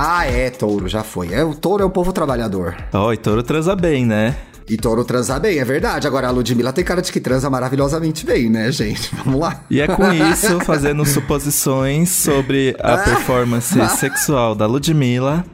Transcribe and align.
Ah, 0.00 0.24
é, 0.24 0.48
touro, 0.48 0.86
já 0.86 1.02
foi. 1.02 1.34
É, 1.34 1.42
o 1.42 1.56
touro 1.56 1.82
é 1.82 1.84
o 1.84 1.90
povo 1.90 2.12
trabalhador. 2.12 2.76
Ó, 2.92 3.08
oh, 3.08 3.12
e 3.12 3.16
touro 3.16 3.42
transa 3.42 3.74
bem, 3.74 4.06
né? 4.06 4.36
E 4.70 4.76
touro 4.76 5.04
transa 5.04 5.40
bem, 5.40 5.58
é 5.58 5.64
verdade. 5.64 6.06
Agora 6.06 6.28
a 6.28 6.30
Ludmilla 6.30 6.72
tem 6.72 6.84
cara 6.84 7.02
de 7.02 7.10
que 7.10 7.18
transa 7.18 7.50
maravilhosamente 7.50 8.24
bem, 8.24 8.48
né, 8.48 8.70
gente? 8.70 9.10
Vamos 9.24 9.40
lá. 9.40 9.60
E 9.68 9.80
é 9.80 9.88
com 9.88 10.12
isso, 10.12 10.60
fazendo 10.60 11.04
suposições 11.04 12.10
sobre 12.10 12.76
a 12.78 12.96
performance 13.02 13.74
sexual 13.98 14.54
da 14.54 14.66
Ludmilla, 14.66 15.44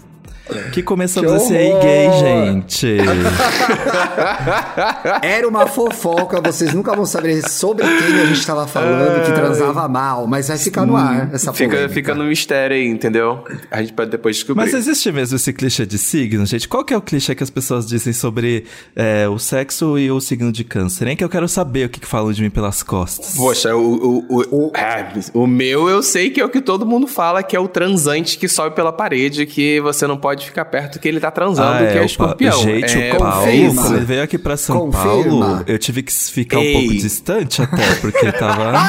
que 0.72 0.82
começamos 0.82 1.30
que 1.30 1.36
a 1.36 1.40
ser 1.40 1.72
gay, 1.80 2.10
gente. 2.20 2.98
Era 5.22 5.48
uma 5.48 5.66
fofoca, 5.66 6.40
vocês 6.40 6.74
nunca 6.74 6.94
vão 6.94 7.06
saber 7.06 7.48
sobre 7.48 7.84
quem 7.84 8.20
a 8.20 8.26
gente 8.26 8.40
estava 8.40 8.66
falando 8.66 9.24
que 9.24 9.32
transava 9.32 9.88
mal, 9.88 10.26
mas 10.26 10.48
vai 10.48 10.58
ficar 10.58 10.84
no 10.84 10.96
ar 10.96 11.32
essa 11.32 11.52
fica, 11.52 11.88
fica 11.88 12.14
no 12.14 12.24
mistério 12.24 12.76
aí, 12.76 12.86
entendeu? 12.86 13.42
A 13.70 13.80
gente 13.80 13.94
pode 13.94 14.10
depois 14.10 14.36
descobrir. 14.36 14.64
Mas 14.64 14.74
existe 14.74 15.10
mesmo 15.10 15.36
esse 15.36 15.52
clichê 15.52 15.86
de 15.86 15.96
signo, 15.96 16.44
gente? 16.44 16.68
Qual 16.68 16.84
que 16.84 16.92
é 16.92 16.96
o 16.96 17.02
clichê 17.02 17.34
que 17.34 17.42
as 17.42 17.50
pessoas 17.50 17.86
dizem 17.86 18.12
sobre 18.12 18.64
é, 18.94 19.26
o 19.28 19.38
sexo 19.38 19.98
e 19.98 20.10
o 20.10 20.20
signo 20.20 20.52
de 20.52 20.62
câncer? 20.62 21.06
Nem 21.06 21.16
que 21.16 21.24
eu 21.24 21.28
quero 21.28 21.48
saber 21.48 21.86
o 21.86 21.88
que, 21.88 22.00
que 22.00 22.06
falam 22.06 22.32
de 22.32 22.42
mim 22.42 22.50
pelas 22.50 22.82
costas. 22.82 23.34
Poxa, 23.34 23.74
o, 23.74 23.80
o, 23.80 24.26
o, 24.28 24.66
o, 24.66 24.72
é, 24.76 25.10
o 25.32 25.46
meu 25.46 25.88
eu 25.88 26.02
sei 26.02 26.28
que 26.28 26.40
é 26.40 26.44
o 26.44 26.50
que 26.50 26.60
todo 26.60 26.84
mundo 26.84 27.06
fala, 27.06 27.42
que 27.42 27.56
é 27.56 27.60
o 27.60 27.66
transante 27.66 28.36
que 28.36 28.46
sobe 28.46 28.76
pela 28.76 28.92
parede, 28.92 29.46
que 29.46 29.80
você 29.80 30.06
não 30.06 30.18
pode 30.18 30.33
ficar 30.42 30.64
perto 30.64 30.98
que 30.98 31.06
ele 31.06 31.20
tá 31.20 31.30
transando, 31.30 31.84
ah, 31.84 31.86
que 31.86 31.96
é, 31.96 31.98
é 31.98 32.02
o 32.02 32.04
escorpião. 32.04 32.60
Gente, 32.60 33.00
é, 33.00 33.14
o 33.14 33.18
Paulo, 33.18 33.74
quando 33.74 33.96
ele 33.96 34.04
veio 34.04 34.22
aqui 34.22 34.38
pra 34.38 34.56
São 34.56 34.90
confirma. 34.90 35.46
Paulo, 35.46 35.64
eu 35.66 35.78
tive 35.78 36.02
que 36.02 36.12
ficar 36.12 36.58
Ei. 36.58 36.74
um 36.74 36.80
pouco 36.80 36.94
distante 36.94 37.62
até, 37.62 37.94
porque 38.00 38.32
tava... 38.32 38.72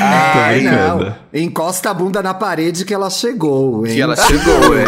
Ai, 0.00 0.60
não. 0.62 1.14
Encosta 1.32 1.90
a 1.90 1.94
bunda 1.94 2.22
na 2.22 2.34
parede 2.34 2.84
que 2.84 2.94
ela 2.94 3.10
chegou, 3.10 3.86
hein? 3.86 3.94
Que 3.94 4.00
ela 4.00 4.16
chegou, 4.16 4.76
hein? 4.78 4.86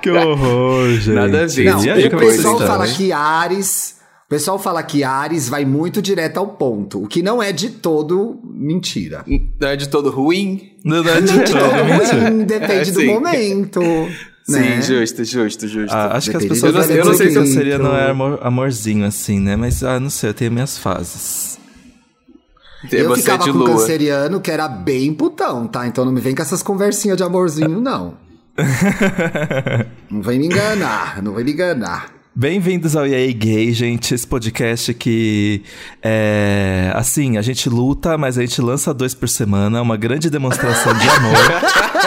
que 0.00 0.10
horror, 0.10 0.88
gente. 0.90 1.14
Nada 1.14 1.44
a 1.44 1.46
ver. 1.46 1.64
Não, 1.64 1.78
o 1.78 2.18
pessoal 2.18 2.58
fala 2.58 2.86
que 2.86 3.12
Ares 3.12 3.94
pessoal 4.34 4.58
fala 4.58 4.82
que 4.82 5.04
Ares 5.04 5.48
vai 5.48 5.64
muito 5.64 6.02
direto 6.02 6.38
ao 6.38 6.48
ponto, 6.48 7.04
o 7.04 7.06
que 7.06 7.22
não 7.22 7.40
é 7.40 7.52
de 7.52 7.70
todo 7.70 8.40
mentira. 8.42 9.24
Não 9.60 9.68
é 9.68 9.76
de 9.76 9.88
todo 9.88 10.10
ruim? 10.10 10.72
Não, 10.84 11.04
não 11.04 11.10
é 11.12 11.20
de, 11.20 11.38
todo 11.44 12.32
ruim, 12.32 12.44
depende 12.44 12.90
é, 12.90 12.92
do 12.92 13.04
momento. 13.04 13.80
Sim, 14.44 14.58
né? 14.58 14.82
justo, 14.82 15.24
justo, 15.24 15.68
justo. 15.68 15.94
Ah, 15.94 16.16
acho 16.16 16.32
Depende 16.32 16.48
que 16.48 16.52
as 16.52 16.60
pessoas. 16.60 16.90
Eu 16.90 16.96
não, 16.96 16.96
eu 16.96 17.04
não 17.04 17.14
sei 17.14 17.30
se 17.30 17.36
eu 17.36 17.46
seria 17.46 17.78
não 17.78 17.96
é 17.96 18.10
amor, 18.10 18.40
amorzinho 18.42 19.06
assim, 19.06 19.38
né? 19.38 19.54
Mas, 19.54 19.84
ah, 19.84 20.00
não 20.00 20.10
sei, 20.10 20.30
eu 20.30 20.34
tenho 20.34 20.50
minhas 20.50 20.76
fases. 20.76 21.56
Eu 22.90 23.08
Você 23.08 23.22
ficava 23.22 23.44
com 23.44 23.56
lua. 23.56 23.70
canceriano 23.70 24.40
que 24.40 24.50
era 24.50 24.66
bem 24.68 25.14
putão, 25.14 25.66
tá? 25.68 25.86
Então 25.86 26.04
não 26.04 26.12
me 26.12 26.20
vem 26.20 26.34
com 26.34 26.42
essas 26.42 26.62
conversinhas 26.62 27.16
de 27.16 27.22
amorzinho, 27.22 27.80
não. 27.80 28.18
não 30.10 30.20
vem 30.20 30.40
me 30.40 30.46
enganar, 30.46 31.22
não 31.22 31.32
vai 31.32 31.44
me 31.44 31.52
enganar. 31.52 32.13
Bem-vindos 32.36 32.96
ao 32.96 33.06
EA 33.06 33.32
Gay, 33.32 33.72
gente. 33.72 34.12
Esse 34.12 34.26
podcast 34.26 34.92
que 34.92 35.62
é 36.02 36.90
assim, 36.92 37.38
a 37.38 37.42
gente 37.42 37.68
luta, 37.68 38.18
mas 38.18 38.36
a 38.36 38.40
gente 38.40 38.60
lança 38.60 38.92
dois 38.92 39.14
por 39.14 39.28
semana, 39.28 39.80
uma 39.80 39.96
grande 39.96 40.28
demonstração 40.28 40.92
de 40.98 41.08
amor 41.10 41.36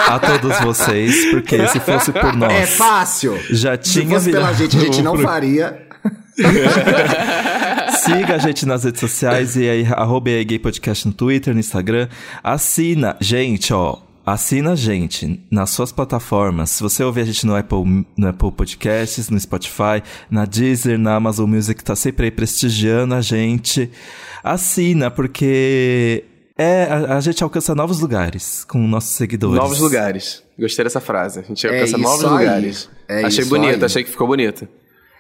a 0.06 0.20
todos 0.20 0.60
vocês, 0.60 1.32
porque 1.32 1.66
se 1.70 1.80
fosse 1.80 2.12
por 2.12 2.36
nós. 2.36 2.52
É 2.52 2.66
fácil. 2.66 3.40
Já 3.50 3.78
tinha 3.78 4.20
se 4.20 4.26
fosse 4.26 4.32
pela 4.32 4.52
gente, 4.52 4.76
a 4.76 4.80
gente 4.82 5.02
não 5.02 5.18
faria. 5.18 5.88
Siga 8.04 8.36
a 8.36 8.38
gente 8.38 8.66
nas 8.66 8.84
redes 8.84 9.00
sociais 9.00 9.56
e 9.56 9.70
aí, 9.70 9.86
arroba 9.86 10.30
EA 10.30 10.44
Gay 10.44 10.60
Podcast 10.60 11.08
no 11.08 11.14
Twitter, 11.14 11.54
no 11.54 11.60
Instagram. 11.62 12.10
Assina, 12.44 13.16
gente, 13.22 13.74
ó. 13.74 14.07
Assina 14.28 14.74
a 14.74 14.76
gente 14.76 15.42
nas 15.50 15.70
suas 15.70 15.90
plataformas. 15.90 16.72
Se 16.72 16.84
você 16.84 17.02
ouvir 17.02 17.22
a 17.22 17.24
gente 17.24 17.46
no 17.46 17.56
Apple, 17.56 18.06
no 18.18 18.28
Apple 18.28 18.52
Podcasts, 18.52 19.30
no 19.30 19.40
Spotify, 19.40 20.04
na 20.30 20.44
Deezer, 20.44 21.00
na 21.00 21.16
Amazon 21.16 21.50
Music, 21.50 21.82
tá 21.82 21.96
sempre 21.96 22.26
aí 22.26 22.32
prestigiando 22.32 23.16
a 23.16 23.22
gente. 23.22 23.90
Assina, 24.44 25.10
porque 25.10 26.26
é, 26.58 26.84
a, 26.84 27.16
a, 27.16 27.22
gente 27.22 27.42
alcança 27.42 27.74
novos 27.74 28.02
lugares 28.02 28.66
com 28.66 28.86
nossos 28.86 29.12
seguidores. 29.12 29.56
Novos 29.56 29.80
lugares. 29.80 30.44
Gostei 30.60 30.84
dessa 30.84 31.00
frase. 31.00 31.40
A 31.40 31.44
gente 31.44 31.66
é 31.66 31.70
alcança 31.70 31.96
é 31.96 31.98
novos 31.98 32.26
aí. 32.26 32.32
lugares. 32.32 32.90
É 33.08 33.24
achei 33.24 33.46
bonito, 33.46 33.76
aí. 33.76 33.86
achei 33.86 34.04
que 34.04 34.12
ficou 34.12 34.28
bonito. 34.28 34.68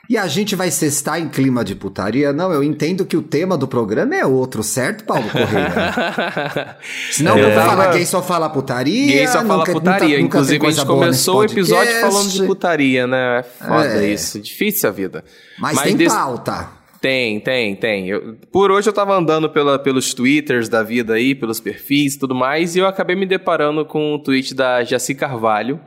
E 0.09 0.17
a 0.17 0.25
gente 0.27 0.55
vai 0.55 0.71
cestar 0.71 1.19
em 1.19 1.27
clima 1.27 1.65
de 1.65 1.75
putaria? 1.75 2.31
Não, 2.31 2.51
eu 2.51 2.63
entendo 2.63 3.05
que 3.05 3.17
o 3.17 3.21
tema 3.21 3.57
do 3.57 3.67
programa 3.67 4.15
é 4.15 4.25
outro, 4.25 4.63
certo, 4.63 5.03
Paulo 5.03 5.29
Correia? 5.29 6.77
Senão 7.11 7.37
é, 7.37 7.53
fala 7.53 7.87
gay 7.87 8.05
só 8.05 8.21
fala 8.21 8.49
putaria. 8.49 9.17
Gay 9.17 9.27
só 9.27 9.43
fala 9.43 9.57
nunca, 9.57 9.73
putaria. 9.73 10.17
Nunca, 10.17 10.37
Inclusive, 10.37 10.65
a 10.65 10.71
gente 10.71 10.85
começou 10.85 11.39
o 11.39 11.43
episódio 11.43 11.93
falando 11.99 12.29
de 12.29 12.43
putaria, 12.43 13.05
né? 13.05 13.39
É 13.39 13.43
foda 13.43 14.05
é. 14.05 14.09
isso. 14.09 14.39
Difícil 14.39 14.87
a 14.87 14.91
vida. 14.93 15.25
Mas, 15.59 15.75
Mas 15.75 15.85
tem 15.85 15.97
desse... 15.97 16.15
pauta. 16.15 16.77
Tem, 17.01 17.39
tem, 17.39 17.75
tem. 17.75 18.09
Eu, 18.09 18.37
por 18.51 18.71
hoje 18.71 18.89
eu 18.89 18.93
tava 18.93 19.15
andando 19.15 19.49
pela, 19.49 19.77
pelos 19.77 20.13
twitters 20.13 20.67
da 20.67 20.81
vida 20.81 21.13
aí, 21.13 21.35
pelos 21.35 21.59
perfis 21.59 22.15
e 22.15 22.19
tudo 22.19 22.33
mais, 22.33 22.75
e 22.75 22.79
eu 22.79 22.87
acabei 22.87 23.15
me 23.15 23.25
deparando 23.25 23.85
com 23.85 24.15
o 24.15 24.19
tweet 24.19 24.55
da 24.55 24.83
Jaci 24.83 25.13
Carvalho, 25.13 25.79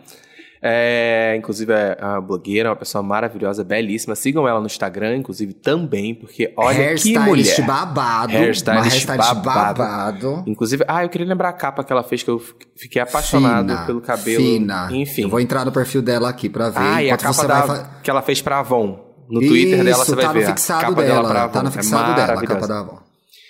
é, 0.63 1.35
inclusive, 1.39 1.73
é 1.73 1.97
uma 2.03 2.21
blogueira, 2.21 2.69
uma 2.69 2.77
pessoa 2.77 3.03
maravilhosa, 3.03 3.65
belíssima. 3.65 4.15
Sigam 4.15 4.47
ela 4.47 4.61
no 4.61 4.67
Instagram, 4.67 5.17
inclusive, 5.17 5.55
também, 5.55 6.15
porque 6.15 6.53
olha 6.55 6.95
que 6.95 7.19
mulher. 7.19 7.67
babado. 7.67 8.33
Hairstylist, 8.33 8.91
hairstylist 8.93 9.35
babado. 9.35 9.79
babado. 9.79 10.45
Inclusive, 10.47 10.85
ah, 10.87 11.03
eu 11.03 11.09
queria 11.09 11.27
lembrar 11.27 11.49
a 11.49 11.53
capa 11.55 11.83
que 11.83 11.91
ela 11.91 12.03
fez, 12.03 12.23
que 12.23 12.31
eu 12.31 12.43
fiquei 12.77 13.01
apaixonado 13.01 13.69
fina, 13.69 13.87
pelo 13.87 14.01
cabelo. 14.03 14.45
Fina. 14.45 14.89
Enfim. 14.93 15.23
Eu 15.23 15.31
vou 15.31 15.41
entrar 15.41 15.65
no 15.65 15.73
perfil 15.73 16.03
dela 16.03 16.29
aqui 16.29 16.51
pra 16.51 16.69
ver. 16.69 16.79
Ah, 16.79 17.03
e 17.03 17.11
a 17.11 17.17
capa 17.17 17.47
da, 17.47 17.91
que 18.03 18.11
ela 18.11 18.21
fez 18.21 18.43
pra 18.43 18.59
Avon. 18.59 19.09
No 19.31 19.41
Isso, 19.41 19.51
Twitter 19.51 19.85
dela 19.85 20.05
você 20.05 20.15
vai 20.15 20.25
tá 20.27 20.33
ver. 20.33 20.41
No 20.41 20.47
fixado 20.47 20.81
a 20.81 20.89
capa 20.89 21.03
dela, 21.03 21.29
dela 21.29 21.43
Avon. 21.45 21.53
Tá 21.53 21.63
no 21.63 21.69
é 21.69 21.73
fixado 21.73 22.13
é 22.13 22.15
dela, 22.15 22.41
a 22.41 22.47
capa 22.47 22.69
da 22.69 22.81
Avon. 22.81 22.99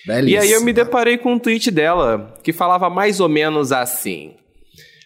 Belíssima. 0.07 0.31
E 0.31 0.37
aí 0.39 0.53
eu 0.53 0.63
me 0.63 0.73
deparei 0.73 1.19
com 1.19 1.33
um 1.33 1.39
tweet 1.39 1.73
dela 1.73 2.35
que 2.45 2.53
falava 2.53 2.89
mais 2.89 3.19
ou 3.19 3.29
menos 3.29 3.73
assim. 3.73 4.35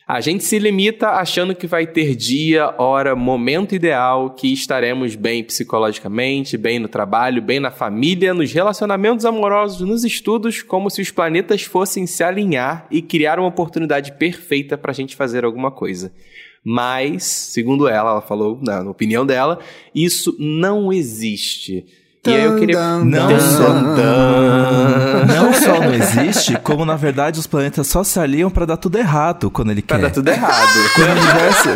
A 0.06 0.20
gente 0.20 0.44
se 0.44 0.58
limita 0.58 1.12
achando 1.12 1.54
que 1.54 1.66
vai 1.66 1.86
ter 1.86 2.14
dia, 2.14 2.74
hora, 2.76 3.16
momento 3.16 3.74
ideal, 3.74 4.34
que 4.34 4.52
estaremos 4.52 5.16
bem 5.16 5.42
psicologicamente, 5.42 6.58
bem 6.58 6.78
no 6.78 6.88
trabalho, 6.88 7.40
bem 7.40 7.58
na 7.58 7.70
família, 7.70 8.34
nos 8.34 8.52
relacionamentos 8.52 9.24
amorosos, 9.24 9.80
nos 9.88 10.04
estudos, 10.04 10.60
como 10.60 10.90
se 10.90 11.00
os 11.00 11.10
planetas 11.10 11.62
fossem 11.62 12.06
se 12.06 12.22
alinhar 12.22 12.86
e 12.90 13.00
criar 13.00 13.38
uma 13.38 13.48
oportunidade 13.48 14.12
perfeita 14.18 14.76
para 14.76 14.90
a 14.90 14.94
gente 14.94 15.16
fazer 15.16 15.42
alguma 15.42 15.70
coisa. 15.70 16.12
Mas, 16.62 17.24
segundo 17.24 17.88
ela, 17.88 18.10
ela 18.10 18.22
falou, 18.22 18.60
na 18.62 18.82
opinião 18.82 19.24
dela, 19.24 19.58
isso 19.94 20.36
não 20.38 20.92
existe. 20.92 21.86
E 22.26 22.30
aí 22.30 22.44
eu 22.44 22.56
queria. 22.56 22.80
Não 22.98 23.40
só, 23.40 23.74
não 25.26 25.52
só 25.52 25.80
não 25.80 25.92
existe, 25.92 26.58
como 26.62 26.84
na 26.84 26.96
verdade 26.96 27.38
os 27.38 27.46
planetas 27.46 27.86
só 27.86 28.02
se 28.02 28.18
aliam 28.18 28.50
para 28.50 28.64
dar 28.64 28.78
tudo 28.78 28.96
errado 28.98 29.50
quando 29.50 29.70
ele 29.70 29.82
pra 29.82 29.96
quer. 29.96 30.00
Pra 30.00 30.08
dar 30.08 30.14
tudo 30.14 30.28
errado. 30.28 30.54
Quando 30.94 31.08
o 31.08 31.12
universo. 31.12 31.68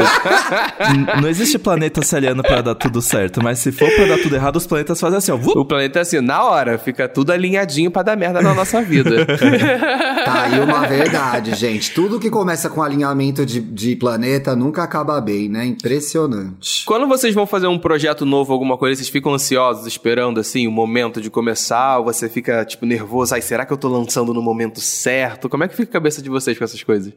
não 1.20 1.28
existe 1.28 1.58
planeta 1.58 2.02
se 2.02 2.16
aliando 2.16 2.42
para 2.42 2.62
dar 2.62 2.74
tudo 2.74 3.02
certo, 3.02 3.42
mas 3.42 3.58
se 3.58 3.72
for 3.72 3.90
para 3.90 4.06
dar 4.06 4.18
tudo 4.18 4.34
errado, 4.34 4.56
os 4.56 4.66
planetas 4.66 5.00
fazem 5.00 5.18
assim, 5.18 5.32
ó. 5.32 5.36
O 5.36 5.64
planeta 5.64 5.98
é 5.98 6.02
assim, 6.02 6.20
na 6.20 6.42
hora, 6.42 6.78
fica 6.78 7.08
tudo 7.08 7.32
alinhadinho 7.32 7.90
para 7.90 8.02
dar 8.02 8.16
merda 8.16 8.40
na 8.40 8.54
nossa 8.54 8.80
vida. 8.80 9.26
tá 10.24 10.42
aí 10.44 10.60
uma 10.60 10.86
verdade, 10.86 11.54
gente. 11.54 11.92
Tudo 11.92 12.18
que 12.18 12.30
começa 12.30 12.70
com 12.70 12.82
alinhamento 12.82 13.44
de, 13.44 13.60
de 13.60 13.96
planeta 13.96 14.56
nunca 14.56 14.82
acaba 14.82 15.20
bem, 15.20 15.48
né? 15.48 15.66
Impressionante. 15.66 16.84
Quando 16.86 17.06
vocês 17.06 17.34
vão 17.34 17.46
fazer 17.46 17.66
um 17.66 17.78
projeto 17.78 18.24
novo, 18.24 18.52
alguma 18.52 18.76
coisa, 18.78 18.96
vocês 18.96 19.08
ficam 19.08 19.34
ansiosos, 19.34 19.86
esperando 19.86 20.37
assim, 20.40 20.66
o 20.66 20.70
momento 20.70 21.20
de 21.20 21.30
começar, 21.30 21.98
ou 21.98 22.04
você 22.04 22.28
fica, 22.28 22.64
tipo, 22.64 22.86
nervoso, 22.86 23.34
ai, 23.34 23.42
será 23.42 23.64
que 23.66 23.72
eu 23.72 23.76
tô 23.76 23.88
lançando 23.88 24.32
no 24.32 24.42
momento 24.42 24.80
certo? 24.80 25.48
Como 25.48 25.64
é 25.64 25.68
que 25.68 25.76
fica 25.76 25.90
a 25.90 25.92
cabeça 25.92 26.22
de 26.22 26.28
vocês 26.28 26.56
com 26.56 26.64
essas 26.64 26.82
coisas? 26.82 27.12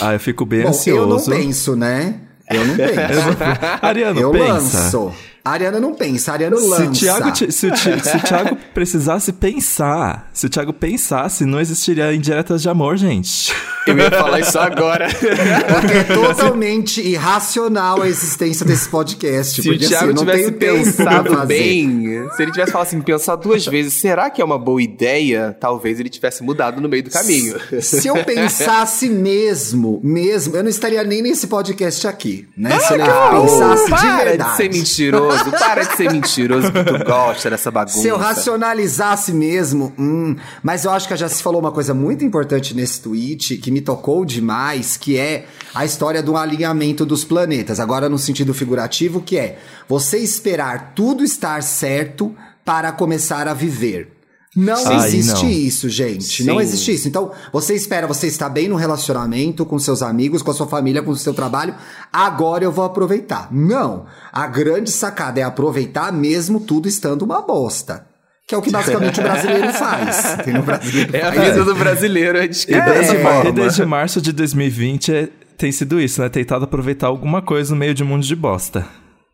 Ah, 0.00 0.12
eu 0.12 0.20
fico 0.20 0.44
bem 0.44 0.62
Bom, 0.62 0.68
ansioso. 0.70 1.00
Eu 1.02 1.06
não 1.06 1.42
penso, 1.42 1.76
né? 1.76 2.20
Eu 2.50 2.64
não 2.64 2.76
penso. 2.76 3.82
Ariano, 3.82 4.18
eu 4.18 4.30
pensa. 4.30 4.52
lanço. 4.52 5.14
A 5.44 5.50
Ariana 5.52 5.80
não 5.80 5.94
pensa, 5.94 6.32
a 6.32 6.34
Ariana 6.34 6.56
lança. 6.56 6.76
Se 6.76 6.84
o, 6.84 6.92
Thiago, 6.92 7.36
se, 7.36 7.44
o, 7.44 7.76
se 7.76 8.16
o 8.16 8.20
Thiago 8.20 8.56
precisasse 8.74 9.32
pensar, 9.32 10.30
se 10.32 10.46
o 10.46 10.48
Thiago 10.48 10.72
pensasse, 10.72 11.44
não 11.44 11.60
existiria 11.60 12.12
indiretas 12.12 12.62
de 12.62 12.68
amor, 12.68 12.96
gente. 12.96 13.54
Eu 13.86 13.96
ia 13.96 14.10
falar 14.10 14.40
isso 14.40 14.58
agora. 14.58 15.08
Porque 15.08 15.96
é 15.96 16.04
totalmente 16.04 17.00
irracional 17.00 18.02
a 18.02 18.08
existência 18.08 18.66
desse 18.66 18.88
podcast. 18.88 19.62
Se 19.62 19.70
o 19.70 19.78
Thiago 19.78 20.12
assim, 20.12 20.14
tivesse 20.14 20.52
pensado 20.52 21.46
bem, 21.46 22.28
se 22.36 22.42
ele 22.42 22.52
tivesse 22.52 22.72
falado 22.72 22.86
assim, 22.86 23.00
pensar 23.00 23.36
duas 23.36 23.64
vezes, 23.64 23.94
será 23.94 24.28
que 24.28 24.42
é 24.42 24.44
uma 24.44 24.58
boa 24.58 24.82
ideia? 24.82 25.56
Talvez 25.58 25.98
ele 25.98 26.10
tivesse 26.10 26.42
mudado 26.42 26.80
no 26.80 26.88
meio 26.88 27.02
do 27.02 27.10
caminho. 27.10 27.56
Se 27.80 28.06
eu 28.06 28.22
pensasse 28.24 29.08
mesmo, 29.08 30.00
mesmo, 30.04 30.56
eu 30.56 30.62
não 30.62 30.70
estaria 30.70 31.02
nem 31.02 31.22
nesse 31.22 31.46
podcast 31.46 32.06
aqui, 32.06 32.46
né? 32.56 32.78
Se 32.80 32.94
ele 32.94 33.02
ah, 33.04 33.30
pensasse 33.30 33.86
de 33.86 34.24
verdade. 34.24 34.50
De 34.50 34.56
ser 34.56 34.70
mentiroso. 34.70 35.37
Mentiroso. 35.44 35.64
Para 35.64 35.84
de 35.84 35.96
ser 35.96 36.12
mentiroso 36.12 36.72
que 36.72 36.84
tu 36.84 37.04
gosta 37.04 37.50
dessa 37.50 37.70
bagunça. 37.70 38.00
Se 38.00 38.08
eu 38.08 38.16
racionalizasse 38.16 39.32
mesmo, 39.32 39.92
hum, 39.98 40.36
mas 40.62 40.84
eu 40.84 40.90
acho 40.90 41.08
que 41.08 41.14
a 41.14 41.16
Jaci 41.16 41.42
falou 41.42 41.60
uma 41.60 41.72
coisa 41.72 41.94
muito 41.94 42.24
importante 42.24 42.74
nesse 42.74 43.00
tweet 43.00 43.56
que 43.58 43.70
me 43.70 43.80
tocou 43.80 44.24
demais, 44.24 44.96
que 44.96 45.18
é 45.18 45.46
a 45.74 45.84
história 45.84 46.22
do 46.22 46.36
alinhamento 46.36 47.06
dos 47.06 47.24
planetas. 47.24 47.80
Agora 47.80 48.08
no 48.08 48.18
sentido 48.18 48.52
figurativo, 48.52 49.20
que 49.20 49.38
é 49.38 49.58
você 49.88 50.18
esperar 50.18 50.92
tudo 50.94 51.24
estar 51.24 51.62
certo 51.62 52.34
para 52.64 52.92
começar 52.92 53.48
a 53.48 53.54
viver. 53.54 54.17
Não 54.58 54.92
existe 55.04 55.44
não. 55.44 55.50
isso, 55.50 55.88
gente. 55.88 56.24
Sim. 56.24 56.44
Não 56.44 56.60
existe 56.60 56.92
isso. 56.92 57.06
Então, 57.06 57.30
você 57.52 57.74
espera, 57.74 58.08
você 58.08 58.26
está 58.26 58.48
bem 58.48 58.66
no 58.66 58.74
relacionamento 58.74 59.64
com 59.64 59.78
seus 59.78 60.02
amigos, 60.02 60.42
com 60.42 60.50
a 60.50 60.54
sua 60.54 60.66
família, 60.66 61.00
com 61.00 61.12
o 61.12 61.16
seu 61.16 61.32
trabalho. 61.32 61.76
Agora 62.12 62.64
eu 62.64 62.72
vou 62.72 62.84
aproveitar. 62.84 63.46
Não. 63.52 64.06
A 64.32 64.48
grande 64.48 64.90
sacada 64.90 65.38
é 65.38 65.44
aproveitar 65.44 66.12
mesmo 66.12 66.58
tudo 66.58 66.88
estando 66.88 67.22
uma 67.22 67.40
bosta. 67.40 68.04
Que 68.48 68.54
é 68.54 68.58
o 68.58 68.62
que 68.62 68.70
basicamente 68.70 69.20
o 69.20 69.22
brasileiro 69.22 69.70
faz. 69.74 70.36
Brasileiro 70.64 71.16
é 71.16 71.20
faz. 71.20 71.38
a 71.38 71.44
vida 71.44 71.64
do 71.64 71.74
brasileiro, 71.76 72.38
é 72.38 72.48
de 72.48 72.66
desde, 72.66 73.16
é. 73.16 73.52
desde 73.52 73.86
março 73.86 74.20
de 74.20 74.32
2020 74.32 75.12
é, 75.12 75.28
tem 75.56 75.70
sido 75.70 76.00
isso, 76.00 76.20
né? 76.20 76.28
Tentado 76.28 76.64
aproveitar 76.64 77.06
alguma 77.06 77.40
coisa 77.40 77.72
no 77.72 77.78
meio 77.78 77.94
de 77.94 78.02
um 78.02 78.06
mundo 78.06 78.24
de 78.24 78.34
bosta. 78.34 78.86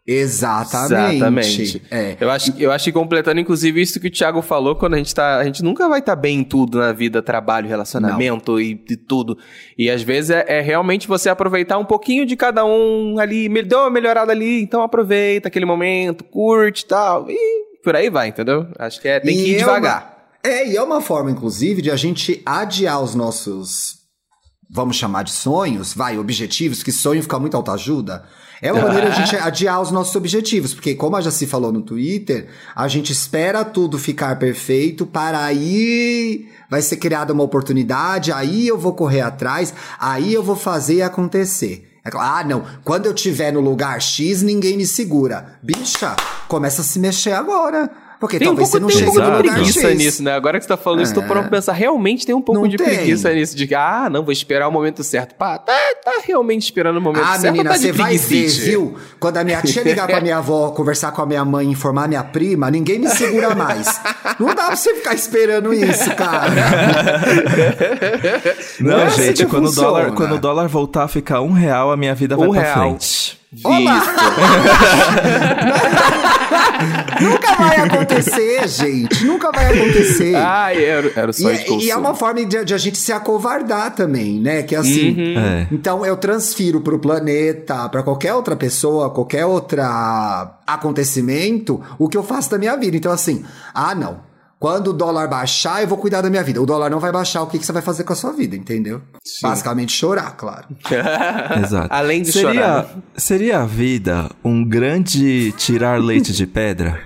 Exatamente. 0.06 1.16
Exatamente. 1.16 1.82
É. 1.90 2.16
Eu, 2.20 2.30
acho, 2.30 2.52
eu 2.58 2.70
acho 2.70 2.84
que 2.84 2.92
completando, 2.92 3.40
inclusive, 3.40 3.80
isso 3.80 3.98
que 3.98 4.08
o 4.08 4.10
Thiago 4.10 4.42
falou, 4.42 4.76
quando 4.76 4.94
a 4.94 4.98
gente 4.98 5.14
tá. 5.14 5.38
A 5.38 5.44
gente 5.44 5.62
nunca 5.62 5.88
vai 5.88 6.00
estar 6.00 6.14
tá 6.14 6.20
bem 6.20 6.40
em 6.40 6.44
tudo 6.44 6.78
na 6.78 6.92
vida, 6.92 7.22
trabalho, 7.22 7.66
relacionamento 7.66 8.60
e, 8.60 8.72
e, 8.88 8.96
tudo. 8.96 9.38
E 9.78 9.90
às 9.90 10.02
vezes 10.02 10.30
é, 10.30 10.44
é, 10.46 10.60
realmente 10.60 11.08
você 11.08 11.30
aproveitar 11.30 11.78
um 11.78 11.86
pouquinho 11.86 12.26
de 12.26 12.36
cada 12.36 12.66
um 12.66 13.18
ali, 13.18 13.48
deu 13.62 13.80
uma 13.80 13.90
melhorada 13.90 14.30
ali, 14.30 14.60
então 14.60 14.82
aproveita 14.82 15.48
aquele 15.48 15.64
momento, 15.64 16.22
curte 16.22 16.82
e 16.82 16.86
tal. 16.86 17.30
E 17.30 17.64
por 17.82 17.96
aí 17.96 18.10
vai, 18.10 18.28
entendeu? 18.28 18.66
Acho 18.78 19.00
que 19.00 19.08
é, 19.08 19.20
tem 19.20 19.34
e 19.34 19.42
que 19.42 19.50
ir 19.52 19.54
é 19.54 19.58
devagar. 19.58 20.02
Uma, 20.44 20.52
é, 20.52 20.68
e 20.68 20.76
é 20.76 20.82
uma 20.82 21.00
forma, 21.00 21.30
inclusive, 21.30 21.80
de 21.80 21.90
a 21.90 21.96
gente 21.96 22.42
adiar 22.44 23.02
os 23.02 23.14
nossos. 23.14 24.03
Vamos 24.70 24.96
chamar 24.96 25.24
de 25.24 25.32
sonhos, 25.32 25.94
vai, 25.94 26.18
objetivos, 26.18 26.82
que 26.82 26.90
sonho 26.90 27.22
fica 27.22 27.38
muito 27.38 27.56
autoajuda. 27.56 28.14
ajuda 28.14 28.44
é 28.64 28.72
uma 28.72 28.82
maneira 28.82 29.10
de 29.10 29.20
a 29.20 29.24
gente 29.24 29.36
adiar 29.36 29.80
os 29.80 29.90
nossos 29.90 30.16
objetivos, 30.16 30.72
porque 30.72 30.94
como 30.94 31.16
a 31.16 31.20
Jaci 31.20 31.46
falou 31.46 31.70
no 31.70 31.82
Twitter, 31.82 32.48
a 32.74 32.88
gente 32.88 33.12
espera 33.12 33.62
tudo 33.62 33.98
ficar 33.98 34.38
perfeito 34.38 35.04
para 35.04 35.44
aí 35.44 36.48
vai 36.70 36.80
ser 36.80 36.96
criada 36.96 37.32
uma 37.32 37.42
oportunidade, 37.42 38.32
aí 38.32 38.66
eu 38.66 38.78
vou 38.78 38.94
correr 38.94 39.20
atrás, 39.20 39.74
aí 39.98 40.32
eu 40.32 40.42
vou 40.42 40.56
fazer 40.56 41.02
acontecer. 41.02 41.90
É 42.04 42.10
ah, 42.14 42.42
não, 42.44 42.64
quando 42.82 43.06
eu 43.06 43.14
estiver 43.14 43.52
no 43.52 43.60
lugar 43.60 44.00
X, 44.00 44.42
ninguém 44.42 44.76
me 44.76 44.86
segura. 44.86 45.58
Bicha, 45.62 46.16
começa 46.48 46.80
a 46.80 46.84
se 46.84 46.98
mexer 46.98 47.32
agora. 47.32 47.90
Porque 48.24 48.38
tem 48.38 48.48
talvez 48.48 48.68
um 48.68 48.72
pouco, 48.72 48.90
você 48.90 48.94
não 48.94 49.06
chegue 49.06 49.18
um 49.18 49.22
pouco 49.22 49.42
de 49.42 49.50
preguiça 49.50 49.94
nisso, 49.94 50.22
né? 50.22 50.32
Agora 50.32 50.58
que 50.58 50.64
você 50.64 50.68
tá 50.68 50.78
falando 50.78 51.00
é. 51.00 51.02
isso, 51.02 51.12
tô 51.12 51.22
pra 51.22 51.42
pensar, 51.42 51.74
realmente 51.74 52.24
tem 52.24 52.34
um 52.34 52.40
pouco 52.40 52.62
não 52.62 52.68
de 52.68 52.78
tem. 52.78 52.86
preguiça 52.86 53.30
nisso, 53.34 53.54
de 53.54 53.66
que, 53.66 53.74
ah, 53.74 54.08
não, 54.10 54.24
vou 54.24 54.32
esperar 54.32 54.66
o 54.66 54.72
momento 54.72 55.04
certo. 55.04 55.34
Pá, 55.34 55.58
tá, 55.58 55.76
tá 56.02 56.22
realmente 56.24 56.62
esperando 56.62 56.96
o 56.96 57.02
momento 57.02 57.22
ah, 57.22 57.38
certo. 57.38 57.46
Ah, 57.48 57.52
menina, 57.52 57.70
tá 57.70 57.76
você 57.76 57.92
vai 57.92 58.16
ver, 58.16 58.48
viu? 58.48 58.96
Quando 59.20 59.36
a 59.36 59.44
minha 59.44 59.60
tia 59.60 59.82
ligar 59.82 60.06
pra 60.06 60.20
minha 60.22 60.38
avó, 60.38 60.70
conversar 60.70 61.12
com 61.12 61.20
a 61.20 61.26
minha 61.26 61.44
mãe, 61.44 61.68
informar 61.68 62.08
minha 62.08 62.24
prima, 62.24 62.70
ninguém 62.70 62.98
me 62.98 63.10
segura 63.10 63.54
mais. 63.54 64.00
não 64.40 64.54
dá 64.54 64.66
pra 64.68 64.76
você 64.76 64.94
ficar 64.94 65.14
esperando 65.14 65.74
isso, 65.74 66.14
cara. 66.16 66.50
não, 68.80 68.90
não 68.90 68.98
é 69.00 69.04
assim 69.04 69.22
gente, 69.22 69.46
quando, 69.46 69.68
o 69.68 69.72
dólar, 69.72 70.12
quando 70.12 70.36
o 70.36 70.38
dólar 70.38 70.66
voltar 70.66 71.04
a 71.04 71.08
ficar 71.08 71.42
um 71.42 71.52
real, 71.52 71.92
a 71.92 71.96
minha 71.96 72.14
vida 72.14 72.36
um 72.36 72.50
vai 72.50 72.62
real. 72.62 72.72
pra 72.72 72.82
frente. 72.84 73.43
Olá! 73.62 74.02
Nunca 77.20 77.54
vai 77.54 77.76
acontecer, 77.76 78.68
gente. 78.68 79.24
Nunca 79.24 79.50
vai 79.52 79.66
acontecer. 79.66 80.34
Ai, 80.34 80.84
era, 80.84 81.12
era 81.14 81.32
só 81.32 81.50
e, 81.50 81.84
e 81.84 81.90
é 81.90 81.96
uma 81.96 82.14
forma 82.14 82.44
de, 82.44 82.64
de, 82.64 82.74
a 82.74 82.78
gente 82.78 82.98
se 82.98 83.12
acovardar 83.12 83.94
também, 83.94 84.40
né? 84.40 84.62
Que 84.62 84.74
é 84.74 84.78
assim. 84.78 85.10
Uhum. 85.10 85.38
É. 85.38 85.68
Então 85.70 86.04
eu 86.04 86.16
transfiro 86.16 86.80
pro 86.80 86.98
planeta, 86.98 87.88
para 87.88 88.02
qualquer 88.02 88.34
outra 88.34 88.56
pessoa, 88.56 89.10
qualquer 89.10 89.46
outro 89.46 89.80
acontecimento, 90.66 91.80
o 91.98 92.08
que 92.08 92.16
eu 92.16 92.22
faço 92.22 92.50
da 92.50 92.58
minha 92.58 92.76
vida. 92.76 92.96
Então, 92.96 93.12
assim, 93.12 93.44
ah, 93.72 93.94
não. 93.94 94.33
Quando 94.64 94.88
o 94.88 94.92
dólar 94.94 95.28
baixar, 95.28 95.82
eu 95.82 95.88
vou 95.88 95.98
cuidar 95.98 96.22
da 96.22 96.30
minha 96.30 96.42
vida. 96.42 96.58
O 96.58 96.64
dólar 96.64 96.88
não 96.88 96.98
vai 96.98 97.12
baixar, 97.12 97.42
o 97.42 97.46
que, 97.46 97.58
que 97.58 97.66
você 97.66 97.70
vai 97.70 97.82
fazer 97.82 98.02
com 98.02 98.14
a 98.14 98.16
sua 98.16 98.32
vida, 98.32 98.56
entendeu? 98.56 99.02
Sim. 99.22 99.46
Basicamente 99.46 99.92
chorar, 99.92 100.34
claro. 100.38 100.68
Exato. 101.62 101.88
Além 101.90 102.22
de 102.22 102.32
seria, 102.32 102.50
chorar. 102.50 102.96
Seria 103.14 103.58
a 103.60 103.66
vida 103.66 104.30
um 104.42 104.64
grande 104.64 105.52
tirar 105.58 106.00
leite 106.00 106.32
de 106.32 106.46
pedra? 106.46 106.98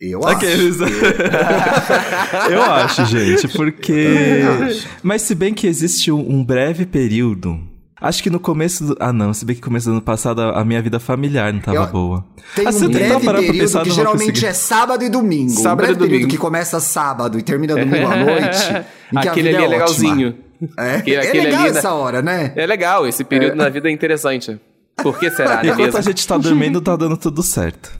Eu 0.00 0.26
Aqueles... 0.26 0.80
acho. 0.80 0.94
eu 2.50 2.60
acho, 2.60 3.04
gente, 3.04 3.46
porque. 3.46 4.40
Acho. 4.64 4.88
Mas 5.00 5.22
se 5.22 5.36
bem 5.36 5.54
que 5.54 5.68
existe 5.68 6.10
um 6.10 6.44
breve 6.44 6.84
período 6.84 7.56
Acho 8.04 8.22
que 8.22 8.28
no 8.28 8.38
começo 8.38 8.84
do... 8.84 8.96
Ah, 9.00 9.14
não. 9.14 9.32
Se 9.32 9.46
bem 9.46 9.56
que 9.56 9.62
no 9.62 9.68
começo 9.68 9.86
do 9.86 9.92
ano 9.92 10.02
passado 10.02 10.42
a 10.42 10.62
minha 10.62 10.82
vida 10.82 11.00
familiar 11.00 11.50
não 11.54 11.60
tava 11.60 11.78
eu... 11.78 11.86
boa. 11.86 12.24
Tem 12.54 12.66
assim, 12.66 12.84
um 12.84 12.90
breve 12.90 13.18
período 13.18 13.58
pensar, 13.58 13.82
que 13.82 13.90
geralmente 13.90 14.44
é 14.44 14.52
sábado 14.52 15.02
e 15.04 15.08
domingo. 15.08 15.52
Sábado 15.52 15.88
um 15.88 15.92
e 15.92 15.96
domingo. 15.96 16.28
que 16.28 16.36
começa 16.36 16.78
sábado 16.80 17.38
e 17.38 17.42
termina 17.42 17.74
domingo 17.74 18.06
à 18.06 18.14
noite. 18.22 18.86
aquele 19.16 19.48
ali 19.48 19.56
é, 19.56 19.64
é 19.64 19.68
legalzinho. 19.68 20.36
É, 20.78 20.96
aquele, 20.96 21.16
é 21.16 21.32
legal 21.44 21.60
ali, 21.62 21.78
essa 21.78 21.94
hora, 21.94 22.20
né? 22.20 22.52
É 22.54 22.66
legal. 22.66 23.06
Esse 23.06 23.24
período 23.24 23.52
é. 23.52 23.56
na 23.56 23.70
vida 23.70 23.88
é 23.88 23.92
interessante. 23.92 24.60
Por 24.96 25.18
que 25.18 25.30
será, 25.30 25.62
Enquanto 25.66 25.96
a 25.96 26.02
gente 26.02 26.26
tá 26.26 26.36
dormindo, 26.36 26.82
tá 26.82 26.96
dando 26.96 27.16
tudo 27.16 27.42
certo. 27.42 27.90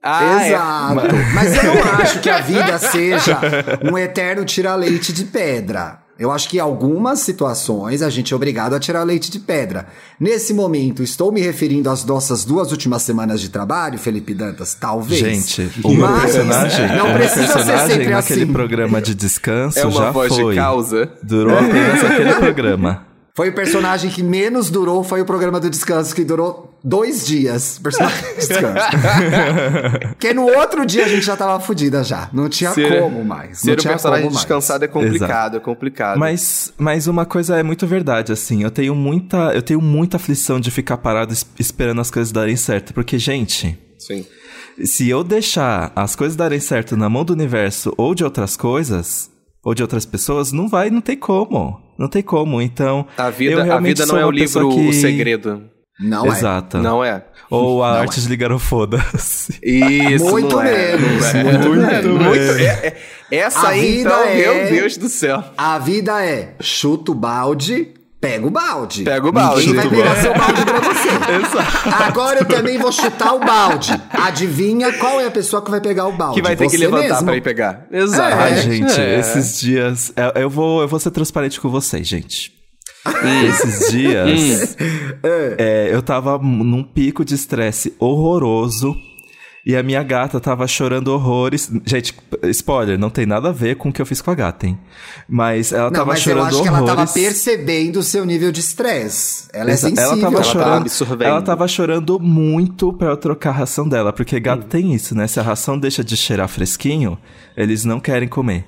Ah, 0.00 0.44
é. 0.44 0.48
Exato. 0.48 1.06
É. 1.06 1.32
Mas 1.34 1.56
eu 1.56 1.74
não 1.74 1.82
acho 2.00 2.20
que 2.20 2.30
a 2.30 2.40
vida 2.40 2.78
seja 2.78 3.38
um 3.82 3.98
eterno 3.98 4.44
tira-leite 4.44 5.12
de 5.12 5.24
pedra. 5.24 5.98
Eu 6.20 6.30
acho 6.30 6.50
que 6.50 6.58
em 6.58 6.60
algumas 6.60 7.20
situações 7.20 8.02
a 8.02 8.10
gente 8.10 8.34
é 8.34 8.36
obrigado 8.36 8.74
a 8.74 8.78
tirar 8.78 9.02
leite 9.04 9.30
de 9.30 9.38
pedra. 9.38 9.86
Nesse 10.20 10.52
momento, 10.52 11.02
estou 11.02 11.32
me 11.32 11.40
referindo 11.40 11.88
às 11.88 12.04
nossas 12.04 12.44
duas 12.44 12.70
últimas 12.72 13.00
semanas 13.00 13.40
de 13.40 13.48
trabalho, 13.48 13.98
Felipe 13.98 14.34
Dantas? 14.34 14.74
Talvez. 14.74 15.18
Gente, 15.18 15.80
o 15.82 15.94
meu 15.94 16.20
personagem, 16.20 16.94
não 16.94 17.14
precisa 17.14 17.54
personagem 17.54 17.86
ser 17.86 17.92
sempre 17.94 18.10
naquele 18.10 18.42
assim. 18.42 18.52
programa 18.52 19.00
de 19.00 19.14
descanso 19.14 19.78
é 19.78 19.86
uma 19.86 19.92
já 19.92 20.10
voz 20.10 20.36
foi. 20.36 20.54
De 20.54 20.60
causa. 20.60 21.10
Durou 21.22 21.58
apenas 21.58 22.04
aquele 22.04 22.34
programa. 22.34 23.09
Foi 23.34 23.48
o 23.48 23.54
personagem 23.54 24.10
que 24.10 24.22
menos 24.22 24.70
durou, 24.70 25.04
foi 25.04 25.20
o 25.20 25.24
programa 25.24 25.60
do 25.60 25.70
descanso, 25.70 26.14
que 26.14 26.24
durou 26.24 26.78
dois 26.82 27.26
dias. 27.26 27.78
Personagem 27.78 28.22
do 28.22 28.34
descanso. 28.34 28.86
Porque 30.10 30.34
no 30.34 30.46
outro 30.46 30.84
dia 30.84 31.04
a 31.04 31.08
gente 31.08 31.24
já 31.24 31.36
tava 31.36 31.60
fodida 31.60 32.02
já. 32.02 32.28
Não 32.32 32.48
tinha 32.48 32.72
ser, 32.72 33.00
como 33.00 33.24
mais. 33.24 33.60
Ser 33.60 33.70
não 33.70 33.76
tinha 33.76 33.92
personagem 33.92 34.24
como 34.24 34.36
descansado 34.36 34.80
mais. 34.80 34.90
é 34.90 34.92
complicado, 34.92 35.52
Exato. 35.52 35.56
é 35.56 35.60
complicado. 35.60 36.18
Mas, 36.18 36.72
mas 36.76 37.06
uma 37.06 37.24
coisa 37.24 37.56
é 37.56 37.62
muito 37.62 37.86
verdade, 37.86 38.32
assim. 38.32 38.62
Eu 38.62 38.70
tenho 38.70 38.94
muita, 38.94 39.52
eu 39.54 39.62
tenho 39.62 39.80
muita 39.80 40.16
aflição 40.16 40.58
de 40.58 40.70
ficar 40.70 40.96
parado 40.98 41.32
esperando 41.58 42.00
as 42.00 42.10
coisas 42.10 42.32
darem 42.32 42.56
certo. 42.56 42.92
Porque, 42.92 43.18
gente. 43.18 43.78
Sim. 43.98 44.26
Se 44.82 45.08
eu 45.08 45.22
deixar 45.22 45.92
as 45.94 46.16
coisas 46.16 46.34
darem 46.36 46.58
certo 46.58 46.96
na 46.96 47.08
mão 47.08 47.24
do 47.24 47.32
universo 47.32 47.92
ou 47.96 48.14
de 48.14 48.24
outras 48.24 48.56
coisas, 48.56 49.30
ou 49.62 49.74
de 49.74 49.82
outras 49.82 50.04
pessoas, 50.04 50.52
não 50.52 50.68
vai, 50.68 50.90
não 50.90 51.00
tem 51.00 51.16
como. 51.16 51.80
Não 51.98 52.08
tem 52.08 52.22
como. 52.22 52.60
Então. 52.62 53.06
A 53.16 53.30
vida, 53.30 53.74
a 53.74 53.80
vida 53.80 54.06
não 54.06 54.16
é 54.16 54.24
o 54.24 54.30
livro 54.30 54.70
que... 54.70 54.88
O 54.88 54.92
Segredo. 54.92 55.70
Não 56.00 56.26
Exato. 56.26 56.78
é. 56.78 56.80
Não 56.80 57.04
é. 57.04 57.22
Ou 57.50 57.84
a 57.84 57.92
não 57.92 58.00
arte 58.00 58.18
é. 58.18 58.22
de 58.22 58.28
ligar 58.28 58.52
o 58.52 58.58
foda-se. 58.58 59.58
Isso. 59.62 60.24
Muito 60.24 60.58
é. 60.60 60.96
menos. 60.96 61.34
É. 61.34 61.44
Muito, 61.44 61.68
muito 61.68 62.18
menos. 62.18 62.56
É, 62.58 62.96
é, 63.30 63.36
essa 63.36 63.66
a 63.66 63.68
aí, 63.70 64.00
então, 64.00 64.22
é, 64.22 64.34
meu 64.34 64.70
Deus 64.70 64.96
do 64.96 65.08
céu. 65.08 65.44
A 65.58 65.78
vida 65.78 66.24
é 66.24 66.54
chuta 66.60 67.12
o 67.12 67.14
balde, 67.14 67.92
Pega 68.20 68.46
o 68.46 68.50
balde. 68.50 69.02
Pega 69.02 69.26
o 69.26 69.32
balde. 69.32 69.66
Ninguém 69.66 69.88
vai 69.88 69.88
pegar 69.88 70.16
seu 70.16 70.34
balde 70.34 70.64
pra 70.64 70.80
você. 70.80 71.08
Exato. 71.40 72.04
Agora 72.04 72.40
eu 72.40 72.44
também 72.44 72.78
vou 72.78 72.92
chutar 72.92 73.34
o 73.34 73.38
balde. 73.38 73.98
Adivinha 74.10 74.92
qual 74.92 75.18
é 75.18 75.26
a 75.26 75.30
pessoa 75.30 75.62
que 75.62 75.70
vai 75.70 75.80
pegar 75.80 76.06
o 76.06 76.12
balde? 76.12 76.34
Que 76.34 76.42
vai 76.42 76.54
ter 76.54 76.68
você 76.68 76.76
que 76.76 76.84
levantar 76.84 77.08
mesmo. 77.08 77.24
pra 77.24 77.36
ir 77.36 77.40
pegar. 77.40 77.86
Exato. 77.90 78.36
É. 78.36 78.42
Ai, 78.42 78.56
gente, 78.58 79.00
é. 79.00 79.18
esses 79.18 79.58
dias. 79.58 80.12
Eu, 80.14 80.42
eu, 80.42 80.50
vou, 80.50 80.82
eu 80.82 80.88
vou 80.88 81.00
ser 81.00 81.10
transparente 81.10 81.58
com 81.58 81.70
vocês, 81.70 82.06
gente. 82.06 82.52
esses 83.48 83.90
dias. 83.90 84.76
é, 85.56 85.88
eu 85.90 86.02
tava 86.02 86.36
num 86.38 86.84
pico 86.84 87.24
de 87.24 87.34
estresse 87.34 87.94
horroroso 87.98 88.94
e 89.64 89.76
a 89.76 89.82
minha 89.82 90.02
gata 90.02 90.40
tava 90.40 90.66
chorando 90.66 91.08
horrores. 91.08 91.70
Gente, 91.84 92.14
spoiler, 92.44 92.98
não 92.98 93.10
tem 93.10 93.26
nada 93.26 93.50
a 93.50 93.52
ver 93.52 93.76
com 93.76 93.90
o 93.90 93.92
que 93.92 94.00
eu 94.00 94.06
fiz 94.06 94.22
com 94.22 94.30
a 94.30 94.34
gata, 94.34 94.66
hein? 94.66 94.78
Mas 95.28 95.72
ela 95.72 95.84
não, 95.84 95.92
tava 95.92 96.06
mas 96.06 96.20
chorando 96.20 96.38
horrores. 96.38 96.56
eu 96.56 96.60
acho 96.60 96.70
horrores. 96.70 96.84
que 96.84 96.90
ela 96.90 97.06
tava 97.06 97.12
percebendo 97.12 97.98
o 97.98 98.02
seu 98.02 98.24
nível 98.24 98.50
de 98.50 98.60
estresse. 98.60 99.48
Ela 99.52 99.70
é 99.70 99.76
sensível. 99.76 100.02
Ela 100.02 100.20
tava, 100.20 100.34
ela 100.34 100.44
chorando, 100.44 100.90
tava 100.90 101.24
ela 101.24 101.42
tava 101.42 101.68
chorando 101.68 102.18
muito 102.18 102.92
pra 102.92 103.08
eu 103.08 103.16
trocar 103.16 103.50
a 103.50 103.54
ração 103.54 103.88
dela, 103.88 104.12
porque 104.12 104.40
gato 104.40 104.64
hum. 104.64 104.68
tem 104.68 104.94
isso, 104.94 105.14
né? 105.14 105.26
Se 105.26 105.38
a 105.38 105.42
ração 105.42 105.78
deixa 105.78 106.02
de 106.02 106.16
cheirar 106.16 106.48
fresquinho, 106.48 107.18
eles 107.56 107.84
não 107.84 108.00
querem 108.00 108.28
comer. 108.28 108.64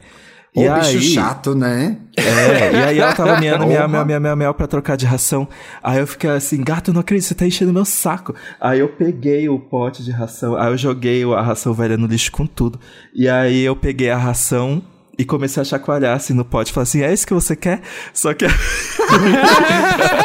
Ô, 0.55 0.69
bicho 0.75 1.01
chato, 1.01 1.55
né? 1.55 1.97
É, 2.15 2.73
e 2.73 2.83
aí 2.83 2.99
ela 2.99 3.15
tava 3.15 3.41
miando, 3.41 3.67
miau, 3.67 3.89
miau, 3.89 4.05
miau, 4.05 4.21
miau, 4.21 4.37
miau 4.37 4.55
pra 4.55 4.67
trocar 4.67 4.99
de 4.99 5.07
ração. 5.07 5.49
Aí 5.83 5.99
eu 5.99 6.07
fiquei 6.07 6.29
assim, 6.29 6.63
gato, 6.63 6.91
eu 6.91 6.95
não 6.95 7.01
acredito, 7.01 7.27
você 7.27 7.35
tá 7.35 7.47
enchendo 7.47 7.73
meu 7.73 7.87
saco. 7.87 8.35
Aí 8.61 8.81
eu 8.81 8.89
peguei 8.89 9.49
o 9.49 9.59
pote 9.59 10.05
de 10.05 10.11
ração, 10.11 10.55
aí 10.55 10.71
eu 10.71 10.77
joguei 10.77 11.25
a 11.25 11.41
ração 11.41 11.73
velha 11.73 11.97
no 11.97 12.07
lixo 12.07 12.31
com 12.31 12.47
tudo. 12.47 12.79
E 13.15 13.27
aí 13.31 13.63
eu 13.63 13.75
peguei 13.75 14.11
a 14.11 14.19
ração 14.19 14.83
e 15.19 15.25
comecei 15.25 15.61
a 15.61 15.65
chacoalhar 15.65 16.17
assim 16.17 16.35
no 16.35 16.45
pote. 16.45 16.71
Falei 16.71 16.83
assim, 16.83 17.03
é 17.03 17.13
isso 17.13 17.27
que 17.27 17.33
você 17.33 17.57
quer? 17.57 17.81
Só 18.13 18.35
que... 18.35 18.45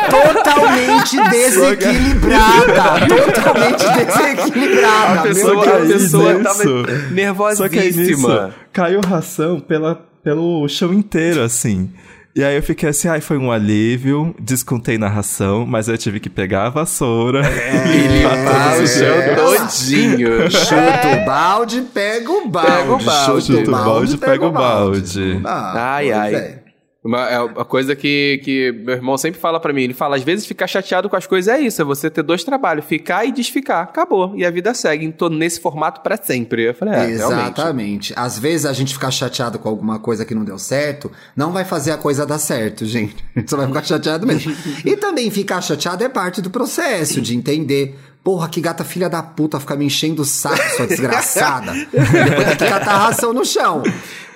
totalmente 0.09 1.29
desequilibrada! 1.29 3.07
totalmente 3.33 3.85
desequilibrada! 3.93 5.19
A 5.19 5.23
pessoa, 5.23 5.63
a 5.63 5.79
pessoa 5.85 6.39
tava 6.43 6.63
nervosíssima. 7.11 7.55
Só 7.55 7.69
que 7.69 7.79
aí 7.79 7.93
nisso, 7.93 8.53
caiu 8.73 8.99
ração 9.01 9.59
pela, 9.59 10.07
pelo 10.27 10.67
chão 10.67 10.93
inteiro, 10.93 11.41
assim. 11.41 11.89
E 12.35 12.43
aí 12.43 12.57
eu 12.57 12.61
fiquei 12.61 12.89
assim, 12.89 13.07
ai, 13.07 13.21
foi 13.21 13.37
um 13.37 13.49
alívio, 13.49 14.35
descontei 14.37 14.97
na 14.97 15.07
ração, 15.07 15.65
mas 15.65 15.87
eu 15.87 15.97
tive 15.97 16.19
que 16.19 16.29
pegar 16.29 16.65
a 16.65 16.69
vassoura 16.69 17.47
é, 17.47 17.87
e 17.87 18.07
limpar 18.09 18.81
o 18.81 18.85
chão 18.85 19.15
todinho. 19.37 20.29
Chuta 20.51 21.21
o 21.21 21.25
balde, 21.25 21.81
pega 21.93 22.29
o 22.29 22.45
balde. 22.49 22.71
Pega 22.75 22.93
o 22.93 22.97
balde. 23.05 23.45
Chuta 23.45 23.69
o 23.69 23.71
balde, 23.71 24.17
pega 24.17 24.45
o 24.45 24.51
balde. 24.51 25.41
Ah, 25.45 25.93
ai, 25.95 26.11
ai. 26.11 26.35
É. 26.35 26.66
Uma, 27.07 27.29
é 27.29 27.39
uma 27.39 27.63
coisa 27.63 27.95
que, 27.95 28.41
que 28.43 28.71
meu 28.71 28.95
irmão 28.95 29.17
sempre 29.17 29.39
fala 29.39 29.61
para 29.61 29.71
mim. 29.71 29.83
Ele 29.83 29.93
fala, 29.93 30.17
às 30.17 30.23
vezes 30.23 30.45
ficar 30.45 30.67
chateado 30.67 31.09
com 31.09 31.15
as 31.15 31.25
coisas 31.25 31.53
é 31.53 31.57
isso, 31.57 31.81
é 31.81 31.85
você 31.85 32.09
ter 32.09 32.21
dois 32.21 32.43
trabalhos, 32.43 32.83
ficar 32.83 33.23
e 33.25 33.31
desficar. 33.31 33.83
Acabou. 33.83 34.33
E 34.35 34.45
a 34.45 34.51
vida 34.51 34.73
segue. 34.73 35.09
Tô 35.13 35.29
nesse 35.29 35.61
formato 35.61 36.01
para 36.01 36.17
sempre. 36.17 36.67
Eu 36.67 36.73
falei, 36.73 36.93
é, 36.93 37.09
Exatamente. 37.11 37.57
Realmente. 37.57 38.13
Às 38.15 38.37
vezes 38.37 38.65
a 38.65 38.73
gente 38.73 38.93
ficar 38.93 39.09
chateado 39.09 39.57
com 39.57 39.69
alguma 39.69 39.99
coisa 39.99 40.25
que 40.25 40.35
não 40.35 40.43
deu 40.43 40.59
certo, 40.59 41.09
não 41.33 41.53
vai 41.53 41.63
fazer 41.63 41.91
a 41.91 41.97
coisa 41.97 42.25
dar 42.25 42.39
certo, 42.39 42.85
gente. 42.85 43.15
Só 43.47 43.55
vai 43.55 43.67
ficar 43.67 43.85
chateado 43.85 44.27
mesmo. 44.27 44.53
e 44.83 44.97
também 44.97 45.31
ficar 45.31 45.61
chateado 45.61 46.03
é 46.03 46.09
parte 46.09 46.41
do 46.41 46.49
processo 46.49 47.21
de 47.21 47.33
entender 47.33 47.97
Porra, 48.27 48.49
que 48.49 48.59
gata 48.59 48.83
filha 48.83 49.09
da 49.09 49.23
puta, 49.23 49.57
ficar 49.57 49.77
me 49.77 49.85
enchendo 49.85 50.21
o 50.21 50.25
saco, 50.25 50.61
sua 50.75 50.85
desgraçada. 50.85 51.71
Depois 51.87 52.45
tem 52.45 52.57
que 52.57 52.65
catar 52.65 52.91
a 52.91 52.97
ração 53.07 53.31
no 53.31 53.45
chão. 53.45 53.81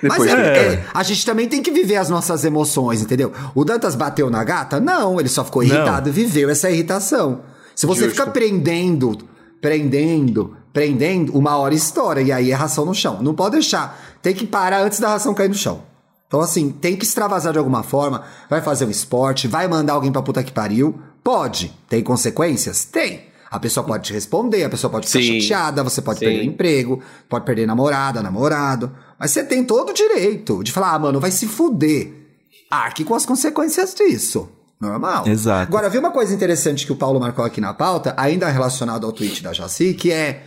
Depois, 0.00 0.32
Mas 0.32 0.40
é, 0.40 0.56
é. 0.56 0.72
É, 0.72 0.84
a 0.94 1.02
gente 1.02 1.26
também 1.26 1.46
tem 1.46 1.62
que 1.62 1.70
viver 1.70 1.96
as 1.96 2.08
nossas 2.08 2.42
emoções, 2.42 3.02
entendeu? 3.02 3.30
O 3.54 3.66
Dantas 3.66 3.94
bateu 3.94 4.30
na 4.30 4.42
gata? 4.44 4.80
Não, 4.80 5.20
ele 5.20 5.28
só 5.28 5.44
ficou 5.44 5.62
irritado 5.62 6.08
e 6.08 6.12
viveu 6.12 6.48
essa 6.48 6.70
irritação. 6.70 7.42
Se 7.74 7.84
você 7.84 8.04
Justo. 8.04 8.18
fica 8.18 8.30
prendendo, 8.30 9.28
prendendo, 9.60 10.56
prendendo, 10.72 11.36
uma 11.36 11.58
hora 11.58 11.74
estoura 11.74 12.22
e 12.22 12.32
aí 12.32 12.50
é 12.50 12.54
ração 12.54 12.86
no 12.86 12.94
chão. 12.94 13.18
Não 13.20 13.34
pode 13.34 13.56
deixar. 13.56 14.00
Tem 14.22 14.32
que 14.32 14.46
parar 14.46 14.80
antes 14.80 15.00
da 15.00 15.08
ração 15.08 15.34
cair 15.34 15.48
no 15.48 15.54
chão. 15.54 15.82
Então, 16.28 16.40
assim, 16.40 16.70
tem 16.70 16.96
que 16.96 17.04
extravasar 17.04 17.52
de 17.52 17.58
alguma 17.58 17.82
forma. 17.82 18.22
Vai 18.48 18.62
fazer 18.62 18.86
um 18.86 18.90
esporte, 18.90 19.46
vai 19.46 19.68
mandar 19.68 19.92
alguém 19.92 20.10
pra 20.10 20.22
puta 20.22 20.42
que 20.42 20.50
pariu. 20.50 20.98
Pode. 21.22 21.78
Tem 21.90 22.02
consequências? 22.02 22.86
Tem. 22.86 23.31
A 23.52 23.60
pessoa 23.60 23.84
pode 23.84 24.04
te 24.04 24.14
responder, 24.14 24.64
a 24.64 24.70
pessoa 24.70 24.90
pode 24.90 25.06
ficar 25.06 25.22
Sim. 25.22 25.38
chateada, 25.42 25.84
você 25.84 26.00
pode 26.00 26.20
Sim. 26.20 26.24
perder 26.24 26.44
emprego, 26.44 27.02
pode 27.28 27.44
perder 27.44 27.66
namorada, 27.66 28.22
namorado. 28.22 28.96
Mas 29.18 29.30
você 29.30 29.44
tem 29.44 29.62
todo 29.62 29.90
o 29.90 29.92
direito 29.92 30.64
de 30.64 30.72
falar, 30.72 30.94
ah, 30.94 30.98
mano, 30.98 31.20
vai 31.20 31.30
se 31.30 31.46
fuder. 31.46 32.10
Arque 32.70 33.04
com 33.04 33.14
as 33.14 33.26
consequências 33.26 33.94
disso. 33.94 34.48
Normal. 34.80 35.28
Exato. 35.28 35.68
Agora, 35.68 35.90
vi 35.90 35.98
uma 35.98 36.10
coisa 36.10 36.32
interessante 36.34 36.86
que 36.86 36.92
o 36.92 36.96
Paulo 36.96 37.20
marcou 37.20 37.44
aqui 37.44 37.60
na 37.60 37.74
pauta, 37.74 38.14
ainda 38.16 38.48
relacionado 38.48 39.04
ao 39.04 39.12
tweet 39.12 39.42
da 39.42 39.52
Jaci, 39.52 39.92
que 39.92 40.10
é 40.10 40.44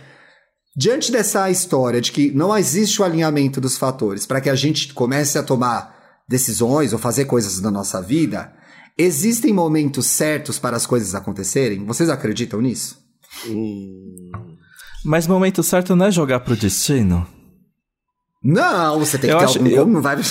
diante 0.76 1.12
dessa 1.12 1.48
história 1.48 2.00
de 2.00 2.10
que 2.10 2.32
não 2.32 2.54
existe 2.58 3.00
o 3.00 3.04
alinhamento 3.04 3.60
dos 3.60 3.78
fatores 3.78 4.26
para 4.26 4.40
que 4.40 4.50
a 4.50 4.56
gente 4.56 4.92
comece 4.92 5.38
a 5.38 5.44
tomar 5.44 5.94
decisões 6.28 6.92
ou 6.92 6.98
fazer 6.98 7.26
coisas 7.26 7.60
na 7.60 7.70
nossa 7.70 8.02
vida, 8.02 8.52
Existem 8.98 9.52
momentos 9.52 10.06
certos 10.06 10.58
para 10.58 10.76
as 10.76 10.86
coisas 10.86 11.14
acontecerem? 11.14 11.84
Vocês 11.84 12.08
acreditam 12.08 12.60
nisso? 12.60 12.98
Hum. 13.46 14.30
Mas 15.04 15.26
momento 15.26 15.62
certo 15.62 15.94
não 15.94 16.06
é 16.06 16.10
jogar 16.10 16.40
pro 16.40 16.56
destino? 16.56 17.26
Não, 18.42 18.98
você 18.98 19.18
tem 19.18 19.28
que 19.28 19.34
eu 19.36 19.38
ter 19.38 19.44
acho, 19.44 19.58
algum... 19.58 19.70
Eu... 19.70 19.86
Não 19.86 20.02
vai... 20.02 20.16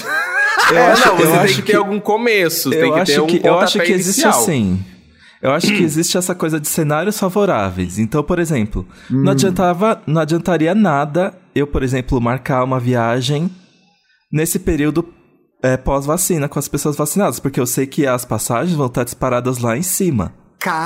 Eu 0.71 0.77
é, 0.77 0.91
acho, 0.93 1.07
não, 1.07 1.17
você 1.17 1.37
tem 1.37 1.47
que, 1.47 1.53
que 1.53 1.61
ter 1.61 1.77
algum 1.77 1.99
começo, 1.99 2.71
tem 2.71 2.91
que 2.91 3.05
ter 3.05 3.21
um 3.21 3.27
que, 3.27 3.39
Eu 3.43 3.59
acho 3.59 3.79
que 3.79 3.91
existe 3.91 4.21
inicial. 4.21 4.41
assim. 4.41 4.83
Eu 5.39 5.51
acho 5.51 5.67
que 5.67 5.83
existe 5.83 6.17
essa 6.17 6.33
coisa 6.33 6.59
de 6.59 6.67
cenários 6.67 7.19
favoráveis. 7.19 7.99
Então, 7.99 8.23
por 8.23 8.39
exemplo, 8.39 8.83
hum. 9.11 9.21
não 9.21 9.33
adiantava, 9.33 10.01
não 10.07 10.21
adiantaria 10.21 10.73
nada 10.73 11.35
eu, 11.53 11.67
por 11.67 11.83
exemplo, 11.83 12.19
marcar 12.19 12.63
uma 12.63 12.79
viagem 12.79 13.49
nesse 14.31 14.57
período 14.57 15.03
é, 15.65 15.77
pós-vacina 15.77 16.47
com 16.47 16.59
as 16.59 16.67
pessoas 16.67 16.95
vacinadas, 16.95 17.39
porque 17.39 17.59
eu 17.59 17.65
sei 17.65 17.87
que 17.87 18.05
as 18.05 18.23
passagens 18.23 18.75
vão 18.75 18.85
estar 18.85 19.03
disparadas 19.03 19.57
lá 19.57 19.75
em 19.75 19.81
cima. 19.81 20.31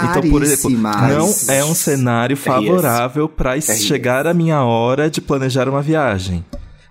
Então, 0.10 0.30
por 0.30 0.44
exemplo, 0.44 0.70
não 0.70 1.34
é 1.48 1.64
um 1.64 1.74
cenário 1.74 2.36
favorável 2.36 3.30
para 3.30 3.60
chegar 3.62 4.28
a 4.28 4.34
minha 4.34 4.62
hora 4.64 5.10
de 5.10 5.22
planejar 5.22 5.70
uma 5.70 5.82
viagem. 5.82 6.44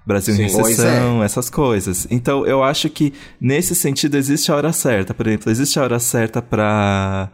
Brasil 0.06 0.34
Sim, 0.34 0.44
em 0.44 0.50
recessão, 0.50 1.22
é. 1.22 1.26
essas 1.26 1.50
coisas. 1.50 2.06
Então, 2.10 2.46
eu 2.46 2.64
acho 2.64 2.88
que 2.88 3.12
nesse 3.38 3.74
sentido 3.74 4.16
existe 4.16 4.50
a 4.50 4.56
hora 4.56 4.72
certa. 4.72 5.12
Por 5.12 5.26
exemplo, 5.26 5.50
existe 5.50 5.78
a 5.78 5.82
hora 5.82 5.98
certa 5.98 6.40
para 6.40 7.30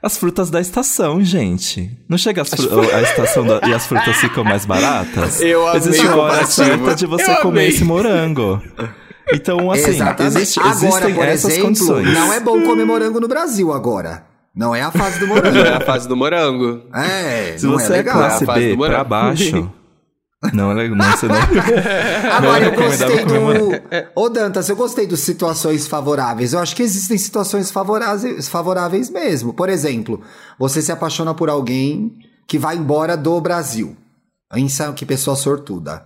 as 0.00 0.16
frutas 0.16 0.48
da 0.48 0.60
estação, 0.60 1.24
gente. 1.24 1.90
Não 2.08 2.16
chega 2.16 2.42
a 2.42 3.02
estação 3.02 3.44
da, 3.44 3.66
e 3.68 3.74
as 3.74 3.86
frutas 3.86 4.16
ficam 4.18 4.44
mais 4.44 4.64
baratas? 4.64 5.40
Eu 5.40 5.66
amei 5.66 5.80
Existe 5.80 6.06
a 6.06 6.14
hora 6.14 6.46
certa 6.46 6.94
de 6.94 7.06
você 7.06 7.34
comer 7.36 7.68
esse 7.68 7.82
morango. 7.82 8.62
Então, 9.32 9.70
assim, 9.72 9.90
existe, 9.90 10.60
agora, 10.60 10.74
existem 10.74 11.14
por 11.14 11.24
essas 11.24 11.50
exemplo, 11.52 11.66
condições. 11.66 12.12
Não 12.12 12.32
é 12.32 12.40
bom 12.40 12.62
comer 12.62 12.84
morango 12.84 13.20
no 13.20 13.28
Brasil 13.28 13.72
agora. 13.72 14.24
Não 14.54 14.74
é 14.74 14.82
a 14.82 14.90
fase 14.90 15.18
do 15.18 15.26
morango. 15.26 15.50
Não 15.58 15.64
é 15.64 15.74
a 15.74 15.80
fase 15.80 16.08
do 16.08 16.16
morango. 16.16 16.82
É, 16.94 17.58
Se 17.58 17.66
você 17.66 17.86
é, 17.86 17.96
legal. 17.96 18.16
é 18.16 18.18
classe 18.18 18.46
B 18.46 18.76
pra 18.76 19.02
baixo... 19.02 19.70
Não 20.52 20.70
é 20.70 20.74
legal, 20.74 20.96
não, 20.98 21.10
você 21.10 21.26
não. 21.26 21.36
Agora, 21.36 22.40
não 22.40 22.54
é 22.54 22.66
eu 22.66 22.72
gostei 22.74 23.24
do. 23.24 24.10
Ô, 24.14 24.28
Dantas, 24.28 24.68
eu 24.68 24.76
gostei 24.76 25.06
dos 25.06 25.20
situações 25.20 25.86
favoráveis. 25.86 26.52
Eu 26.52 26.58
acho 26.58 26.76
que 26.76 26.82
existem 26.82 27.16
situações 27.16 27.70
favoráveis, 27.70 28.46
favoráveis 28.46 29.08
mesmo. 29.08 29.54
Por 29.54 29.70
exemplo, 29.70 30.20
você 30.58 30.82
se 30.82 30.92
apaixona 30.92 31.32
por 31.32 31.48
alguém 31.48 32.14
que 32.46 32.58
vai 32.58 32.76
embora 32.76 33.16
do 33.16 33.40
Brasil. 33.40 33.96
Pensa 34.52 34.92
que 34.92 35.06
pessoa 35.06 35.34
sortuda. 35.34 36.04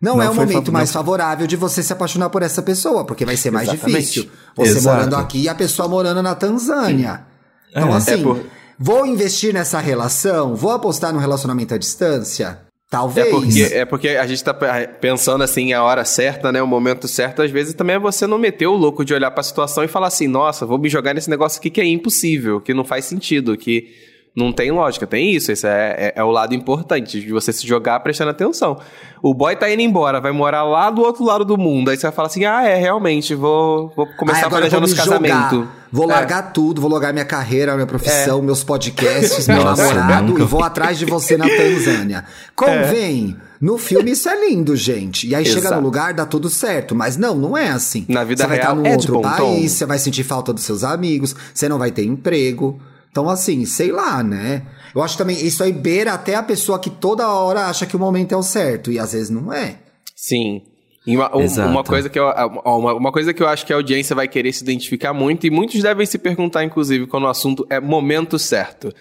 Não, 0.00 0.16
não 0.16 0.22
é 0.22 0.30
o 0.30 0.34
momento 0.34 0.72
mais 0.72 0.90
favorável 0.90 1.46
de 1.46 1.56
você 1.56 1.82
se 1.82 1.92
apaixonar 1.92 2.30
por 2.30 2.42
essa 2.42 2.62
pessoa, 2.62 3.04
porque 3.04 3.26
vai 3.26 3.36
ser 3.36 3.50
mais 3.50 3.68
Exatamente. 3.68 3.98
difícil. 3.98 4.30
Você 4.56 4.78
Exato. 4.78 4.96
morando 4.96 5.16
aqui 5.16 5.42
e 5.42 5.48
a 5.48 5.54
pessoa 5.54 5.86
morando 5.86 6.22
na 6.22 6.34
Tanzânia. 6.34 7.26
Então, 7.70 7.92
é, 7.92 7.96
assim, 7.96 8.12
é 8.12 8.16
por... 8.16 8.40
vou 8.78 9.04
investir 9.04 9.52
nessa 9.52 9.78
relação? 9.78 10.56
Vou 10.56 10.70
apostar 10.70 11.12
no 11.12 11.18
relacionamento 11.18 11.74
à 11.74 11.78
distância? 11.78 12.60
Talvez. 12.90 13.28
É 13.28 13.30
porque, 13.30 13.62
é 13.62 13.84
porque 13.84 14.08
a 14.08 14.26
gente 14.26 14.42
tá 14.42 14.52
pensando 14.52 15.44
assim, 15.44 15.72
a 15.72 15.82
hora 15.84 16.04
certa, 16.04 16.50
né? 16.50 16.60
O 16.60 16.66
momento 16.66 17.06
certo, 17.06 17.40
às 17.40 17.50
vezes 17.50 17.74
também 17.74 17.94
é 17.94 17.98
você 18.00 18.26
não 18.26 18.36
meter 18.36 18.66
o 18.66 18.74
louco 18.74 19.04
de 19.04 19.14
olhar 19.14 19.30
para 19.30 19.42
a 19.42 19.44
situação 19.44 19.84
e 19.84 19.88
falar 19.88 20.08
assim, 20.08 20.26
nossa, 20.26 20.66
vou 20.66 20.76
me 20.76 20.88
jogar 20.88 21.14
nesse 21.14 21.30
negócio 21.30 21.60
aqui 21.60 21.70
que 21.70 21.80
é 21.80 21.84
impossível, 21.84 22.60
que 22.60 22.74
não 22.74 22.84
faz 22.84 23.04
sentido, 23.04 23.56
que 23.56 23.94
não 24.34 24.52
tem 24.52 24.70
lógica, 24.70 25.06
tem 25.06 25.32
isso. 25.34 25.50
Esse 25.50 25.66
é, 25.66 26.12
é, 26.14 26.20
é, 26.20 26.24
o 26.24 26.30
lado 26.30 26.54
importante 26.54 27.20
de 27.20 27.32
você 27.32 27.52
se 27.52 27.66
jogar 27.66 27.98
prestando 28.00 28.30
atenção. 28.30 28.78
O 29.22 29.34
boy 29.34 29.56
tá 29.56 29.70
indo 29.70 29.82
embora, 29.82 30.20
vai 30.20 30.30
morar 30.30 30.62
lá 30.62 30.88
do 30.88 31.02
outro 31.02 31.24
lado 31.24 31.44
do 31.44 31.58
mundo. 31.58 31.90
Aí 31.90 31.96
você 31.96 32.02
vai 32.02 32.12
falar 32.12 32.28
assim: 32.28 32.44
ah, 32.44 32.62
é, 32.62 32.76
realmente, 32.76 33.34
vou, 33.34 33.92
vou 33.96 34.06
começar 34.16 34.44
ah, 34.44 34.46
a 34.46 34.50
planejar 34.50 34.80
nos 34.80 34.94
casamentos. 34.94 35.66
Vou 35.92 36.08
é. 36.08 36.14
largar 36.14 36.52
tudo, 36.52 36.80
vou 36.80 36.88
largar 36.90 37.12
minha 37.12 37.24
carreira, 37.24 37.74
minha 37.74 37.86
profissão, 37.86 38.38
é. 38.38 38.42
meus 38.42 38.62
podcasts, 38.62 39.48
meu 39.48 39.64
Nossa, 39.64 39.82
namorado 39.82 40.28
nunca. 40.28 40.42
e 40.42 40.44
vou 40.44 40.62
atrás 40.62 40.96
de 40.98 41.04
você 41.04 41.36
na 41.36 41.48
Tanzânia. 41.48 42.24
Convém. 42.54 43.36
É. 43.46 43.50
No 43.60 43.76
filme 43.76 44.12
isso 44.12 44.28
é 44.28 44.48
lindo, 44.48 44.74
gente. 44.74 45.26
E 45.26 45.34
aí 45.34 45.44
Exato. 45.44 45.60
chega 45.60 45.76
no 45.76 45.82
lugar, 45.82 46.14
dá 46.14 46.24
tudo 46.24 46.48
certo. 46.48 46.94
Mas 46.94 47.18
não, 47.18 47.34
não 47.34 47.58
é 47.58 47.68
assim. 47.68 48.06
Na 48.08 48.24
vida 48.24 48.42
você 48.42 48.48
vai 48.48 48.56
real 48.56 48.70
estar 48.70 48.82
num 48.82 48.86
é 48.86 48.92
outro 48.92 49.20
país, 49.20 49.72
você 49.72 49.84
vai 49.84 49.98
sentir 49.98 50.22
falta 50.22 50.52
dos 50.52 50.62
seus 50.62 50.82
amigos, 50.82 51.34
você 51.52 51.68
não 51.68 51.78
vai 51.78 51.90
ter 51.90 52.04
emprego. 52.04 52.80
Então, 53.10 53.28
assim, 53.28 53.64
sei 53.64 53.90
lá, 53.90 54.22
né? 54.22 54.62
Eu 54.94 55.02
acho 55.02 55.18
também, 55.18 55.36
isso 55.44 55.62
aí 55.62 55.72
beira 55.72 56.12
até 56.12 56.34
a 56.34 56.42
pessoa 56.42 56.78
que 56.78 56.90
toda 56.90 57.28
hora 57.28 57.66
acha 57.66 57.86
que 57.86 57.96
o 57.96 57.98
momento 57.98 58.32
é 58.32 58.36
o 58.36 58.42
certo, 58.42 58.90
e 58.90 58.98
às 58.98 59.12
vezes 59.12 59.30
não 59.30 59.52
é. 59.52 59.76
Sim. 60.14 60.62
Uma, 61.06 61.34
uma, 61.34 61.82
coisa 61.82 62.08
que 62.08 62.18
eu, 62.18 62.26
uma, 62.64 62.94
uma, 62.94 63.12
coisa 63.12 63.32
que 63.32 63.42
eu 63.42 63.48
acho 63.48 63.64
que 63.64 63.72
a 63.72 63.76
audiência 63.76 64.14
vai 64.14 64.28
querer 64.28 64.52
se 64.52 64.62
identificar 64.62 65.12
muito, 65.12 65.46
e 65.46 65.50
muitos 65.50 65.82
devem 65.82 66.04
se 66.06 66.18
perguntar, 66.18 66.62
inclusive, 66.62 67.06
quando 67.06 67.24
o 67.24 67.28
assunto 67.28 67.66
é 67.70 67.80
momento 67.80 68.38
certo. 68.38 68.92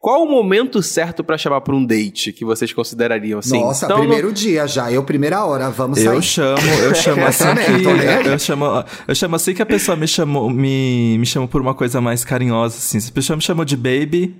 Qual 0.00 0.22
o 0.22 0.30
momento 0.30 0.82
certo 0.82 1.22
para 1.22 1.36
chamar 1.36 1.60
para 1.60 1.74
um 1.74 1.84
date 1.84 2.32
que 2.32 2.42
vocês 2.42 2.72
considerariam 2.72 3.38
assim? 3.38 3.60
Nossa, 3.60 3.84
então, 3.84 3.98
primeiro 3.98 4.28
no... 4.28 4.32
dia 4.32 4.66
já, 4.66 4.90
eu 4.90 5.04
primeira 5.04 5.44
hora, 5.44 5.68
vamos 5.68 5.98
sair. 5.98 6.06
Eu 6.06 6.22
chamo, 6.22 6.56
eu 6.82 6.94
chamo 6.96 7.26
assim 7.26 7.44
que 7.54 8.28
eu 8.28 8.38
chamo, 8.38 8.64
eu 9.06 9.14
chamo 9.14 9.36
assim 9.36 9.52
que 9.52 9.60
a 9.60 9.66
pessoa 9.66 9.98
me 9.98 10.08
chamou, 10.08 10.48
me, 10.48 11.18
me 11.18 11.26
chamou 11.26 11.46
por 11.46 11.60
uma 11.60 11.74
coisa 11.74 12.00
mais 12.00 12.24
carinhosa 12.24 12.78
assim. 12.78 12.98
Se 12.98 13.10
a 13.10 13.12
pessoa 13.12 13.36
me 13.36 13.42
chamou 13.42 13.62
de 13.62 13.76
baby, 13.76 14.34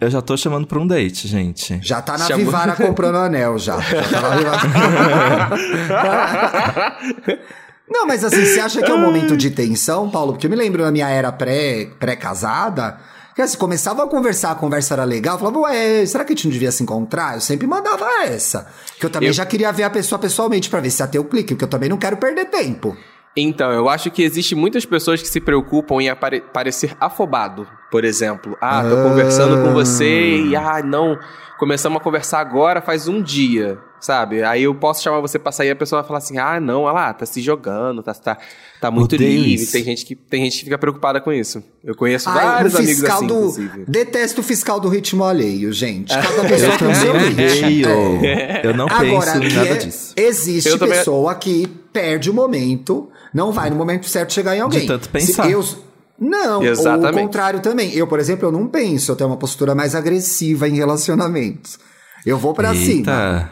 eu 0.00 0.08
já 0.08 0.22
tô 0.22 0.34
chamando 0.34 0.66
pra 0.66 0.78
um 0.78 0.86
date, 0.86 1.28
gente. 1.28 1.78
Já 1.82 2.00
tá 2.00 2.16
na 2.16 2.26
Chamou... 2.26 2.46
Vivara 2.46 2.74
comprando 2.74 3.16
anel, 3.16 3.58
já. 3.58 3.78
já 3.78 4.02
tá 4.02 4.20
na 4.22 4.36
Vivara. 4.36 5.50
Não, 7.88 8.06
mas 8.06 8.24
assim, 8.24 8.44
você 8.44 8.60
acha 8.60 8.82
que 8.82 8.90
é 8.90 8.94
um 8.94 9.00
momento 9.00 9.36
de 9.36 9.50
tensão, 9.50 10.08
Paulo? 10.10 10.32
Porque 10.32 10.46
eu 10.46 10.50
me 10.50 10.56
lembro 10.56 10.82
na 10.82 10.90
minha 10.90 11.08
era 11.08 11.30
pré- 11.30 11.90
pré-casada, 13.36 13.36
que 13.36 13.42
assim, 13.42 13.58
começava 13.58 14.02
a 14.02 14.06
conversar, 14.08 14.50
a 14.52 14.54
conversa 14.54 14.94
era 14.94 15.04
legal, 15.04 15.38
falava, 15.38 15.58
ué, 15.60 16.06
será 16.06 16.24
que 16.24 16.32
a 16.32 16.36
gente 16.36 16.46
não 16.46 16.52
devia 16.52 16.72
se 16.72 16.82
encontrar? 16.82 17.34
Eu 17.34 17.40
sempre 17.40 17.66
mandava 17.66 18.06
essa. 18.24 18.66
Que 18.98 19.04
eu 19.06 19.10
também 19.10 19.28
Eu- 19.28 19.32
já 19.34 19.44
queria 19.44 19.70
ver 19.70 19.82
a 19.84 19.90
pessoa 19.90 20.18
pessoalmente 20.18 20.70
pra 20.70 20.80
ver 20.80 20.90
se 20.90 21.02
ia 21.02 21.06
ter 21.06 21.18
o 21.18 21.24
clique, 21.24 21.54
porque 21.54 21.64
eu 21.64 21.68
também 21.68 21.88
não 21.88 21.98
quero 21.98 22.16
perder 22.16 22.46
tempo. 22.46 22.96
Então, 23.36 23.70
eu 23.70 23.88
acho 23.88 24.10
que 24.10 24.22
existe 24.22 24.54
muitas 24.54 24.84
pessoas 24.86 25.20
que 25.20 25.28
se 25.28 25.40
preocupam 25.40 26.00
em 26.00 26.08
apare- 26.08 26.42
parecer 26.52 26.96
afobado, 26.98 27.66
por 27.90 28.04
exemplo. 28.04 28.56
Ah, 28.60 28.82
tô 28.82 28.96
Ah. 28.96 29.02
conversando 29.02 29.62
com 29.62 29.72
você 29.74 30.38
e, 30.38 30.56
ah, 30.56 30.82
não, 30.82 31.18
começamos 31.58 31.98
a 31.98 32.00
conversar 32.02 32.40
agora 32.40 32.80
faz 32.80 33.08
um 33.08 33.20
dia, 33.20 33.76
sabe? 34.00 34.42
Aí 34.42 34.62
eu 34.62 34.74
posso 34.74 35.02
chamar 35.02 35.20
você 35.20 35.38
pra 35.38 35.52
sair 35.52 35.68
e 35.68 35.70
a 35.72 35.76
pessoa 35.76 36.00
vai 36.00 36.06
falar 36.08 36.18
assim, 36.18 36.38
ah, 36.38 36.58
não, 36.58 36.82
olha 36.82 36.92
lá, 36.94 37.12
tá 37.12 37.26
se 37.26 37.42
jogando, 37.42 38.02
tá, 38.02 38.14
tá, 38.14 38.38
tá 38.80 38.90
muito 38.90 39.14
Odeio 39.16 39.42
livre. 39.42 39.66
Tem 39.66 39.84
gente, 39.84 40.06
que, 40.06 40.14
tem 40.16 40.44
gente 40.44 40.58
que 40.58 40.64
fica 40.64 40.78
preocupada 40.78 41.20
com 41.20 41.30
isso. 41.30 41.62
Eu 41.84 41.94
conheço 41.94 42.30
Ai, 42.30 42.34
vários 42.42 42.72
o 42.74 42.78
amigos 42.78 42.94
fiscal 43.00 43.16
assim, 43.18 43.26
do. 43.26 43.34
inclusive. 43.34 43.84
Detesto 43.86 44.40
o 44.40 44.44
fiscal 44.44 44.80
do 44.80 44.88
ritmo 44.88 45.24
alheio, 45.24 45.70
gente. 45.74 46.08
Cada 46.16 46.42
pessoa 46.48 46.72
Eu 46.72 46.78
tem 46.78 46.88
o 46.88 46.94
seu. 46.94 47.14
É. 48.24 48.60
Eu 48.64 48.74
não 48.74 48.86
Agora, 48.86 49.32
penso 49.32 49.40
que 49.40 49.46
em 49.46 49.52
nada 49.52 49.68
é- 49.68 49.74
disso. 49.74 50.14
Existe 50.16 50.70
Eu 50.70 50.78
também- 50.78 50.96
pessoa 50.98 51.34
que 51.34 51.66
perde 51.92 52.30
o 52.30 52.34
momento, 52.34 53.08
não 53.36 53.52
vai 53.52 53.68
no 53.70 53.76
momento 53.76 54.08
certo 54.08 54.32
chegar 54.32 54.56
em 54.56 54.60
alguém. 54.60 54.86
tanto 54.86 55.04
Se 55.04 55.08
pensar. 55.10 55.50
eu- 55.50 55.62
não, 56.18 56.56
ou 56.56 56.62
o 56.62 56.66
Exatamente. 56.66 57.22
contrário 57.22 57.60
também. 57.60 57.92
Eu, 57.94 58.06
por 58.06 58.18
exemplo, 58.18 58.48
eu 58.48 58.52
não 58.52 58.66
penso, 58.66 59.12
eu 59.12 59.16
tenho 59.16 59.28
uma 59.28 59.36
postura 59.36 59.74
mais 59.74 59.94
agressiva 59.94 60.66
em 60.66 60.74
relacionamentos. 60.74 61.78
Eu 62.24 62.38
vou 62.38 62.54
pra 62.54 62.74
cima. 62.74 63.50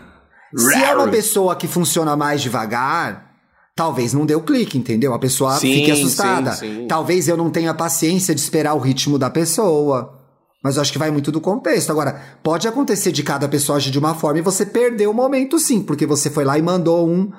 Se 0.57 0.75
é 0.83 0.95
uma 0.97 1.09
pessoa 1.09 1.55
que 1.57 1.69
funciona 1.69 2.17
mais 2.17 2.41
devagar, 2.41 3.33
talvez 3.77 4.13
não 4.15 4.25
dê 4.25 4.35
o 4.35 4.41
clique, 4.41 4.79
entendeu? 4.79 5.13
A 5.13 5.19
pessoa 5.19 5.53
Sim, 5.57 5.75
fique 5.75 5.91
assustada. 5.91 6.53
sim, 6.53 6.77
sim. 6.83 6.87
Talvez 6.89 7.29
eu 7.29 7.37
não 7.37 7.51
tenha 7.51 7.75
paciência 7.75 8.35
de 8.35 8.41
esperar 8.41 8.75
o 8.75 8.79
ritmo 8.79 9.19
da 9.19 9.29
pessoa. 9.29 10.21
Mas 10.63 10.77
eu 10.77 10.83
acho 10.83 10.91
que 10.93 10.99
vai 10.99 11.11
muito 11.11 11.31
do 11.31 11.41
contexto. 11.43 11.91
Agora, 11.91 12.19
pode 12.43 12.67
acontecer 12.67 13.13
de 13.13 13.23
cada 13.23 13.47
pessoa 13.49 13.77
agir 13.77 13.91
de 13.91 13.99
uma 13.99 14.15
forma 14.15 14.39
e 14.39 14.43
você 14.43 14.65
perdeu 14.65 15.11
o 15.11 15.15
momento 15.15 15.59
sim, 15.59 15.83
porque 15.83 16.07
você 16.07 16.31
foi 16.31 16.45
lá 16.45 16.57
e 16.59 16.63
mandou 16.63 17.07
um 17.07 17.31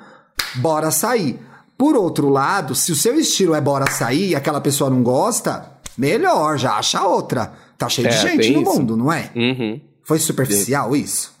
bora 0.56 0.90
sair. 0.92 1.40
Por 1.76 1.94
outro 1.96 2.28
lado, 2.28 2.74
se 2.74 2.90
o 2.92 2.96
seu 2.96 3.18
estilo 3.18 3.54
é 3.54 3.60
bora 3.60 3.90
sair 3.90 4.30
e 4.30 4.34
aquela 4.34 4.60
pessoa 4.60 4.88
não 4.88 5.02
gosta, 5.02 5.70
melhor, 5.96 6.56
já 6.58 6.72
acha 6.78 7.06
outra. 7.06 7.52
Tá 7.76 7.88
cheio 7.88 8.08
de 8.08 8.14
É, 8.14 8.18
gente 8.20 8.38
tem 8.38 8.52
no 8.52 8.62
isso. 8.62 8.72
mundo, 8.72 8.96
não 8.96 9.12
é? 9.12 9.30
Uhum. 9.36 9.80
Foi 10.02 10.18
superficial 10.18 10.96
isso? 10.96 11.34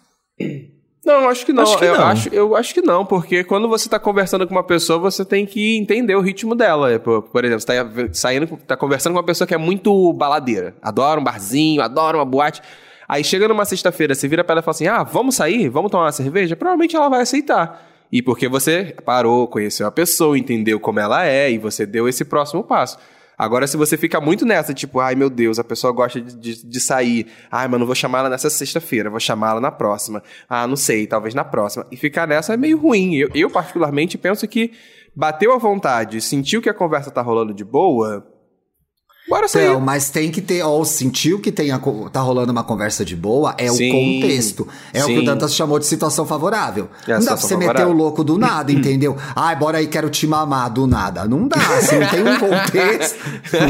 Não, 1.04 1.28
acho 1.28 1.46
que 1.46 1.52
não. 1.52 1.62
Acho 1.62 1.78
que 1.78 1.84
eu, 1.84 1.96
não. 1.96 2.06
Acho, 2.06 2.28
eu 2.30 2.56
acho 2.56 2.74
que 2.74 2.82
não, 2.82 3.06
porque 3.06 3.44
quando 3.44 3.68
você 3.68 3.88
tá 3.88 3.98
conversando 3.98 4.46
com 4.46 4.52
uma 4.54 4.64
pessoa, 4.64 4.98
você 4.98 5.24
tem 5.24 5.46
que 5.46 5.78
entender 5.78 6.16
o 6.16 6.20
ritmo 6.20 6.54
dela. 6.54 6.90
É, 6.92 6.98
Por, 6.98 7.22
por 7.22 7.44
exemplo, 7.44 7.60
você 7.60 7.66
tá 7.84 8.08
saindo, 8.12 8.46
tá 8.66 8.76
conversando 8.76 9.12
com 9.12 9.18
uma 9.20 9.24
pessoa 9.24 9.46
que 9.46 9.54
é 9.54 9.58
muito 9.58 10.12
baladeira. 10.12 10.74
Adora 10.82 11.20
um 11.20 11.24
barzinho, 11.24 11.80
adora 11.80 12.18
uma 12.18 12.24
boate. 12.24 12.60
Aí 13.08 13.22
chega 13.22 13.46
numa 13.46 13.64
sexta-feira, 13.64 14.16
você 14.16 14.26
vira 14.26 14.42
pra 14.42 14.54
ela 14.54 14.60
e 14.60 14.64
fala 14.64 14.74
assim: 14.74 14.88
ah, 14.88 15.04
vamos 15.04 15.36
sair? 15.36 15.68
Vamos 15.68 15.92
tomar 15.92 16.06
uma 16.06 16.12
cerveja? 16.12 16.56
Provavelmente 16.56 16.96
ela 16.96 17.08
vai 17.08 17.20
aceitar. 17.20 17.86
E 18.10 18.22
porque 18.22 18.48
você 18.48 18.94
parou, 19.04 19.48
conheceu 19.48 19.86
a 19.86 19.90
pessoa, 19.90 20.38
entendeu 20.38 20.78
como 20.78 21.00
ela 21.00 21.26
é 21.26 21.50
e 21.50 21.58
você 21.58 21.84
deu 21.84 22.08
esse 22.08 22.24
próximo 22.24 22.62
passo. 22.62 22.98
Agora, 23.38 23.66
se 23.66 23.76
você 23.76 23.98
fica 23.98 24.18
muito 24.18 24.46
nessa, 24.46 24.72
tipo, 24.72 24.98
ai 24.98 25.14
meu 25.14 25.28
Deus, 25.28 25.58
a 25.58 25.64
pessoa 25.64 25.92
gosta 25.92 26.20
de, 26.20 26.34
de, 26.36 26.66
de 26.66 26.80
sair. 26.80 27.26
Ai, 27.50 27.68
mas 27.68 27.78
não 27.78 27.86
vou 27.86 27.94
chamar 27.94 28.20
ela 28.20 28.30
nessa 28.30 28.48
sexta-feira, 28.48 29.10
vou 29.10 29.20
chamar 29.20 29.50
ela 29.50 29.60
na 29.60 29.70
próxima. 29.70 30.22
Ah, 30.48 30.66
não 30.66 30.76
sei, 30.76 31.06
talvez 31.06 31.34
na 31.34 31.44
próxima. 31.44 31.86
E 31.90 31.96
ficar 31.96 32.26
nessa 32.26 32.54
é 32.54 32.56
meio 32.56 32.78
ruim. 32.78 33.14
Eu, 33.16 33.28
eu 33.34 33.50
particularmente, 33.50 34.16
penso 34.16 34.48
que 34.48 34.72
bateu 35.14 35.52
a 35.52 35.58
vontade, 35.58 36.20
sentiu 36.20 36.62
que 36.62 36.70
a 36.70 36.74
conversa 36.74 37.10
tá 37.10 37.20
rolando 37.20 37.52
de 37.52 37.64
boa, 37.64 38.26
bora 39.28 39.48
sair. 39.48 39.66
Então, 39.66 39.80
mas 39.80 40.10
tem 40.10 40.30
que 40.30 40.40
ter, 40.40 40.62
ou 40.62 40.84
sentiu 40.84 41.40
que 41.40 41.50
tem 41.52 41.70
a 41.72 41.78
co- 41.78 42.08
tá 42.10 42.20
rolando 42.20 42.52
uma 42.52 42.62
conversa 42.64 43.04
de 43.04 43.14
boa, 43.16 43.54
é 43.58 43.68
Sim, 43.68 43.88
o 43.90 43.92
contexto. 44.20 44.68
É 44.92 45.02
o 45.02 45.06
que 45.06 45.12
sim. 45.14 45.18
o 45.20 45.24
Dantas 45.24 45.54
chamou 45.54 45.78
de 45.78 45.86
situação 45.86 46.24
favorável. 46.26 46.88
É 47.06 47.12
não 47.14 47.20
dá 47.20 47.26
pra 47.32 47.36
você 47.36 47.56
meter 47.56 47.66
favorável. 47.72 47.94
o 47.94 47.96
louco 47.96 48.22
do 48.24 48.38
nada, 48.38 48.70
entendeu? 48.72 49.16
Ai, 49.34 49.56
bora 49.56 49.78
aí, 49.78 49.86
quero 49.86 50.08
te 50.10 50.26
mamar 50.26 50.70
do 50.72 50.86
nada. 50.86 51.24
Não 51.26 51.48
dá, 51.48 51.58
se 51.80 51.96
não 51.96 52.08
tem 52.08 52.22
um 52.22 52.38
contexto, 52.40 53.18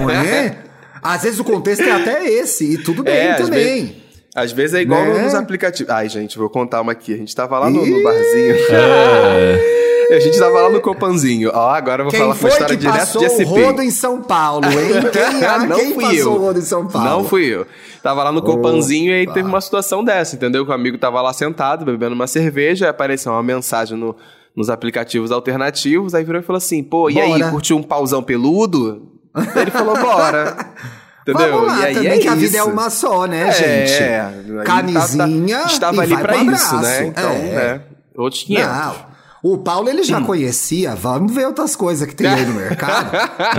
não 0.01 0.11
é? 0.11 0.59
Às 1.03 1.23
vezes 1.23 1.39
o 1.39 1.45
contexto 1.45 1.83
é 1.85 1.93
até 1.93 2.27
esse, 2.29 2.65
e 2.75 2.79
tudo 2.79 3.03
bem 3.05 3.15
É, 3.15 3.33
às 3.33 3.41
também. 3.43 4.03
Às 4.35 4.53
vezes 4.53 4.75
é 4.75 4.83
igual 4.83 5.03
Né? 5.05 5.23
nos 5.23 5.35
aplicativos. 5.35 5.91
Ai, 5.93 6.09
gente, 6.09 6.37
vou 6.37 6.51
contar 6.51 6.81
uma 6.83 6.93
aqui. 6.93 7.15
A 7.15 7.17
gente 7.17 7.35
tava 7.35 7.59
lá 7.59 7.71
no, 7.71 7.87
no 7.87 8.03
barzinho. 8.03 8.55
A 10.11 10.21
gente 10.21 10.39
tava 10.39 10.61
lá 10.63 10.71
no 10.71 10.81
Copanzinho. 10.81 11.51
Ó, 11.53 11.71
agora 11.71 12.03
eu 12.03 12.05
vou 12.05 12.11
Quem 12.11 12.21
falar 12.21 12.31
uma 12.33 12.37
foi 12.37 12.51
história 12.51 12.77
que 12.77 12.83
direto 12.83 13.19
de 13.19 13.25
o 13.27 13.31
SP. 13.31 13.43
rodo 13.45 13.83
em 13.83 13.91
São 13.91 14.23
Paulo, 14.23 14.67
hein? 14.67 14.91
Quem, 15.13 15.45
ah, 15.45 15.59
Não 15.67 15.77
quem 15.77 15.95
fui 15.95 16.05
passou 16.05 16.17
eu. 16.19 16.33
o 16.33 16.39
rodo 16.39 16.59
em 16.59 16.63
São 16.63 16.87
Paulo? 16.87 17.09
Não 17.09 17.25
fui 17.25 17.45
eu. 17.47 17.67
Tava 18.03 18.23
lá 18.23 18.31
no 18.33 18.41
Copanzinho 18.43 19.11
e 19.11 19.15
aí 19.15 19.27
teve 19.27 19.49
uma 19.49 19.61
situação 19.61 20.05
dessa, 20.05 20.37
entendeu? 20.37 20.65
Que 20.65 20.71
o 20.71 20.75
amigo 20.75 20.97
tava 20.99 21.21
lá 21.21 21.33
sentado, 21.33 21.85
bebendo 21.85 22.15
uma 22.15 22.27
cerveja, 22.27 22.87
aí 22.87 22.91
apareceu 22.91 23.33
uma 23.33 23.43
mensagem 23.43 23.97
no- 23.99 24.15
nos 24.55 24.71
aplicativos 24.71 25.31
alternativos, 25.33 26.15
aí 26.15 26.25
virou 26.25 26.41
e 26.41 26.45
falou 26.45 26.59
assim, 26.59 26.83
pô, 26.83 27.11
e 27.11 27.21
aí, 27.21 27.31
Bora. 27.39 27.51
curtiu 27.51 27.77
um 27.77 27.83
pauzão 27.83 28.23
peludo? 28.23 29.11
Aí 29.35 29.63
ele 29.63 29.71
falou, 29.71 29.97
bora. 29.99 30.57
Entendeu? 31.29 31.53
Vamos 31.55 31.67
lá, 31.67 31.81
e 31.81 31.85
aí 31.87 31.95
também 31.95 32.13
é 32.13 32.19
que 32.19 32.29
a 32.29 32.35
vida 32.37 32.57
é 32.59 32.63
uma 32.63 32.89
só, 32.89 33.27
né, 33.27 33.49
É, 33.49 33.53
gente? 33.53 34.03
aí 34.03 34.65
Camisinha 34.65 35.57
tá- 35.59 35.65
tá- 35.65 35.71
estava 35.73 36.03
ali 36.03 36.17
pro 36.17 36.53
isso, 36.53 36.77
né? 36.77 37.07
Então, 37.07 37.31
É. 37.31 37.35
né? 37.35 37.81
Outros 38.17 38.45
500. 38.45 38.67
Não. 38.71 39.16
O 39.43 39.59
Paulo 39.59 39.89
ele 39.89 40.01
Hum. 40.01 40.05
já 40.05 40.21
conhecia, 40.21 40.95
vamos 40.95 41.33
ver 41.33 41.47
outras 41.47 41.77
coisas 41.77 42.07
que 42.09 42.15
tem 42.15 42.27
aí 42.27 42.45
no 42.47 42.55
mercado. 42.59 43.11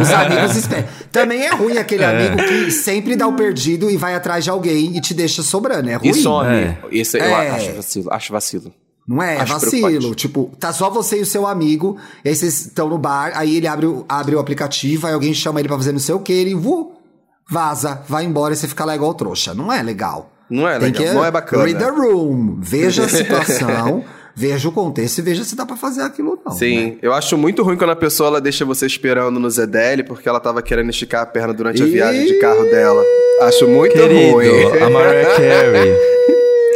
Os 0.01 0.09
amigos 0.11 0.55
esperam. 0.57 0.87
Também 1.11 1.43
é 1.45 1.53
ruim 1.53 1.77
aquele 1.77 2.03
amigo 2.03 2.37
que 2.37 2.71
sempre 2.71 3.15
dá 3.15 3.27
o 3.27 3.33
perdido 3.33 3.89
e 3.89 3.95
vai 3.97 4.15
atrás 4.15 4.43
de 4.43 4.49
alguém 4.49 4.97
e 4.97 5.01
te 5.01 5.13
deixa 5.13 5.41
sobrando. 5.43 5.89
É 5.89 5.95
ruim. 5.95 6.09
E 6.09 6.13
some. 6.13 6.49
É. 6.49 6.77
Isso 6.91 7.17
eu 7.17 7.23
É. 7.23 7.49
acho 7.51 7.73
vacilo. 7.75 8.13
Acho 8.13 8.33
vacilo. 8.33 8.73
Não 9.07 9.23
é? 9.23 9.37
É 9.37 9.45
vacilo. 9.45 10.13
Tipo, 10.13 10.51
tá 10.59 10.73
só 10.73 10.89
você 10.89 11.19
e 11.19 11.21
o 11.21 11.25
seu 11.25 11.47
amigo, 11.47 11.95
e 12.25 12.29
aí 12.29 12.35
vocês 12.35 12.65
estão 12.65 12.89
no 12.89 12.97
bar, 12.97 13.31
aí 13.35 13.55
ele 13.55 13.65
abre, 13.67 13.85
o- 13.85 14.03
abre 14.09 14.35
o 14.35 14.39
aplicativo, 14.39 15.07
aí 15.07 15.13
alguém 15.13 15.33
chama 15.33 15.59
ele 15.61 15.69
pra 15.69 15.77
fazer 15.77 15.93
não 15.93 15.99
sei 15.99 16.13
o 16.13 16.19
que, 16.19 16.33
ele 16.33 16.53
vu, 16.53 16.91
vaza, 17.49 18.01
vai 18.09 18.25
embora 18.25 18.53
e 18.53 18.57
você 18.57 18.67
fica 18.67 18.83
lá 18.83 18.93
igual 18.95 19.13
trouxa. 19.13 19.53
Não 19.53 19.71
é 19.71 19.81
legal. 19.81 20.29
Não 20.49 20.67
é 20.67 20.77
Tem 20.79 20.91
legal, 20.91 21.03
que 21.05 21.13
não 21.13 21.23
é 21.25 21.31
bacana. 21.31 21.63
Read 21.63 21.79
the 21.79 21.89
room. 21.89 22.57
Veja 22.59 23.05
a 23.05 23.07
situação, 23.09 24.03
veja 24.37 24.69
o 24.69 24.71
contexto 24.71 25.17
e 25.17 25.21
veja 25.23 25.43
se 25.43 25.55
dá 25.55 25.65
pra 25.65 25.75
fazer 25.75 26.03
aquilo 26.03 26.29
ou 26.29 26.41
não. 26.45 26.51
Sim, 26.53 26.91
né? 26.91 26.97
eu 27.01 27.11
acho 27.11 27.35
muito 27.35 27.63
ruim 27.63 27.75
quando 27.75 27.89
a 27.89 27.95
pessoa 27.95 28.27
ela 28.29 28.39
deixa 28.39 28.63
você 28.63 28.85
esperando 28.85 29.39
no 29.39 29.49
ZDL 29.49 30.03
porque 30.05 30.29
ela 30.29 30.39
tava 30.39 30.61
querendo 30.61 30.91
esticar 30.91 31.23
a 31.23 31.25
perna 31.25 31.55
durante 31.55 31.81
a 31.81 31.85
viagem 31.87 32.27
de 32.27 32.35
carro 32.35 32.63
dela. 32.65 33.03
Acho 33.41 33.67
muito 33.67 33.93
Querido, 33.93 34.33
ruim. 34.33 34.47
a 34.79 34.89
Mariah 34.91 35.29
Carey. 35.35 35.95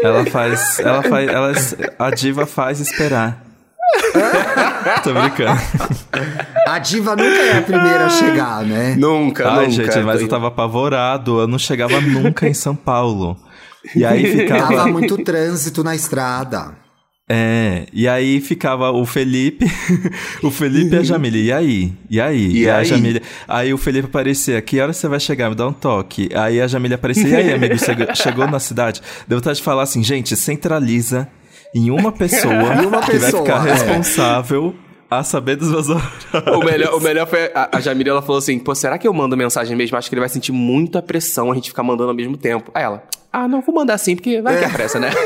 Ela 0.03 0.25
faz. 0.25 0.79
Ela 0.79 1.03
faz. 1.03 1.29
Ela, 1.29 1.53
a 1.99 2.09
diva 2.09 2.47
faz 2.47 2.79
esperar. 2.79 3.43
Tô 5.03 5.13
brincando. 5.13 5.61
A 6.65 6.79
diva 6.79 7.15
nunca 7.15 7.41
é 7.41 7.57
a 7.59 7.61
primeira 7.61 8.05
a 8.05 8.09
chegar, 8.09 8.63
né? 8.63 8.95
Nunca, 8.97 9.47
Ai, 9.47 9.67
nunca. 9.67 9.69
gente, 9.69 9.99
mas 9.99 10.19
eu 10.21 10.27
tava 10.27 10.47
apavorado. 10.47 11.41
Eu 11.41 11.47
não 11.47 11.59
chegava 11.59 12.01
nunca 12.01 12.47
em 12.47 12.55
São 12.55 12.75
Paulo. 12.75 13.37
E 13.95 14.03
aí 14.03 14.25
ficava. 14.35 14.75
Tava 14.75 14.87
muito 14.87 15.15
trânsito 15.19 15.83
na 15.83 15.93
estrada. 15.93 16.80
É, 17.33 17.85
e 17.93 18.09
aí 18.09 18.41
ficava 18.41 18.91
o 18.91 19.05
Felipe, 19.05 19.65
o 20.43 20.51
Felipe 20.51 20.97
e 20.97 20.99
a 20.99 21.01
Jamília, 21.03 21.41
e 21.41 21.51
aí? 21.53 21.93
E 22.09 22.19
aí? 22.19 22.57
E 22.57 22.69
a 22.69 22.79
aí? 22.79 22.85
Jamília, 22.85 23.21
aí 23.47 23.73
o 23.73 23.77
Felipe 23.77 24.07
aparecia, 24.07 24.61
que 24.61 24.81
hora 24.81 24.91
você 24.91 25.07
vai 25.07 25.17
chegar? 25.17 25.49
Me 25.49 25.55
dá 25.55 25.65
um 25.65 25.71
toque. 25.71 26.29
Aí 26.35 26.59
a 26.59 26.67
Jamília 26.67 26.95
aparecia, 26.95 27.29
e 27.29 27.35
aí, 27.35 27.53
amigo, 27.55 27.77
chegou, 27.77 28.13
chegou 28.13 28.47
na 28.47 28.59
cidade? 28.59 29.01
Deu 29.25 29.37
vontade 29.37 29.59
de 29.59 29.63
falar 29.63 29.83
assim, 29.83 30.03
gente, 30.03 30.35
centraliza 30.35 31.25
em 31.73 31.89
uma 31.89 32.11
pessoa, 32.13 32.53
Em 32.53 32.85
uma 32.85 32.99
que 32.99 33.11
vai 33.11 33.19
pessoa, 33.31 33.45
ficar 33.45 33.65
é. 33.65 33.71
responsável 33.71 34.75
a 35.09 35.23
saber 35.23 35.55
dos 35.55 35.69
meus 35.69 35.87
horários. 35.87 36.25
O 36.53 36.59
melhor, 36.65 36.95
o 36.95 36.99
melhor 36.99 37.27
foi 37.27 37.49
a, 37.55 37.77
a 37.77 37.79
Jamila, 37.79 38.09
ela 38.09 38.21
falou 38.21 38.39
assim: 38.39 38.59
pô, 38.59 38.75
será 38.75 38.97
que 38.97 39.07
eu 39.07 39.13
mando 39.13 39.37
mensagem 39.37 39.73
mesmo? 39.77 39.97
Acho 39.97 40.09
que 40.09 40.15
ele 40.15 40.19
vai 40.19 40.29
sentir 40.29 40.51
muita 40.51 41.01
pressão 41.01 41.49
a 41.49 41.55
gente 41.55 41.69
ficar 41.69 41.83
mandando 41.83 42.09
ao 42.09 42.15
mesmo 42.15 42.35
tempo. 42.35 42.71
Aí 42.73 42.83
ela, 42.83 43.01
ah, 43.31 43.47
não, 43.47 43.61
vou 43.61 43.73
mandar 43.75 43.97
sim, 43.97 44.15
porque 44.15 44.41
vai 44.41 44.59
que 44.59 44.65
é 44.65 44.69
pressa, 44.69 44.99
né? 44.99 45.09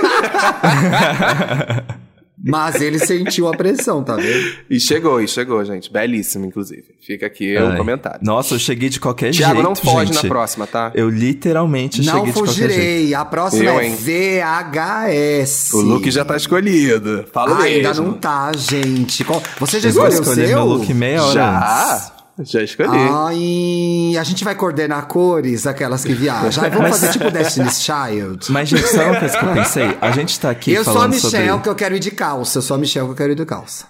Mas 2.47 2.79
ele 2.79 2.99
sentiu 2.99 3.47
a 3.47 3.57
pressão, 3.57 4.03
tá 4.03 4.15
vendo? 4.17 4.53
e 4.69 4.79
chegou, 4.79 5.19
e 5.19 5.27
chegou, 5.27 5.65
gente. 5.65 5.91
Belíssimo, 5.91 6.45
inclusive. 6.45 6.83
Fica 7.01 7.25
aqui 7.25 7.57
o 7.57 7.69
Ai. 7.69 7.77
comentário. 7.77 8.19
Nossa, 8.21 8.53
eu 8.53 8.59
cheguei 8.59 8.87
de 8.89 8.99
qualquer 8.99 9.31
Thiago, 9.31 9.55
jeito, 9.55 9.67
não 9.67 9.75
foge 9.75 10.13
gente. 10.13 10.23
na 10.23 10.29
próxima, 10.29 10.67
tá? 10.67 10.91
Eu 10.93 11.09
literalmente 11.09 12.03
Não 12.05 12.13
cheguei 12.13 12.27
de 12.27 12.33
qualquer 12.33 12.53
jeito. 12.53 12.71
fugirei. 12.73 13.13
A 13.15 13.25
próxima 13.25 13.63
Eu, 13.63 13.79
é 13.79 13.87
hein? 13.87 13.95
VHS. 13.95 15.73
O 15.73 15.81
look 15.81 16.11
já 16.11 16.23
tá 16.23 16.37
escolhido. 16.37 17.25
Fala 17.33 17.55
Ah, 17.55 17.63
mesmo. 17.63 17.75
ainda 17.77 17.93
não 17.95 18.13
tá, 18.13 18.51
gente. 18.55 19.25
Você 19.59 19.79
já 19.79 19.87
Eu 19.89 19.91
escolheu 19.91 20.21
o 20.21 20.25
seu? 20.25 20.47
meu 20.47 20.65
look 20.65 20.93
meia 20.93 21.23
hora 21.23 21.29
antes. 21.29 21.33
Já? 21.33 22.11
Já 22.39 22.61
escolhi. 22.61 22.89
Ai, 22.91 24.17
a 24.19 24.23
gente 24.23 24.43
vai 24.43 24.55
coordenar 24.55 25.07
cores, 25.07 25.65
aquelas 25.65 26.03
que 26.03 26.13
viajam. 26.13 26.69
Vamos 26.69 26.89
fazer 26.89 27.11
tipo 27.13 27.31
Destiny's 27.31 27.81
Child. 27.81 28.51
Mas, 28.51 28.67
gente, 28.69 28.87
sabe 28.87 29.09
uma 29.11 29.19
coisa 29.19 29.37
que 29.39 29.45
eu 29.45 29.53
pensei? 29.53 29.97
A 30.01 30.11
gente 30.11 30.39
tá 30.39 30.49
aqui 30.49 30.73
eu 30.73 30.83
sou 30.83 30.91
a 30.91 30.95
falando 30.97 31.13
Michelle, 31.13 31.47
sobre... 31.47 31.63
que 31.63 31.69
eu 31.69 31.75
quero 31.75 31.95
ir 31.95 31.99
de 31.99 32.11
calça. 32.11 32.57
Eu 32.57 32.61
sou 32.61 32.75
a 32.75 32.77
Michelle, 32.77 33.05
que 33.05 33.11
eu 33.13 33.15
quero 33.15 33.31
ir 33.31 33.35
de 33.35 33.45
calça. 33.45 33.87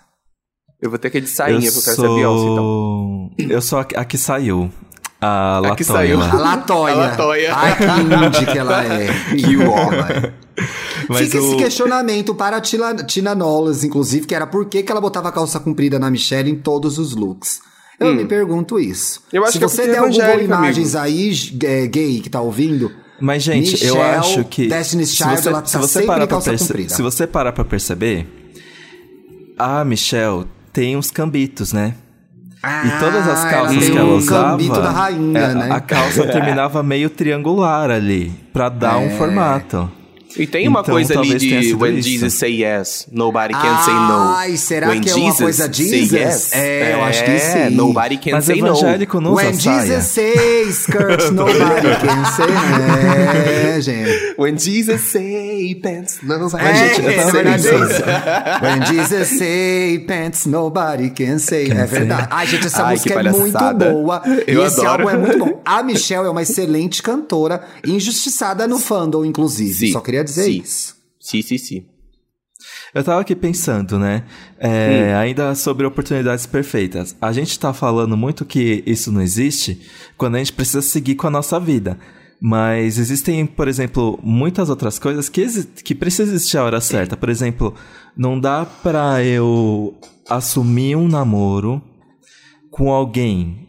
Eu 0.79 0.89
vou 0.91 0.99
ter 0.99 1.09
que 1.09 1.17
ir 1.17 1.21
de 1.21 1.27
sainha, 1.29 1.71
porque 1.71 1.89
eu 1.89 1.95
quero 1.95 1.95
ser 1.95 2.15
Beyoncé, 2.15 2.45
então. 2.51 3.31
Eu 3.49 3.61
sou 3.61 3.79
a, 3.79 3.81
a 3.95 4.05
que 4.05 4.17
saiu. 4.17 4.71
A 5.19 5.59
Latoya. 5.59 5.75
que 5.75 5.83
saiu. 5.83 6.21
A 6.21 6.33
Latoya. 6.35 6.93
A 6.93 6.97
Latoya. 6.97 7.55
Ai, 7.55 7.75
que 7.77 7.83
indie 8.27 8.45
que 8.51 8.57
ela 8.59 8.83
é. 8.85 9.07
Que 9.35 9.57
homem. 9.57 10.33
Mas 11.09 11.19
Fica 11.21 11.37
esse 11.37 11.55
o- 11.55 11.57
questionamento 11.57 12.35
para 12.35 12.57
a 12.57 12.61
Tina, 12.61 12.93
Tina 12.95 13.33
Knowles, 13.33 13.83
inclusive, 13.83 14.27
que 14.27 14.35
era 14.35 14.45
por 14.45 14.65
que, 14.67 14.83
que 14.83 14.91
ela 14.91 15.01
botava 15.01 15.29
a 15.29 15.31
calça 15.31 15.59
comprida 15.59 15.97
na 15.97 16.11
Michelle 16.11 16.51
em 16.51 16.55
todos 16.55 16.99
os 16.99 17.15
looks. 17.15 17.59
Eu 17.99 18.13
me 18.13 18.25
pergunto 18.25 18.79
isso. 18.79 19.23
Eu 19.31 19.43
acho 19.43 19.53
Se 19.53 19.59
que 19.59 19.63
é 19.65 19.67
você 19.67 19.81
é 19.83 19.85
der 19.87 19.95
Google 20.01 20.09
evangélica, 20.15 20.43
Imagens 20.55 20.95
aí, 20.95 21.31
é, 21.63 21.87
gay, 21.87 22.19
que 22.19 22.29
tá 22.29 22.41
ouvindo, 22.41 22.91
Mas, 23.19 23.43
gente, 23.43 23.71
eu 23.85 23.95
Michelle, 23.95 24.17
acho 24.19 24.43
que. 24.45 24.67
Destiny's 24.67 25.09
se 25.09 25.15
Child, 25.15 25.37
você, 25.41 25.49
ela 25.49 25.65
se 25.65 25.73
tá 25.73 25.79
você 25.79 25.87
sempre 25.93 26.07
parar 26.07 26.27
pra 26.27 26.41
perce-. 26.41 26.89
Se 26.89 27.01
você 27.01 27.25
parar 27.27 27.51
pra 27.53 27.63
perceber, 27.65 28.27
a 29.57 29.85
Michelle 29.85 30.45
tem 30.73 30.97
uns 30.97 31.09
cambitos, 31.11 31.71
né? 31.71 31.95
E 32.63 32.99
todas 32.99 33.27
as 33.27 33.45
Ah, 33.45 33.49
calças 33.49 33.77
tem 33.77 33.91
que 33.91 33.97
ela 33.97 34.09
o 34.09 34.17
usava. 34.17 34.49
cambito 34.51 34.81
da 34.81 34.89
rainha, 34.89 35.39
é, 35.39 35.53
né? 35.53 35.67
A 35.71 35.79
calça 35.79 36.25
terminava 36.27 36.81
meio 36.81 37.09
triangular 37.11 37.91
ali, 37.91 38.31
pra 38.51 38.69
dar 38.69 38.97
um 38.97 39.05
É. 39.05 39.17
formato. 39.17 39.89
E 40.37 40.45
tem 40.45 40.67
uma 40.67 40.81
Então, 40.81 40.93
coisa 40.95 41.17
ali 41.19 41.37
de 41.37 41.73
When 41.75 41.97
isso. 41.97 42.09
Jesus 42.09 42.33
say 42.33 42.61
yes, 42.61 43.07
nobody 43.11 43.53
can 43.53 43.81
say 43.83 43.93
no. 43.93 44.33
Ai, 44.35 44.57
será 44.57 44.89
When 44.89 45.01
que 45.01 45.09
é 45.09 45.15
uma 45.15 45.33
coisa 45.35 45.63
say 45.65 45.73
Jesus? 45.73 46.11
yes, 46.11 46.53
É, 46.53 46.93
eu 46.93 47.03
acho 47.03 47.23
que 47.23 47.31
é, 47.31 47.39
sim. 47.69 47.69
Nobody 47.75 48.17
can 48.17 48.31
Mas 48.31 48.45
say 48.45 48.59
no. 48.61 48.67
evangélico 48.67 49.21
não 49.21 49.33
When. 49.33 49.53
Jesus 49.53 50.03
says 50.05 50.77
skirts, 50.81 51.31
nobody 51.31 51.95
can 52.01 52.25
say. 52.25 52.45
É, 53.77 53.81
gente. 53.81 54.35
When 54.37 54.57
Jesus 54.57 55.01
say 55.75 55.81
pants, 55.81 56.19
nobody 56.23 56.63
É, 56.65 56.75
gente, 56.75 57.01
eu 57.01 57.09
é 57.09 57.15
tava 57.17 57.31
verdade 57.31 57.63
pensando. 57.63 57.91
isso. 57.91 58.03
When 58.63 58.85
Jesus 58.85 59.27
say 59.37 59.99
pants, 59.99 60.45
nobody 60.45 61.09
can 61.09 61.39
say. 61.39 61.67
Can 61.67 61.75
é 61.75 61.85
verdade. 61.85 62.27
Ai, 62.31 62.47
gente, 62.47 62.67
essa 62.67 62.83
Ai, 62.83 62.93
música 62.95 63.21
que 63.21 63.27
é 63.27 63.31
muito 63.31 63.73
boa. 63.75 64.21
Eu 64.47 64.61
e 64.61 64.65
esse 64.65 64.79
adoro. 64.81 64.89
álbum 64.89 65.09
é 65.09 65.17
muito 65.17 65.37
bom. 65.39 65.61
A 65.65 65.83
Michelle 65.83 66.25
é 66.27 66.29
uma 66.29 66.41
excelente 66.41 67.01
cantora, 67.03 67.63
injustiçada 67.85 68.67
no 68.67 68.79
fandom, 68.79 69.23
inclusive. 69.25 69.73
Sim, 69.87 69.91
Só 69.93 70.01
queria 70.01 70.23
dizer 70.23 70.43
sim. 70.45 70.61
isso. 70.63 70.95
Sim, 71.19 71.41
sim, 71.41 71.57
sim. 71.57 71.85
Eu 72.93 73.03
tava 73.03 73.19
aqui 73.21 73.35
pensando, 73.35 73.99
né? 73.99 74.23
É, 74.57 75.11
Hum. 75.13 75.17
Ainda 75.19 75.53
sobre 75.55 75.85
oportunidades 75.85 76.45
perfeitas. 76.45 77.15
A 77.21 77.31
gente 77.33 77.59
tá 77.59 77.73
falando 77.73 78.15
muito 78.15 78.45
que 78.45 78.81
isso 78.85 79.11
não 79.11 79.21
existe 79.21 79.81
quando 80.17 80.35
a 80.35 80.37
gente 80.39 80.53
precisa 80.53 80.81
seguir 80.81 81.15
com 81.15 81.27
a 81.27 81.29
nossa 81.29 81.59
vida. 81.59 81.97
Mas 82.41 82.97
existem, 82.97 83.45
por 83.45 83.67
exemplo, 83.67 84.19
muitas 84.21 84.69
outras 84.69 84.99
coisas 84.99 85.29
que, 85.29 85.45
que 85.83 85.95
precisa 85.95 86.33
existir 86.33 86.57
a 86.57 86.63
hora 86.63 86.81
certa. 86.81 87.15
Por 87.15 87.29
exemplo, 87.29 87.73
não 88.15 88.39
dá 88.39 88.65
pra 88.65 89.23
eu 89.23 89.95
assumir 90.29 90.95
um 90.95 91.07
namoro 91.07 91.81
com 92.69 92.91
alguém. 92.91 93.67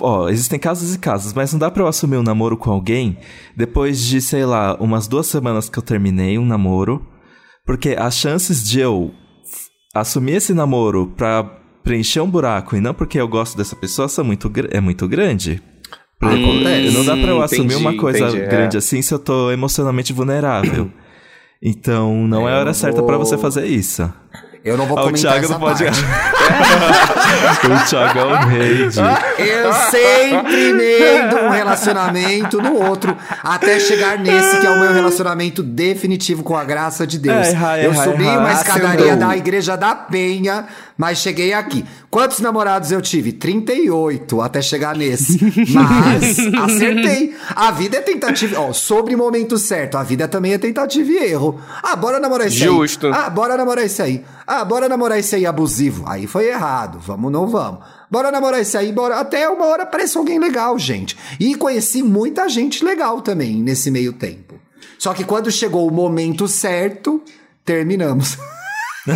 Ó, 0.00 0.28
existem 0.28 0.58
casos 0.58 0.94
e 0.94 0.98
casos, 0.98 1.32
mas 1.32 1.52
não 1.52 1.58
dá 1.58 1.70
pra 1.70 1.82
eu 1.82 1.86
assumir 1.86 2.16
um 2.16 2.22
namoro 2.22 2.56
com 2.56 2.70
alguém 2.70 3.18
depois 3.56 4.00
de, 4.00 4.20
sei 4.20 4.44
lá, 4.44 4.76
umas 4.76 5.06
duas 5.06 5.26
semanas 5.26 5.68
que 5.68 5.78
eu 5.78 5.82
terminei 5.82 6.38
um 6.38 6.46
namoro. 6.46 7.06
Porque 7.64 7.90
as 7.98 8.16
chances 8.16 8.66
de 8.68 8.80
eu 8.80 9.12
assumir 9.94 10.32
esse 10.32 10.54
namoro 10.54 11.12
pra 11.16 11.44
preencher 11.82 12.20
um 12.20 12.30
buraco 12.30 12.76
e 12.76 12.80
não 12.80 12.94
porque 12.94 13.20
eu 13.20 13.28
gosto 13.28 13.56
dessa 13.56 13.76
pessoa 13.76 14.08
são 14.08 14.24
muito, 14.24 14.50
é 14.70 14.80
muito 14.80 15.06
grande. 15.08 15.62
Exemplo, 16.22 16.50
Acontece. 16.50 16.96
não 16.96 17.04
dá 17.04 17.16
pra 17.16 17.30
eu 17.30 17.42
assumir 17.42 17.64
Entendi, 17.74 17.80
uma 17.80 17.96
coisa 17.96 18.20
entendi, 18.28 18.40
é. 18.42 18.46
grande 18.46 18.76
assim 18.76 19.02
se 19.02 19.12
eu 19.12 19.18
tô 19.18 19.50
emocionalmente 19.50 20.12
vulnerável. 20.12 20.90
Então, 21.60 22.26
não 22.26 22.48
é 22.48 22.52
a 22.54 22.58
hora 22.60 22.74
certa 22.74 23.02
pra 23.02 23.16
vou- 23.16 23.24
você 23.26 23.38
fazer 23.38 23.66
isso. 23.66 24.02
Eu 24.64 24.76
não 24.76 24.86
vou 24.86 24.96
Ah, 24.96 25.02
o 25.02 25.04
comentar 25.06 25.32
Thiago 25.32 25.44
essa 25.44 25.52
não 25.54 25.60
pode. 25.60 25.84
parte. 25.84 26.00
o 27.66 27.84
Thiago 27.88 28.18
é 28.18 28.24
o 28.24 28.36
rei. 28.46 28.84
Eu 29.38 29.72
sempre 29.90 30.68
emendo 30.70 31.36
um 31.36 31.50
relacionamento 31.50 32.60
no 32.62 32.74
outro, 32.76 33.16
até 33.42 33.80
chegar 33.80 34.18
nesse 34.18 34.60
que 34.60 34.66
é 34.66 34.70
o 34.70 34.78
meu 34.78 34.92
relacionamento 34.92 35.62
definitivo 35.64 36.42
com 36.44 36.56
a 36.56 36.62
graça 36.64 37.04
de 37.06 37.18
Deus. 37.18 37.48
É, 37.48 37.50
errar, 37.50 37.78
eu 37.80 37.92
errar, 37.92 38.04
subi 38.04 38.22
uma 38.24 38.48
Ah, 38.48 38.52
escadaria 38.52 39.16
da 39.16 39.36
igreja 39.36 39.76
da 39.76 39.94
Penha, 39.96 40.66
mas 40.96 41.18
cheguei 41.18 41.52
aqui. 41.52 41.84
Quantos 42.08 42.38
namorados 42.40 42.92
eu 42.92 43.00
tive? 43.02 43.32
38 43.32 44.40
até 44.42 44.60
chegar 44.62 44.94
nesse. 44.94 45.38
Mas 45.72 46.38
acertei. 46.38 47.34
A 47.56 47.70
vida 47.70 47.96
é 47.96 48.00
tentativa. 48.00 48.60
Ó, 48.60 48.72
sobre 48.72 49.14
o 49.14 49.18
momento 49.18 49.56
certo, 49.56 49.96
a 49.96 50.02
vida 50.02 50.28
também 50.28 50.52
é 50.52 50.58
tentativa 50.58 51.10
e 51.10 51.30
erro. 51.32 51.58
Ah, 51.82 51.96
bora 51.96 52.20
namorar 52.20 52.46
esse 52.46 52.56
Justo. 52.58 53.06
aí. 53.06 53.12
Ah, 53.16 53.30
bora 53.30 53.56
namorar 53.56 53.84
esse 53.86 54.02
aí. 54.02 54.22
Ah, 54.54 54.66
bora 54.66 54.86
namorar 54.86 55.18
esse 55.18 55.34
aí 55.34 55.46
abusivo. 55.46 56.04
Aí 56.06 56.26
foi 56.26 56.48
errado. 56.48 56.98
Vamos, 56.98 57.32
não 57.32 57.48
vamos. 57.48 57.80
Bora 58.10 58.30
namorar 58.30 58.60
esse 58.60 58.76
aí, 58.76 58.92
bora. 58.92 59.18
Até 59.18 59.48
uma 59.48 59.64
hora 59.64 59.84
aparece 59.84 60.18
alguém 60.18 60.38
legal, 60.38 60.78
gente. 60.78 61.16
E 61.40 61.54
conheci 61.54 62.02
muita 62.02 62.46
gente 62.50 62.84
legal 62.84 63.22
também 63.22 63.62
nesse 63.62 63.90
meio 63.90 64.12
tempo. 64.12 64.56
Só 64.98 65.14
que 65.14 65.24
quando 65.24 65.50
chegou 65.50 65.88
o 65.88 65.90
momento 65.90 66.46
certo, 66.46 67.22
terminamos. 67.64 68.36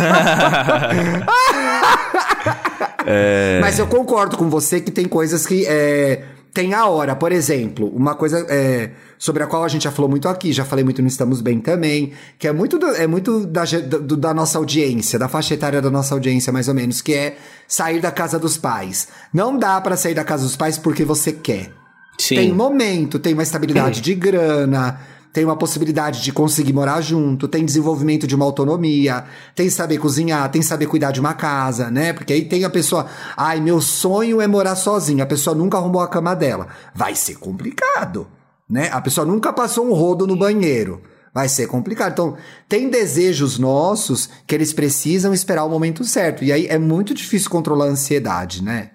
Mas 3.61 3.77
eu 3.77 3.85
concordo 3.85 4.37
com 4.37 4.49
você 4.49 4.81
que 4.81 4.89
tem 4.89 5.07
coisas 5.07 5.45
que 5.45 5.67
é, 5.67 6.23
tem 6.57 6.73
a 6.73 6.87
hora. 6.87 7.15
Por 7.15 7.31
exemplo, 7.31 7.87
uma 7.95 8.15
coisa 8.15 8.43
é, 8.49 8.89
sobre 9.17 9.43
a 9.43 9.47
qual 9.47 9.63
a 9.63 9.67
gente 9.67 9.83
já 9.83 9.91
falou 9.91 10.09
muito 10.09 10.27
aqui, 10.27 10.51
já 10.51 10.65
falei 10.65 10.83
muito 10.83 11.01
no 11.03 11.07
Estamos 11.07 11.39
Bem 11.39 11.59
também, 11.59 12.13
que 12.39 12.47
é 12.47 12.51
muito, 12.51 12.79
do- 12.79 12.87
é 12.95 13.05
muito 13.05 13.45
da, 13.45 13.63
do- 13.63 14.17
da 14.17 14.33
nossa 14.33 14.57
audiência, 14.57 15.19
da 15.19 15.27
faixa 15.27 15.53
etária 15.53 15.79
da 15.81 15.91
nossa 15.91 16.15
audiência, 16.15 16.51
mais 16.51 16.67
ou 16.67 16.73
menos, 16.73 16.99
que 16.99 17.13
é 17.13 17.37
sair 17.67 18.01
da 18.01 18.09
casa 18.11 18.39
dos 18.39 18.57
pais. 18.57 19.07
Não 19.31 19.55
dá 19.57 19.79
pra 19.79 19.95
sair 19.95 20.15
da 20.15 20.23
casa 20.23 20.43
dos 20.43 20.55
pais 20.55 20.77
porque 20.79 21.05
você 21.05 21.31
quer. 21.31 21.71
Sim. 22.19 22.35
Tem 22.35 22.51
momento, 22.53 23.19
tem 23.19 23.33
uma 23.33 23.43
estabilidade 23.43 24.01
de 24.01 24.15
grana, 24.15 24.99
tem 25.37 25.45
uma 25.45 25.55
possibilidade 25.55 26.23
de 26.23 26.31
conseguir 26.31 26.73
morar 26.73 26.99
junto, 26.99 27.47
tem 27.47 27.63
desenvolvimento 27.63 28.25
de 28.25 28.33
uma 28.33 28.43
autonomia, 28.43 29.23
tem 29.53 29.69
saber 29.69 29.99
cozinhar, 29.99 30.49
tem 30.49 30.63
saber 30.63 30.87
cuidar 30.87 31.11
de 31.11 31.19
uma 31.19 31.35
casa, 31.35 31.91
né? 31.91 32.11
Porque 32.11 32.33
aí 32.33 32.45
tem 32.45 32.63
a 32.63 32.71
pessoa, 32.71 33.05
ai, 33.37 33.61
meu 33.61 33.79
sonho 33.79 34.41
é 34.41 34.47
morar 34.47 34.75
sozinha, 34.75 35.23
a 35.25 35.27
pessoa 35.27 35.55
nunca 35.55 35.77
arrumou 35.77 36.01
a 36.01 36.07
cama 36.07 36.35
dela. 36.35 36.69
Vai 36.95 37.13
ser 37.13 37.35
complicado, 37.37 38.27
né? 38.67 38.89
A 38.91 38.99
pessoa 38.99 39.27
nunca 39.27 39.53
passou 39.53 39.85
um 39.87 39.93
rodo 39.93 40.25
no 40.25 40.35
banheiro. 40.35 41.03
Vai 41.31 41.47
ser 41.47 41.67
complicado. 41.67 42.13
Então, 42.13 42.35
tem 42.67 42.89
desejos 42.89 43.59
nossos 43.59 44.27
que 44.47 44.55
eles 44.55 44.73
precisam 44.73 45.35
esperar 45.35 45.65
o 45.65 45.69
momento 45.69 46.03
certo. 46.03 46.43
E 46.43 46.51
aí 46.51 46.65
é 46.65 46.79
muito 46.79 47.13
difícil 47.13 47.47
controlar 47.51 47.85
a 47.85 47.89
ansiedade, 47.89 48.63
né? 48.63 48.89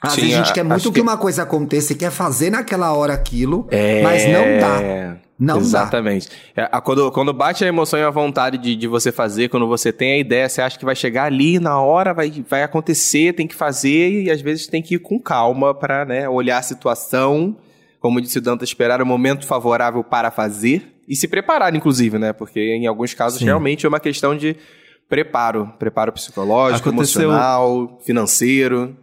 Às 0.00 0.14
vezes 0.16 0.34
a 0.34 0.36
gente 0.36 0.52
quer 0.52 0.62
muito 0.62 0.82
que 0.82 0.92
que- 0.92 1.00
uma 1.00 1.16
coisa 1.16 1.42
aconteça 1.42 1.92
e 1.92 1.96
quer 1.96 2.10
fazer 2.12 2.50
naquela 2.50 2.92
hora 2.92 3.14
aquilo, 3.14 3.66
É, 3.70 4.00
mas 4.02 4.22
não 4.28 4.60
dá. 4.60 5.23
Não 5.38 5.58
Exatamente. 5.58 6.28
É, 6.54 6.66
quando, 6.80 7.10
quando 7.10 7.32
bate 7.32 7.64
a 7.64 7.68
emoção 7.68 7.98
e 7.98 8.02
a 8.02 8.10
vontade 8.10 8.56
de, 8.56 8.76
de 8.76 8.86
você 8.86 9.10
fazer, 9.10 9.48
quando 9.48 9.66
você 9.66 9.92
tem 9.92 10.12
a 10.12 10.18
ideia, 10.18 10.48
você 10.48 10.62
acha 10.62 10.78
que 10.78 10.84
vai 10.84 10.94
chegar 10.94 11.24
ali 11.24 11.58
na 11.58 11.80
hora, 11.80 12.14
vai, 12.14 12.30
vai 12.48 12.62
acontecer, 12.62 13.32
tem 13.32 13.46
que 13.46 13.54
fazer, 13.54 14.22
e 14.22 14.30
às 14.30 14.40
vezes 14.40 14.66
tem 14.68 14.80
que 14.80 14.94
ir 14.94 15.00
com 15.00 15.18
calma 15.18 15.74
para 15.74 16.04
né, 16.04 16.28
olhar 16.28 16.58
a 16.58 16.62
situação, 16.62 17.56
como 17.98 18.20
disse 18.20 18.38
o 18.38 18.40
Danta, 18.40 18.62
esperar 18.64 19.02
o 19.02 19.06
momento 19.06 19.44
favorável 19.46 20.04
para 20.04 20.30
fazer 20.30 20.94
e 21.08 21.16
se 21.16 21.26
preparar, 21.26 21.74
inclusive, 21.74 22.18
né? 22.18 22.32
Porque 22.32 22.60
em 22.60 22.86
alguns 22.86 23.12
casos 23.12 23.40
Sim. 23.40 23.46
realmente 23.46 23.84
é 23.84 23.88
uma 23.88 24.00
questão 24.00 24.36
de 24.36 24.56
preparo. 25.08 25.72
Preparo 25.78 26.12
psicológico, 26.12 26.88
Aconteceu- 26.88 27.22
emocional, 27.22 27.98
financeiro. 28.04 28.96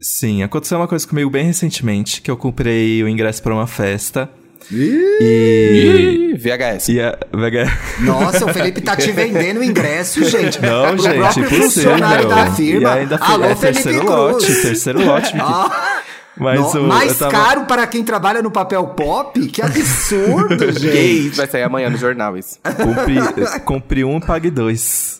Sim, 0.00 0.42
aconteceu 0.42 0.78
uma 0.78 0.88
coisa 0.88 1.06
comigo 1.06 1.28
bem 1.28 1.44
recentemente, 1.44 2.22
que 2.22 2.30
eu 2.30 2.36
comprei 2.36 3.02
o 3.02 3.08
ingresso 3.08 3.42
pra 3.42 3.52
uma 3.52 3.66
festa. 3.66 4.30
E. 4.72 6.34
VHS. 6.38 6.88
E 6.90 7.00
a 7.00 7.18
VH... 7.32 8.00
Nossa, 8.00 8.44
o 8.46 8.52
Felipe 8.54 8.80
tá 8.80 8.96
te 8.96 9.10
vendendo 9.12 9.62
ingresso, 9.62 10.24
gente. 10.24 10.60
Não, 10.62 10.94
Pro 10.96 11.02
gente, 11.02 11.16
próprio 11.18 11.50
funcionário 11.50 12.24
impossível. 12.26 12.28
da 12.28 12.50
firma. 12.52 12.88
E 12.96 12.98
ainda 13.00 13.16
Alô, 13.20 13.44
é 13.44 13.56
Felipe 13.56 13.60
terceiro 13.82 14.00
Cruz. 14.00 14.10
lote, 14.10 14.62
terceiro 14.62 15.04
lote. 15.04 15.34
Ah, 15.38 16.00
Mas 16.36 16.58
no- 16.74 16.80
o, 16.84 16.88
mais 16.88 17.18
tava- 17.18 17.30
caro 17.32 17.64
para 17.66 17.86
quem 17.86 18.02
trabalha 18.02 18.40
no 18.40 18.50
papel 18.50 18.86
pop? 18.88 19.38
Que 19.48 19.60
absurdo, 19.60 20.56
Que 20.72 20.72
gente. 20.80 21.28
isso, 21.28 21.36
vai 21.36 21.46
sair 21.46 21.62
amanhã 21.64 21.90
no 21.90 21.98
jornal 21.98 22.36
isso. 22.38 22.58
Compre, 22.62 23.60
compre 23.64 24.04
um 24.04 24.16
e 24.18 24.20
pague 24.20 24.50
dois. 24.50 25.19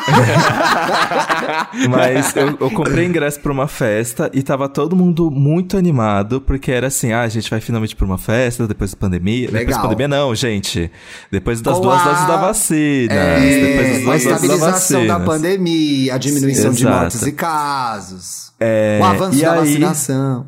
Mas 1.88 2.34
eu, 2.36 2.56
eu 2.60 2.70
comprei 2.70 3.06
ingresso 3.06 3.40
pra 3.40 3.52
uma 3.52 3.68
festa 3.68 4.30
e 4.32 4.42
tava 4.42 4.68
todo 4.68 4.94
mundo 4.96 5.30
muito 5.30 5.76
animado, 5.76 6.40
porque 6.40 6.70
era 6.70 6.86
assim, 6.88 7.12
ah, 7.12 7.22
a 7.22 7.28
gente 7.28 7.48
vai 7.50 7.60
finalmente 7.60 7.94
pra 7.96 8.04
uma 8.06 8.18
festa 8.18 8.66
depois 8.66 8.90
da 8.92 8.96
pandemia. 8.96 9.46
Depois 9.46 9.60
Legal. 9.66 9.76
da 9.82 9.82
pandemia 9.88 10.08
não, 10.08 10.34
gente. 10.34 10.90
Depois 11.30 11.60
das 11.60 11.74
Com 11.76 11.82
duas 11.82 12.00
a- 12.00 12.04
doses 12.04 12.26
da 12.26 12.36
vacina. 12.36 13.14
É, 13.14 13.40
depois 13.40 13.86
das 13.86 13.96
a 13.96 14.04
duas 14.04 14.04
doses 14.04 14.24
da 14.24 14.34
estabilização 14.34 15.06
da 15.06 15.18
vacina. 15.18 15.32
pandemia, 15.32 16.14
a 16.14 16.18
diminuição 16.18 16.72
de 16.72 16.82
Exato. 16.82 16.96
mortes 17.00 17.22
e 17.22 17.32
casos. 17.32 18.52
É, 18.58 18.98
o 19.00 19.04
avanço 19.04 19.40
da 19.40 19.52
aí- 19.52 19.58
vacinação. 19.58 20.46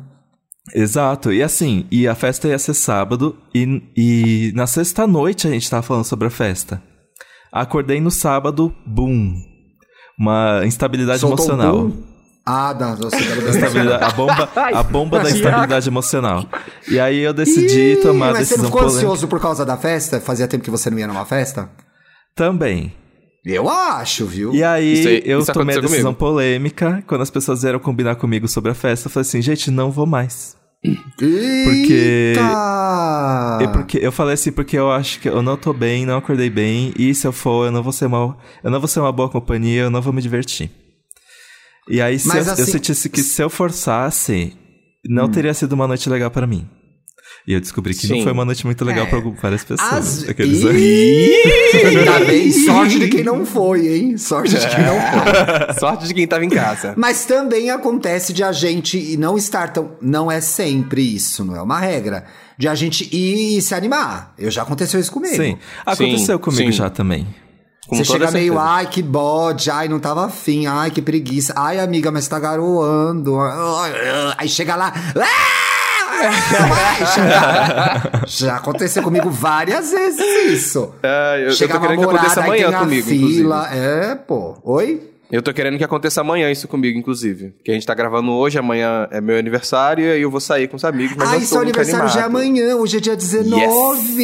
Exato, 0.73 1.31
e 1.31 1.43
assim, 1.43 1.85
e 1.91 2.07
a 2.07 2.15
festa 2.15 2.47
ia 2.47 2.57
ser 2.57 2.73
sábado, 2.73 3.35
e, 3.53 3.83
e 3.95 4.53
na 4.55 4.65
sexta 4.65 5.05
noite 5.05 5.45
a 5.47 5.51
gente 5.51 5.69
tava 5.69 5.83
falando 5.83 6.05
sobre 6.05 6.27
a 6.27 6.31
festa. 6.31 6.81
Acordei 7.53 8.01
no 8.01 8.09
sábado, 8.11 8.73
boom. 8.85 9.35
uma 10.19 10.61
instabilidade 10.65 11.19
Soltou 11.19 11.45
um 11.45 11.49
emocional. 11.49 11.77
pum. 11.89 12.03
Ah, 12.45 12.75
quero 12.77 13.47
Instabilidade- 13.49 14.03
a 14.03 14.09
bomba, 14.11 14.49
a 14.73 14.83
bomba 14.83 15.19
da 15.19 15.29
instabilidade 15.29 15.87
emocional. 15.87 16.45
E 16.89 16.99
aí 16.99 17.19
eu 17.19 17.33
decidi 17.33 17.97
tomar 18.01 18.29
a 18.29 18.33
Mas 18.33 18.37
você 18.39 18.55
decisão 18.55 18.63
não 18.63 18.69
ficou 18.69 18.81
polêmica. 18.81 18.99
ansioso 19.07 19.27
por 19.29 19.39
causa 19.39 19.65
da 19.65 19.77
festa? 19.77 20.19
Fazia 20.19 20.47
tempo 20.47 20.63
que 20.63 20.69
você 20.71 20.89
não 20.89 20.99
ia 20.99 21.07
numa 21.07 21.25
festa? 21.25 21.69
Também. 22.35 22.91
Eu 23.45 23.69
acho, 23.69 24.25
viu? 24.25 24.53
E 24.53 24.63
aí 24.63 24.93
Isso 24.93 25.07
aí- 25.07 25.21
eu 25.25 25.39
isso 25.39 25.53
tomei 25.53 25.77
a 25.77 25.81
decisão 25.81 26.13
comigo. 26.13 26.19
polêmica. 26.19 27.03
Quando 27.07 27.21
as 27.21 27.29
pessoas 27.29 27.61
vieram 27.61 27.79
combinar 27.79 28.15
comigo 28.15 28.47
sobre 28.47 28.71
a 28.71 28.73
festa, 28.73 29.07
eu 29.07 29.11
falei 29.11 29.27
assim, 29.27 29.41
gente, 29.41 29.69
não 29.69 29.91
vou 29.91 30.05
mais. 30.05 30.55
Porque... 31.17 32.33
E 33.61 33.67
porque 33.69 33.97
eu 34.01 34.11
falei 34.11 34.33
assim, 34.33 34.51
porque 34.51 34.77
eu 34.77 34.91
acho 34.91 35.19
que 35.19 35.29
eu 35.29 35.41
não 35.41 35.55
tô 35.55 35.71
bem, 35.73 36.05
não 36.05 36.17
acordei 36.17 36.49
bem, 36.49 36.93
e 36.97 37.13
se 37.15 37.25
eu 37.25 37.31
for, 37.31 37.65
eu 37.67 37.71
não 37.71 37.81
vou 37.81 37.93
ser 37.93 38.07
mal, 38.07 38.37
eu 38.63 38.69
não 38.69 38.79
vou 38.79 38.87
ser 38.87 38.99
uma 38.99 39.11
boa 39.11 39.29
companhia, 39.29 39.83
eu 39.83 39.89
não 39.89 40.01
vou 40.01 40.11
me 40.11 40.21
divertir. 40.21 40.69
E 41.89 42.01
aí, 42.01 42.17
se 42.19 42.27
eu, 42.29 42.33
eu 42.35 42.51
assim- 42.53 42.65
sentisse 42.65 43.09
que 43.09 43.21
se 43.21 43.41
eu 43.41 43.49
forçasse, 43.49 44.55
não 45.05 45.29
teria 45.29 45.53
sido 45.53 45.73
uma 45.73 45.87
noite 45.87 46.09
legal 46.09 46.31
pra 46.31 46.47
mim. 46.47 46.67
E 47.45 47.53
eu 47.53 47.59
descobri 47.59 47.93
que 47.93 48.07
não 48.07 48.15
Sim. 48.17 48.23
foi 48.23 48.31
uma 48.31 48.45
noite 48.45 48.65
muito 48.65 48.85
legal 48.85 49.05
É. 49.05 49.09
pra 49.09 49.17
algum- 49.17 49.33
várias 49.33 49.63
pessoas. 49.65 49.91
As... 49.91 50.29
Aqueles- 50.29 50.63
Ainda 50.65 52.19
bem, 52.25 52.49
sorte 52.51 52.97
de 52.99 53.07
quem 53.09 53.23
não 53.23 53.45
foi, 53.45 53.87
hein? 53.97 54.17
Sorte 54.17 54.57
de 54.57 54.65
quem 54.67 54.79
não 54.85 54.95
foi. 54.99 55.73
Sorte 55.79 56.07
de 56.07 56.13
quem 56.13 56.25
tava 56.25 56.45
em 56.45 56.49
casa. 56.49 56.93
Mas 56.95 57.25
também 57.25 57.69
acontece 57.69 58.31
de 58.31 58.43
a 58.43 58.51
gente 58.53 58.97
e 58.97 59.17
não 59.17 59.37
estar 59.37 59.73
tão. 59.73 59.91
Não 60.01 60.31
é 60.31 60.39
sempre 60.39 61.01
isso, 61.01 61.43
não 61.43 61.55
é 61.55 61.61
uma 61.61 61.79
regra. 61.79 62.23
De 62.57 62.67
a 62.67 62.75
gente 62.75 63.03
ir 63.13 63.57
e 63.57 63.61
se 63.61 63.75
animar. 63.75 64.33
Eu 64.37 64.49
já 64.49 64.61
aconteceu 64.61 64.99
isso 64.99 65.11
comigo. 65.11 65.35
Sim. 65.35 65.57
Aconteceu 65.85 66.37
Sim, 66.37 66.41
comigo 66.41 66.71
sim. 66.71 66.77
já 66.77 66.89
também. 66.89 67.27
Com 67.87 67.97
Você 67.97 68.05
chega 68.05 68.31
meio, 68.31 68.53
certeza. 68.53 68.71
ai, 68.73 68.87
que 68.87 69.01
bode, 69.03 69.69
ai, 69.69 69.89
não 69.89 69.99
tava 69.99 70.25
afim, 70.27 70.65
ai, 70.65 70.89
que 70.89 71.01
preguiça, 71.01 71.53
ai, 71.57 71.79
amiga, 71.81 72.09
mas 72.09 72.25
tá 72.29 72.39
garoando. 72.39 73.35
Aí 74.37 74.47
chega 74.47 74.77
lá. 74.77 74.93
"Ah, 74.95 75.82
Já, 77.15 78.21
já 78.27 78.55
aconteceu 78.57 79.03
comigo 79.03 79.29
várias 79.29 79.91
vezes 79.91 80.19
isso. 80.51 80.93
É, 81.03 81.37
eu, 81.37 81.41
eu 81.43 81.47
tô 81.49 81.55
Chega 81.55 81.79
querendo 81.79 81.89
que 81.99 82.05
namorada, 82.05 82.27
aconteça 82.27 82.41
aí 82.41 82.63
amanhã 82.63 82.79
comigo, 82.79 83.07
fila. 83.07 83.17
inclusive. 83.67 83.79
É, 83.79 84.15
pô. 84.15 84.57
Oi? 84.63 85.09
Eu 85.31 85.41
tô 85.41 85.51
querendo 85.51 85.77
que 85.79 85.83
aconteça 85.83 86.21
amanhã 86.21 86.51
isso 86.51 86.67
comigo, 86.67 86.97
inclusive. 86.99 87.55
Que 87.65 87.71
a 87.71 87.73
gente 87.73 87.87
tá 87.87 87.95
gravando 87.95 88.31
hoje, 88.33 88.59
amanhã 88.59 89.07
é 89.09 89.19
meu 89.19 89.35
aniversário, 89.37 90.05
e 90.05 90.11
aí 90.11 90.21
eu 90.21 90.29
vou 90.29 90.39
sair 90.39 90.67
com 90.67 90.75
os 90.75 90.85
amigos, 90.85 91.15
mas 91.17 91.27
Ai, 91.27 91.39
não 91.39 91.45
seu 91.45 91.57
tô 91.57 91.63
muito 91.63 91.75
aniversário 91.79 92.09
já 92.13 92.19
é 92.19 92.23
animado. 92.25 92.41
amanhã, 92.43 92.75
hoje 92.75 92.97
é 92.97 92.99
dia 92.99 93.15
19. 93.15 94.21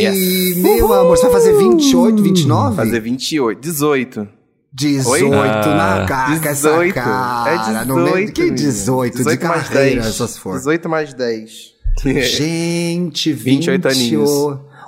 Yes. 0.00 0.56
Meu 0.58 0.84
Uhul. 0.84 0.94
amor, 0.94 1.16
você 1.16 1.24
vai 1.24 1.32
fazer 1.32 1.52
28, 1.54 2.22
29? 2.22 2.76
Fazer 2.76 3.00
28, 3.00 3.60
18. 3.60 4.28
18 4.74 5.08
Oi? 5.08 5.28
na 5.28 6.02
Ah, 6.02 6.06
cara, 6.06 6.40
com 6.40 6.48
essa 6.48 6.68
18. 6.70 6.94
cara. 6.94 7.50
é 7.50 7.58
18. 7.58 7.86
no 7.86 7.96
meio, 7.96 8.32
que 8.32 8.40
menino. 8.42 8.56
18? 8.56 9.16
18 9.18 9.40
de 9.40 9.46
mais 9.46 9.68
carreira, 9.68 10.02
10. 10.02 10.06
essas 10.06 10.38
for. 10.38 10.56
18 10.58 10.88
mais 10.88 11.14
10. 11.14 11.72
Gente, 12.04 13.32
28 13.34 13.82
28 13.82 13.88
aninhos. 13.88 14.30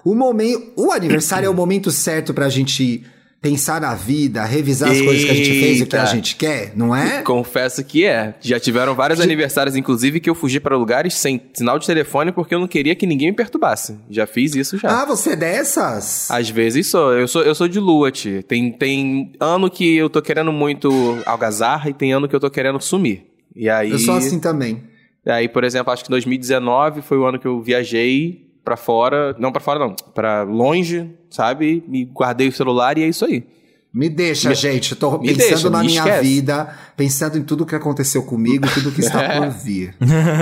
O, 0.05 0.14
momento, 0.14 0.73
o 0.77 0.90
aniversário 0.90 1.47
é 1.47 1.51
o 1.51 1.55
momento 1.55 1.90
certo 1.90 2.33
pra 2.33 2.49
gente 2.49 3.05
pensar 3.45 3.79
na 3.79 3.95
vida, 3.95 4.43
revisar 4.43 4.91
as 4.91 5.03
coisas 5.03 5.23
que 5.23 5.31
a 5.31 5.35
gente 5.35 5.51
fez 5.51 5.81
e 5.81 5.83
o 5.83 5.87
que 5.87 5.95
a 5.95 5.99
Eita. 5.99 6.11
gente 6.11 6.35
quer, 6.35 6.73
não 6.75 6.97
é? 6.97 7.21
Confesso 7.25 7.85
que 7.85 8.07
é. 8.07 8.35
Já 8.41 8.59
tiveram 8.59 8.95
vários 8.95 9.21
aniversários, 9.21 9.77
inclusive, 9.77 10.19
que 10.19 10.31
eu 10.31 10.35
fugi 10.35 10.59
para 10.59 10.75
lugares 10.79 11.13
sem 11.13 11.39
sinal 11.53 11.79
de 11.79 11.87
telefone 11.87 12.33
porque 12.33 12.55
eu 12.55 12.59
não 12.59 12.67
queria 12.67 12.95
que 12.95 13.07
ninguém 13.07 13.29
me 13.29 13.37
perturbasse. 13.37 13.99
Já 14.09 14.27
fiz 14.27 14.55
isso 14.55 14.79
já. 14.79 15.03
Ah, 15.03 15.05
você 15.05 15.33
é 15.33 15.37
dessas? 15.37 16.31
Às 16.31 16.49
vezes 16.49 16.87
sou. 16.87 17.13
Eu 17.13 17.29
sou, 17.29 17.43
eu 17.43 17.55
sou 17.55 17.69
de 17.69 17.79
lua, 17.79 18.11
tia. 18.11 18.43
Tem, 18.43 18.73
tem 18.73 19.33
ano 19.39 19.69
que 19.71 19.95
eu 19.95 20.09
tô 20.09 20.23
querendo 20.23 20.51
muito 20.51 20.91
algazarra 21.27 21.91
e 21.91 21.93
tem 21.93 22.15
ano 22.15 22.27
que 22.27 22.35
eu 22.35 22.41
tô 22.41 22.51
querendo 22.51 22.81
sumir. 22.81 23.27
E 23.55 23.69
aí. 23.69 23.91
Eu 23.91 23.99
sou 23.99 24.15
assim 24.15 24.41
também. 24.41 24.85
E 25.27 25.31
aí, 25.31 25.51
por 25.51 25.65
exemplo, 25.65 25.93
acho 25.93 26.03
que 26.03 26.09
2019 26.09 27.03
foi 27.03 27.19
o 27.19 27.27
ano 27.27 27.39
que 27.39 27.47
eu 27.47 27.61
viajei 27.61 28.44
pra 28.64 28.77
fora. 28.77 29.35
Não 29.38 29.53
pra 29.53 29.61
fora, 29.61 29.79
não. 29.79 29.94
Pra 30.14 30.42
longe, 30.42 31.11
sabe? 31.31 31.85
Me 31.87 32.05
guardei 32.05 32.48
o 32.48 32.53
celular 32.53 32.96
e 32.98 33.03
é 33.03 33.09
isso 33.09 33.24
aí. 33.24 33.44
Me 33.92 34.09
deixa, 34.09 34.48
Me- 34.48 34.55
gente. 34.57 34.90
Eu 34.92 34.98
tô 34.98 35.18
pensando 35.20 35.37
deixa, 35.37 35.70
na 35.70 35.85
minha 35.85 36.00
esquece. 36.00 36.22
vida, 36.22 36.74
pensando 36.96 37.38
em 37.38 37.44
tudo 37.44 37.64
que 37.64 37.77
aconteceu 37.77 38.24
comigo, 38.24 38.66
tudo 38.74 38.90
que 38.90 39.00
está 39.00 39.20
por 39.38 39.50
vir. 39.50 39.94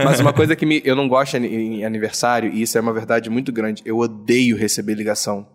Mas 0.04 0.20
uma 0.20 0.32
coisa 0.32 0.56
que 0.56 0.64
me- 0.64 0.80
eu 0.86 0.96
não 0.96 1.06
gosto 1.06 1.36
em 1.36 1.84
aniversário, 1.84 2.50
e 2.50 2.62
isso 2.62 2.78
é 2.78 2.80
uma 2.80 2.94
verdade 2.94 3.28
muito 3.28 3.52
grande, 3.52 3.82
eu 3.84 3.98
odeio 3.98 4.56
receber 4.56 4.94
ligação. 4.94 5.46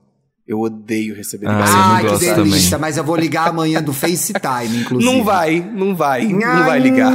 Eu 0.47 0.61
odeio 0.61 1.13
receber 1.13 1.45
Ah, 1.47 1.51
ligação. 1.57 1.75
eu 1.77 1.83
não 1.83 1.91
Ai, 1.95 2.03
que 2.03 2.09
delícia, 2.19 2.35
também. 2.69 2.79
mas 2.79 2.95
eu 2.97 3.03
vou 3.03 3.17
ligar 3.17 3.49
amanhã 3.49 3.81
do 3.83 3.91
FaceTime, 3.91 4.79
inclusive. 4.81 5.11
Não 5.13 5.21
vai, 5.23 5.59
não 5.73 5.93
vai, 5.93 6.25
não 6.25 6.63
vai 6.65 6.79
ligar. 6.79 7.13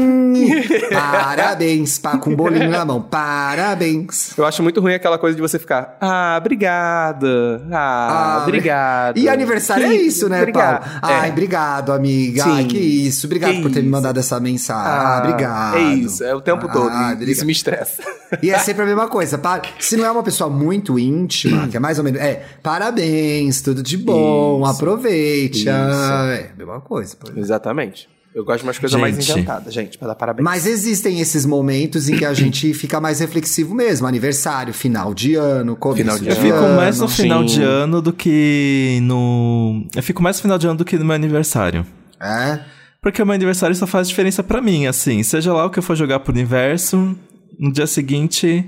Parabéns, 0.90 1.98
pá, 1.98 2.16
com 2.18 2.30
um 2.30 2.36
bolinho 2.36 2.68
na 2.70 2.84
mão. 2.84 3.00
Parabéns. 3.00 4.36
Eu 4.36 4.44
acho 4.44 4.62
muito 4.62 4.80
ruim 4.80 4.94
aquela 4.94 5.18
coisa 5.18 5.34
de 5.34 5.40
você 5.42 5.58
ficar, 5.58 5.96
ah, 6.00 6.36
obrigada, 6.38 7.62
ah, 7.72 8.38
Ah, 8.38 8.42
obrigado. 8.42 9.16
E 9.18 9.28
aniversário 9.28 9.86
é 9.86 9.94
isso, 9.94 10.28
né, 10.28 10.38
obrigado. 10.40 10.82
Paulo? 10.84 10.98
Ai, 11.02 11.28
É. 11.28 11.32
obrigado, 11.32 11.92
amiga. 11.92 12.44
Ai, 12.44 12.62
Sim. 12.62 12.68
que 12.68 12.78
isso. 12.78 13.26
Obrigado 13.26 13.52
Que 13.54 13.62
por 13.62 13.70
ter 13.70 13.80
me 13.80 13.86
isso. 13.86 13.90
mandado 13.90 14.18
essa 14.20 14.38
mensagem. 14.40 14.92
Ah, 14.92 15.22
obrigado. 15.24 15.76
É 15.76 15.82
isso, 15.94 16.22
é 16.24 16.34
o 16.34 16.40
tempo 16.40 16.68
todo. 16.68 16.88
Ah, 16.90 17.10
e 17.10 17.12
obrigado. 17.14 17.28
isso 17.30 17.46
me 17.46 17.52
estressa. 17.52 18.02
E 18.42 18.50
é 18.50 18.58
sempre 18.58 18.82
a 18.82 18.86
mesma 18.86 19.08
coisa. 19.08 19.40
Se 19.78 19.96
não 19.96 20.04
é 20.06 20.10
uma 20.10 20.22
pessoa 20.22 20.48
muito 20.50 20.98
íntima, 20.98 21.68
que 21.72 21.76
é 21.76 21.80
mais 21.80 21.98
ou 21.98 22.04
menos. 22.04 22.20
É, 22.20 22.42
parabéns, 22.62 23.21
tudo 23.62 23.82
de 23.82 23.96
bom, 23.96 24.62
Isso. 24.62 24.70
aproveite. 24.70 25.58
Isso. 25.60 25.70
Ah, 25.70 26.28
é, 26.32 26.50
mesma 26.56 26.80
coisa. 26.80 27.16
Exatamente. 27.36 28.08
Eu 28.34 28.44
gosto 28.46 28.60
de 28.60 28.64
umas 28.64 28.78
coisas 28.78 28.98
mais 28.98 29.14
Gente. 29.14 29.30
inventadas, 29.30 29.74
gente, 29.74 29.98
pra 29.98 30.08
dar 30.08 30.14
parabéns. 30.14 30.42
Mas 30.42 30.66
existem 30.66 31.20
esses 31.20 31.44
momentos 31.44 32.08
em 32.08 32.16
que 32.16 32.24
a 32.24 32.32
gente 32.32 32.72
fica 32.74 32.98
mais 32.98 33.20
reflexivo 33.20 33.74
mesmo. 33.74 34.06
Aniversário, 34.06 34.72
final 34.72 35.12
de 35.12 35.34
ano, 35.34 35.76
começo 35.76 36.02
Final 36.02 36.18
de 36.18 36.24
de 36.24 36.30
Eu 36.30 36.36
ano. 36.36 36.42
fico 36.66 36.76
mais 36.76 36.98
no 36.98 37.08
Sim. 37.08 37.22
final 37.24 37.44
de 37.44 37.62
ano 37.62 38.00
do 38.00 38.10
que 38.12 39.00
no. 39.02 39.86
Eu 39.94 40.02
fico 40.02 40.22
mais 40.22 40.36
no 40.38 40.42
final 40.42 40.56
de 40.58 40.66
ano 40.66 40.76
do 40.78 40.84
que 40.84 40.96
no 40.96 41.04
meu 41.04 41.14
aniversário. 41.14 41.84
É? 42.18 42.60
Porque 43.02 43.20
o 43.22 43.26
meu 43.26 43.34
aniversário 43.34 43.76
só 43.76 43.86
faz 43.86 44.08
diferença 44.08 44.42
pra 44.42 44.62
mim, 44.62 44.86
assim. 44.86 45.22
Seja 45.22 45.52
lá 45.52 45.66
o 45.66 45.70
que 45.70 45.78
eu 45.78 45.82
for 45.82 45.94
jogar 45.94 46.20
pro 46.20 46.32
universo, 46.32 47.14
no 47.58 47.70
dia 47.70 47.86
seguinte 47.86 48.64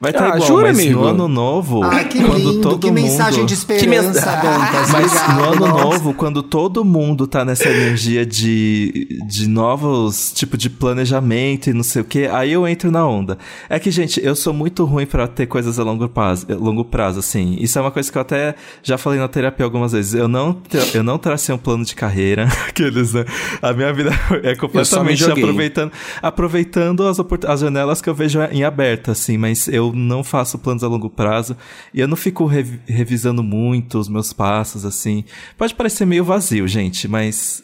vai 0.00 0.10
estar 0.10 0.24
Ah, 0.24 0.36
igual. 0.36 0.46
jura, 0.48 0.66
mas 0.68 0.78
amigo? 0.78 1.00
no 1.00 1.06
ano 1.06 1.28
novo, 1.28 1.82
Ah, 1.82 2.04
que 2.04 2.22
quando 2.22 2.36
lindo, 2.50 2.60
todo 2.60 2.78
que 2.78 2.86
mundo... 2.88 3.00
mensagem 3.02 3.44
de 3.46 3.54
esperança, 3.54 3.86
mensa- 4.08 4.20
Dantas. 4.36 4.90
Mas 4.92 5.04
Obrigado, 5.12 5.36
no 5.36 5.44
ano 5.44 5.66
nossa. 5.68 5.84
novo, 5.84 6.14
quando 6.14 6.42
todo 6.42 6.84
mundo 6.84 7.26
tá 7.26 7.44
nessa 7.44 7.68
energia 7.68 8.24
de, 8.24 9.18
de 9.26 9.48
novos 9.48 10.32
tipo 10.32 10.56
de 10.56 10.70
planejamento 10.70 11.68
e 11.70 11.72
não 11.72 11.82
sei 11.82 12.02
o 12.02 12.04
que, 12.04 12.26
aí 12.26 12.52
eu 12.52 12.66
entro 12.66 12.90
na 12.90 13.06
onda. 13.06 13.38
É 13.68 13.78
que, 13.78 13.90
gente, 13.90 14.24
eu 14.24 14.34
sou 14.36 14.52
muito 14.52 14.84
ruim 14.84 15.06
pra 15.06 15.26
ter 15.26 15.46
coisas 15.46 15.78
a 15.78 15.82
longo 15.82 16.08
prazo, 16.08 16.46
a 16.50 16.54
longo 16.54 16.84
prazo, 16.84 17.18
assim. 17.20 17.56
Isso 17.60 17.78
é 17.78 17.82
uma 17.82 17.90
coisa 17.90 18.10
que 18.10 18.16
eu 18.16 18.22
até 18.22 18.54
já 18.82 18.96
falei 18.98 19.18
na 19.18 19.28
terapia 19.28 19.64
algumas 19.64 19.92
vezes. 19.92 20.14
Eu 20.14 20.28
não, 20.28 20.56
eu 20.94 21.02
não 21.02 21.18
tracei 21.18 21.54
um 21.54 21.58
plano 21.58 21.84
de 21.84 21.94
carreira. 21.94 22.46
Aqueles, 22.68 23.12
né? 23.14 23.24
A 23.60 23.72
minha 23.72 23.92
vida 23.92 24.10
é 24.42 24.54
completamente 24.54 25.24
aproveitando, 25.24 25.92
aproveitando 26.22 27.06
as, 27.06 27.18
as 27.46 27.60
janelas 27.60 28.00
que 28.00 28.08
eu 28.08 28.14
vejo 28.14 28.40
em 28.52 28.62
aberto, 28.64 29.10
assim, 29.10 29.36
mas 29.36 29.66
eu 29.68 29.87
não 29.94 30.22
faço 30.24 30.58
planos 30.58 30.82
a 30.84 30.88
longo 30.88 31.08
prazo 31.10 31.56
e 31.92 32.00
eu 32.00 32.08
não 32.08 32.16
fico 32.16 32.46
revi- 32.46 32.80
revisando 32.86 33.42
muito 33.42 33.98
os 33.98 34.08
meus 34.08 34.32
passos, 34.32 34.84
assim. 34.84 35.24
Pode 35.56 35.74
parecer 35.74 36.04
meio 36.06 36.24
vazio, 36.24 36.66
gente, 36.68 37.06
mas 37.08 37.62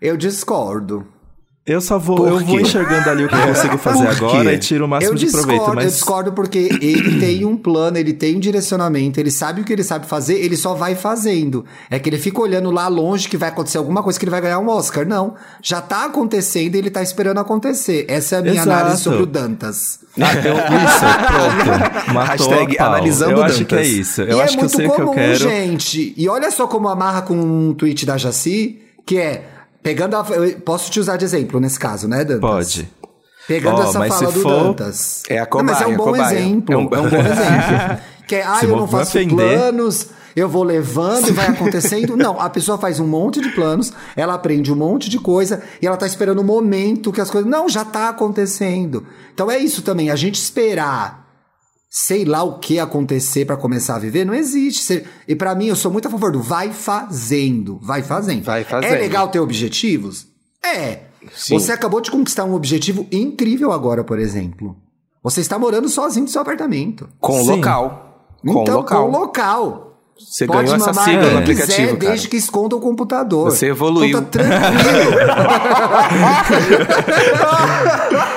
Eu 0.00 0.16
discordo. 0.16 1.06
Eu 1.66 1.80
só 1.80 1.98
vou, 1.98 2.16
Por 2.16 2.28
eu 2.28 2.38
vou 2.38 2.60
enxergando 2.60 3.10
ali 3.10 3.24
o 3.24 3.28
que 3.28 3.34
eu 3.34 3.46
consigo 3.48 3.76
fazer 3.76 4.06
agora 4.06 4.54
e 4.54 4.58
tiro 4.58 4.84
o 4.84 4.88
máximo 4.88 5.12
eu 5.12 5.16
de 5.16 5.24
discordo, 5.24 5.46
proveito, 5.48 5.68
Eu 5.70 5.74
mas 5.74 5.92
discordo 5.94 6.32
porque 6.32 6.58
ele 6.80 7.18
tem 7.18 7.44
um 7.44 7.56
plano, 7.56 7.98
ele 7.98 8.12
tem 8.12 8.36
um 8.36 8.38
direcionamento, 8.38 9.18
ele 9.18 9.32
sabe 9.32 9.62
o 9.62 9.64
que 9.64 9.72
ele 9.72 9.82
sabe 9.82 10.06
fazer, 10.06 10.34
ele 10.34 10.56
só 10.56 10.74
vai 10.74 10.94
fazendo. 10.94 11.64
É 11.90 11.98
que 11.98 12.08
ele 12.08 12.18
fica 12.18 12.40
olhando 12.40 12.70
lá 12.70 12.86
longe 12.86 13.28
que 13.28 13.36
vai 13.36 13.48
acontecer 13.48 13.78
alguma 13.78 14.00
coisa 14.00 14.16
que 14.16 14.24
ele 14.24 14.30
vai 14.30 14.40
ganhar 14.40 14.60
um 14.60 14.68
Oscar. 14.68 15.04
Não. 15.04 15.34
Já 15.60 15.80
tá 15.80 16.04
acontecendo 16.04 16.76
e 16.76 16.78
ele 16.78 16.88
tá 16.90 17.02
esperando 17.02 17.38
acontecer. 17.38 18.04
Essa 18.08 18.36
é 18.36 18.38
a 18.38 18.42
minha 18.42 18.54
Exato. 18.54 18.70
análise 18.70 19.02
sobre 19.02 19.22
o 19.22 19.26
Dantas. 19.26 19.98
Ah, 20.20 20.34
eu, 20.34 20.54
isso, 20.54 21.26
pronto. 21.26 22.14
Matou 22.14 22.48
Hashtag 22.48 22.76
a 22.76 22.78
pau. 22.78 22.86
analisando 22.94 23.32
Eu 23.32 23.42
acho 23.42 23.64
que 23.64 23.74
é 23.74 23.78
Dantas. 23.78 23.92
isso. 23.92 24.22
Eu 24.22 24.38
e 24.38 24.40
acho 24.40 24.54
é 24.54 24.56
que 24.56 24.64
eu 24.64 24.68
muito 24.68 24.76
sei 24.76 24.86
o 24.86 24.92
que 24.92 25.00
eu 25.00 25.06
comum, 25.06 25.14
quero. 25.18 25.38
gente. 25.38 26.14
E 26.16 26.28
olha 26.28 26.50
só 26.52 26.66
como 26.68 26.88
amarra 26.88 27.22
com 27.22 27.34
um 27.34 27.74
tweet 27.74 28.06
da 28.06 28.16
Jaci, 28.16 28.78
que 29.04 29.18
é 29.18 29.44
pegando 29.86 30.16
a, 30.16 30.26
eu 30.30 30.58
posso 30.60 30.90
te 30.90 30.98
usar 30.98 31.16
de 31.16 31.24
exemplo 31.24 31.60
nesse 31.60 31.78
caso, 31.78 32.08
né, 32.08 32.24
Dantas? 32.24 32.40
Pode. 32.40 32.88
Pegando 33.46 33.80
Ó, 33.80 33.84
essa 33.84 33.98
mas 34.00 34.12
fala 34.14 34.26
se 34.26 34.34
do 34.34 34.40
for- 34.40 34.50
Dantas. 34.64 35.22
É 35.28 35.38
a 35.38 35.48
Não, 35.52 35.62
mas 35.62 35.80
é 35.80 35.84
cobaia, 35.84 35.88
um 35.88 35.94
a 35.94 35.96
bom 35.96 36.04
cobaia. 36.04 36.38
exemplo. 36.38 36.72
É 36.72 36.74
É 36.74 36.78
um- 36.78 36.82
um, 36.82 36.88
bom 36.88 36.96
exemplo. 36.96 37.98
Que 38.26 38.34
é, 38.34 38.42
ah, 38.42 38.56
Se 38.60 38.64
eu 38.66 38.76
não 38.76 38.88
faço 38.88 39.10
ofender. 39.16 39.36
planos, 39.36 40.08
eu 40.34 40.48
vou 40.48 40.64
levando 40.64 41.28
e 41.28 41.32
vai 41.32 41.46
acontecendo. 41.46 42.16
não, 42.16 42.40
a 42.40 42.50
pessoa 42.50 42.76
faz 42.76 42.98
um 42.98 43.06
monte 43.06 43.40
de 43.40 43.50
planos, 43.50 43.92
ela 44.16 44.34
aprende 44.34 44.72
um 44.72 44.76
monte 44.76 45.08
de 45.08 45.18
coisa 45.20 45.62
e 45.80 45.86
ela 45.86 45.96
tá 45.96 46.06
esperando 46.06 46.40
o 46.40 46.44
momento 46.44 47.12
que 47.12 47.20
as 47.20 47.30
coisas. 47.30 47.48
Não, 47.48 47.68
já 47.68 47.84
tá 47.84 48.08
acontecendo. 48.08 49.06
Então 49.32 49.48
é 49.48 49.58
isso 49.58 49.80
também, 49.82 50.10
a 50.10 50.16
gente 50.16 50.34
esperar 50.34 51.25
sei 51.98 52.26
lá 52.26 52.42
o 52.42 52.58
que 52.58 52.78
acontecer 52.78 53.46
para 53.46 53.56
começar 53.56 53.96
a 53.96 53.98
viver, 53.98 54.26
não 54.26 54.34
existe. 54.34 54.82
Você- 54.82 55.06
e 55.26 55.34
pra 55.34 55.54
mim, 55.54 55.68
eu 55.68 55.74
sou 55.74 55.90
muito 55.90 56.06
a 56.06 56.10
favor 56.10 56.30
do 56.30 56.42
vai 56.42 56.70
fazendo, 56.70 57.78
vai 57.80 58.02
fazendo. 58.02 58.44
Vai 58.44 58.64
fazendo. 58.64 58.92
É 58.92 58.98
legal 58.98 59.28
ter 59.28 59.40
objetivos? 59.40 60.26
É. 60.62 61.04
Sim. 61.34 61.58
Você 61.58 61.72
acabou 61.72 62.02
de 62.02 62.10
conquistar 62.10 62.44
um 62.44 62.52
objetivo 62.52 63.06
incrível 63.10 63.72
agora, 63.72 64.04
por 64.04 64.18
exemplo. 64.18 64.76
Você 65.22 65.40
está 65.40 65.58
morando 65.58 65.88
sozinho 65.88 66.26
no 66.26 66.30
seu 66.30 66.42
apartamento. 66.42 67.08
Com 67.18 67.42
Sim. 67.42 67.50
local. 67.52 68.28
Com 68.46 68.60
então, 68.62 68.76
local. 68.76 69.06
com 69.10 69.18
local. 69.18 69.85
Você 70.18 70.46
Pode 70.46 70.64
ganhou 70.70 70.76
essa 70.76 70.92
sigla 71.02 71.22
no 71.22 71.28
quiser, 71.42 71.62
aplicativo, 71.62 71.96
cara. 71.96 72.10
desde 72.10 72.28
que 72.28 72.36
esconda 72.36 72.76
o 72.76 72.80
computador. 72.80 73.50
Você 73.50 73.68
evoluiu. 73.68 74.18
Então 74.18 74.22
tá 74.24 74.30
tranquilo. 74.30 75.16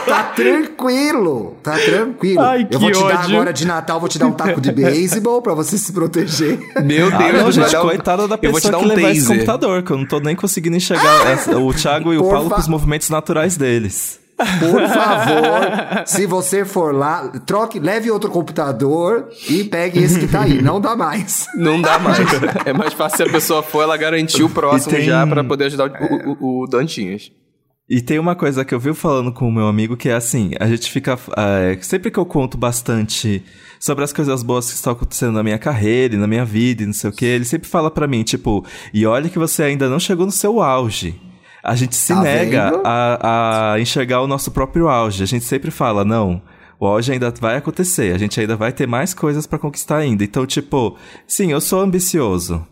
tá 0.05 0.23
tranquilo. 0.35 1.57
Tá 1.63 1.77
tranquilo. 1.77 2.41
Ai, 2.41 2.67
Eu 2.69 2.79
vou 2.79 2.89
que 2.91 2.97
te 2.97 3.03
dar 3.03 3.19
ódio. 3.21 3.35
agora 3.35 3.53
de 3.53 3.67
Natal, 3.67 3.99
vou 3.99 4.09
te 4.09 4.19
dar 4.19 4.27
um 4.27 4.31
taco 4.31 4.61
de 4.61 4.71
beisebol 4.71 5.41
pra 5.41 5.53
você 5.53 5.77
se 5.77 5.91
proteger. 5.91 6.59
Meu 6.83 7.07
Ah, 7.13 7.17
Deus, 7.17 7.33
não, 7.33 7.41
vai 7.43 7.51
gente, 7.51 7.71
dar 7.71 7.83
um- 7.83 7.87
coitada 7.87 8.27
da 8.27 8.39
Eu 8.41 8.51
vou 8.51 8.59
te 8.59 8.63
pessoa 8.63 8.71
dar 8.71 8.77
que 8.79 8.85
um 8.85 8.87
levar 8.95 9.11
esse 9.11 9.21
taser. 9.21 9.35
computador, 9.37 9.83
que 9.83 9.91
eu 9.91 9.97
não 9.97 10.05
tô 10.05 10.19
nem 10.19 10.35
conseguindo 10.35 10.77
enxergar 10.77 11.27
essa- 11.31 11.57
o 11.57 11.73
Thiago 11.73 12.13
e 12.13 12.17
o 12.17 12.23
Paulo 12.23 12.49
fa- 12.49 12.55
com 12.55 12.61
os 12.61 12.67
movimentos 12.67 13.09
naturais 13.09 13.57
deles. 13.57 14.19
Por 14.59 14.87
favor, 14.87 16.03
se 16.05 16.25
você 16.25 16.63
for 16.65 16.93
lá, 16.93 17.27
troque, 17.45 17.79
leve 17.79 18.09
outro 18.09 18.29
computador 18.29 19.27
e 19.49 19.63
pegue 19.63 19.99
esse 19.99 20.19
que 20.19 20.27
tá 20.27 20.41
aí. 20.41 20.61
Não 20.61 20.79
dá 20.79 20.95
mais. 20.95 21.47
Não 21.55 21.81
dá 21.81 21.99
mais. 21.99 22.19
é 22.65 22.73
mais 22.73 22.93
fácil 22.93 23.17
se 23.17 23.23
a 23.23 23.31
pessoa 23.31 23.61
for, 23.63 23.83
ela 23.83 23.97
garantir 23.97 24.43
o 24.43 24.49
próximo 24.49 24.93
tem- 24.93 25.05
já 25.05 25.25
pra 25.27 25.43
poder 25.43 25.65
ajudar 25.65 25.91
o, 26.01 26.59
o, 26.59 26.63
o 26.63 26.67
Dantinhas. 26.67 27.31
E 27.89 28.01
tem 28.01 28.19
uma 28.19 28.35
coisa 28.35 28.63
que 28.63 28.73
eu 28.73 28.79
vi 28.79 28.93
falando 28.93 29.33
com 29.33 29.47
o 29.47 29.51
meu 29.51 29.67
amigo 29.67 29.97
que 29.97 30.09
é 30.09 30.13
assim, 30.13 30.51
a 30.59 30.67
gente 30.67 30.91
fica. 30.91 31.17
é, 31.35 31.75
sempre 31.81 32.11
que 32.11 32.19
eu 32.19 32.25
conto 32.25 32.55
bastante 32.55 33.43
sobre 33.79 34.03
as 34.03 34.13
coisas 34.13 34.43
boas 34.43 34.69
que 34.69 34.75
estão 34.75 34.93
acontecendo 34.93 35.31
na 35.33 35.41
minha 35.41 35.57
carreira 35.57 36.13
e 36.13 36.17
na 36.17 36.27
minha 36.27 36.45
vida 36.45 36.83
e 36.83 36.85
não 36.85 36.93
sei 36.93 37.09
o 37.09 37.13
que, 37.13 37.25
ele 37.25 37.45
sempre 37.45 37.67
fala 37.67 37.89
pra 37.89 38.07
mim, 38.07 38.21
tipo, 38.21 38.63
e 38.93 39.05
olha 39.07 39.27
que 39.27 39.39
você 39.39 39.63
ainda 39.63 39.89
não 39.89 39.99
chegou 39.99 40.25
no 40.27 40.31
seu 40.31 40.61
auge. 40.61 41.19
A 41.69 41.75
gente 41.75 41.95
se 41.95 42.13
Tá 42.13 42.21
nega 42.21 42.81
a, 42.83 43.73
a 43.73 43.79
enxergar 43.79 44.21
o 44.21 44.27
nosso 44.27 44.49
próprio 44.49 44.87
auge. 44.87 45.21
A 45.21 45.27
gente 45.27 45.45
sempre 45.45 45.69
fala, 45.69 46.03
não. 46.03 46.41
O 46.79 46.87
auge 46.87 47.11
ainda 47.11 47.31
vai 47.39 47.57
acontecer, 47.57 48.15
a 48.15 48.17
gente 48.17 48.39
ainda 48.39 48.55
vai 48.55 48.71
ter 48.71 48.87
mais 48.87 49.13
coisas 49.13 49.45
pra 49.45 49.59
conquistar 49.59 49.97
ainda. 49.97 50.23
Então, 50.23 50.47
tipo, 50.47 50.97
sim, 51.27 51.51
eu 51.51 51.61
sou 51.61 51.81
ambicioso. 51.81 52.65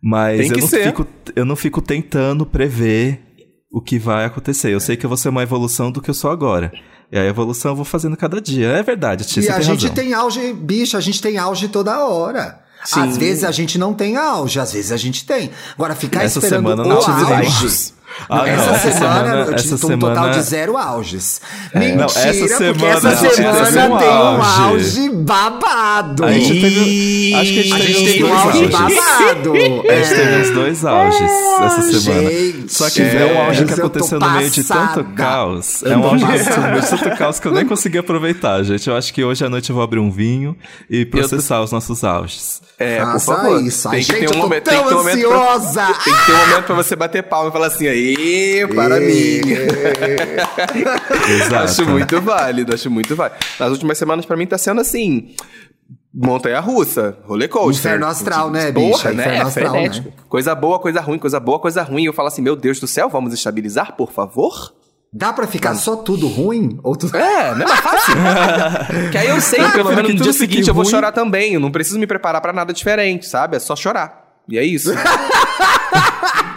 Mas 0.00 0.50
eu 0.50 0.56
não, 0.58 0.68
fico, 0.68 1.06
eu 1.34 1.44
não 1.44 1.56
fico 1.56 1.82
tentando 1.82 2.46
prever 2.46 3.20
o 3.72 3.80
que 3.80 3.98
vai 3.98 4.24
acontecer. 4.24 4.72
Eu 4.72 4.80
sei 4.80 4.96
que 4.96 5.04
eu 5.04 5.08
vou 5.08 5.16
ser 5.16 5.30
uma 5.30 5.42
evolução 5.42 5.90
do 5.90 6.00
que 6.00 6.10
eu 6.10 6.14
sou 6.14 6.30
agora. 6.30 6.72
E 7.10 7.18
a 7.18 7.24
evolução 7.24 7.72
eu 7.72 7.76
vou 7.76 7.84
fazendo 7.84 8.16
cada 8.16 8.40
dia. 8.40 8.68
É 8.68 8.82
verdade, 8.84 9.24
Tia, 9.24 9.42
E 9.42 9.48
a 9.48 9.54
tem 9.54 9.62
gente 9.62 9.80
razão. 9.82 9.94
tem 9.94 10.14
auge, 10.14 10.52
bicho, 10.52 10.96
a 10.96 11.00
gente 11.00 11.20
tem 11.20 11.38
auge 11.38 11.66
toda 11.68 12.06
hora. 12.06 12.60
Sim. 12.84 13.00
Às 13.00 13.16
vezes 13.16 13.44
a 13.44 13.50
gente 13.52 13.78
não 13.78 13.94
tem 13.94 14.16
auge, 14.16 14.58
às 14.58 14.72
vezes 14.72 14.92
a 14.92 14.96
gente 14.96 15.24
tem. 15.24 15.50
Agora, 15.74 15.94
ficar 15.94 16.24
Essa 16.24 16.38
esperando 16.38 16.68
semana 16.68 16.82
o 16.84 16.88
não 16.88 16.98
tive 17.00 17.32
auge. 17.32 17.92
Ah, 18.28 18.36
Não, 18.36 18.46
não, 18.46 18.46
essa, 18.46 18.70
essa 18.70 18.90
semana, 18.92 19.14
semana- 19.24 19.40
eu 19.40 19.56
tive 19.56 19.74
essa 19.74 19.86
um 19.86 19.98
total 19.98 20.14
semana- 20.14 20.30
de 20.34 20.42
zero 20.42 20.76
auges. 20.78 21.40
É, 21.72 21.78
Mentira, 21.78 21.96
não, 21.96 22.04
essa 22.06 22.22
porque 22.32 22.48
semana 22.48 22.92
essa 22.96 23.16
gente 23.16 23.34
semana 23.34 23.64
teve 23.64 23.78
um 23.80 23.98
tem 23.98 24.08
um 24.08 24.42
auge. 24.42 25.08
babado. 25.10 26.24
A 26.24 26.32
gente 26.32 26.60
teve, 26.60 27.34
acho 27.34 27.52
que 27.52 27.58
a 27.58 27.62
gente 27.62 27.72
A 27.72 27.78
teve 27.78 27.92
gente 27.92 28.12
tem 28.12 28.24
um 28.24 28.28
dois 28.28 28.40
auge 28.42 28.66
babado. 28.68 29.52
A 29.52 29.94
gente 29.94 30.14
teve 30.14 30.36
uns 30.42 30.50
dois 30.50 30.84
auges 30.84 31.30
essa 31.62 31.82
semana. 32.00 32.30
gente, 32.30 32.72
Só 32.72 32.90
que 32.90 33.02
é 33.02 33.32
um 33.34 33.42
auge 33.46 33.64
que 33.64 33.72
aconteceu 33.74 34.20
no 34.20 34.30
meio 34.30 34.50
de 34.50 34.64
tanto 34.64 35.04
caos. 35.16 35.82
É 35.82 35.96
um 35.96 36.04
auge 36.04 36.24
que 36.24 36.30
aconteceu 36.32 36.56
no 36.62 36.68
meio 36.70 36.82
de 36.82 36.88
tanto 36.88 37.16
caos 37.18 37.40
que 37.40 37.48
eu 37.48 37.52
nem 37.52 37.66
consegui 37.66 37.98
aproveitar, 37.98 38.62
gente. 38.62 38.88
Eu 38.88 38.96
acho 38.96 39.12
que 39.12 39.24
hoje 39.24 39.44
à 39.44 39.48
noite 39.48 39.70
eu 39.70 39.74
vou 39.74 39.82
abrir 39.84 39.98
um 40.00 40.10
vinho 40.10 40.56
e 40.88 41.04
processar 41.04 41.60
os 41.62 41.72
nossos 41.72 42.04
auges. 42.04 42.60
É, 42.78 42.98
por 43.00 43.12
Faça 43.12 43.36
favor. 43.36 43.62
isso. 43.62 43.88
Tem 43.90 43.98
Ai, 43.98 44.04
que 44.04 44.12
gente, 44.12 44.26
ter 44.28 44.34
um 44.36 44.38
momento, 44.38 44.64
tem 44.64 44.76
que 44.76 44.82
ter 44.82 44.88
tão 44.88 44.98
um 44.98 45.02
momento 45.02 45.28
pra, 45.28 45.86
tem 46.04 46.14
que 46.14 46.26
ter 46.26 46.32
um 46.32 46.36
momento 46.38 46.64
pra 46.64 46.74
você 46.74 46.96
bater 46.96 47.22
palma 47.22 47.48
e 47.48 47.52
falar 47.52 47.66
assim, 47.68 47.86
aí, 47.86 48.01
para 48.74 49.00
mim. 49.00 49.40
Exato. 51.28 51.54
Acho 51.64 51.86
muito 51.86 52.20
válido, 52.20 52.74
acho 52.74 52.90
muito 52.90 53.14
válido. 53.16 53.38
Nas 53.58 53.70
últimas 53.70 53.98
semanas, 53.98 54.24
pra 54.26 54.36
mim, 54.36 54.46
tá 54.46 54.58
sendo 54.58 54.80
assim. 54.80 55.34
Montanha 56.14 56.60
russa, 56.60 57.16
roller 57.24 57.48
coaster. 57.48 57.74
Inferno 57.92 58.06
astral, 58.06 58.50
né, 58.50 58.70
Porra, 58.70 58.86
bicha? 58.92 59.12
né? 59.12 59.22
Inferno 59.24 59.32
É 59.32 59.40
astral, 59.42 59.70
frenético. 59.72 60.08
né? 60.08 60.14
Coisa 60.28 60.54
boa, 60.54 60.78
coisa 60.78 61.00
ruim, 61.00 61.18
coisa 61.18 61.40
boa, 61.40 61.58
coisa 61.58 61.82
ruim. 61.82 62.04
Eu 62.04 62.12
falo 62.12 62.28
assim, 62.28 62.42
meu 62.42 62.54
Deus 62.54 62.78
do 62.78 62.86
céu, 62.86 63.08
vamos 63.08 63.32
estabilizar, 63.32 63.96
por 63.96 64.12
favor? 64.12 64.74
Dá 65.14 65.32
pra 65.32 65.46
ficar 65.46 65.74
só 65.74 65.96
tudo 65.96 66.26
ruim? 66.26 66.78
Ou 66.82 66.96
tudo... 66.96 67.16
É, 67.16 67.54
não 67.54 67.64
é 67.66 67.76
fácil. 67.76 68.14
que 69.12 69.18
aí 69.18 69.28
eu 69.28 69.40
sei, 69.40 69.62
pelo 69.70 69.94
menos 69.94 70.14
no 70.14 70.20
dia 70.20 70.32
seguinte 70.32 70.68
eu 70.68 70.74
vou 70.74 70.84
ruim. 70.84 70.90
chorar 70.90 71.12
também. 71.12 71.54
Eu 71.54 71.60
não 71.60 71.70
preciso 71.70 71.98
me 71.98 72.06
preparar 72.06 72.40
pra 72.40 72.52
nada 72.52 72.72
diferente, 72.72 73.26
sabe? 73.26 73.56
É 73.56 73.58
só 73.60 73.76
chorar. 73.76 74.22
E 74.48 74.58
é 74.58 74.64
isso. 74.64 74.90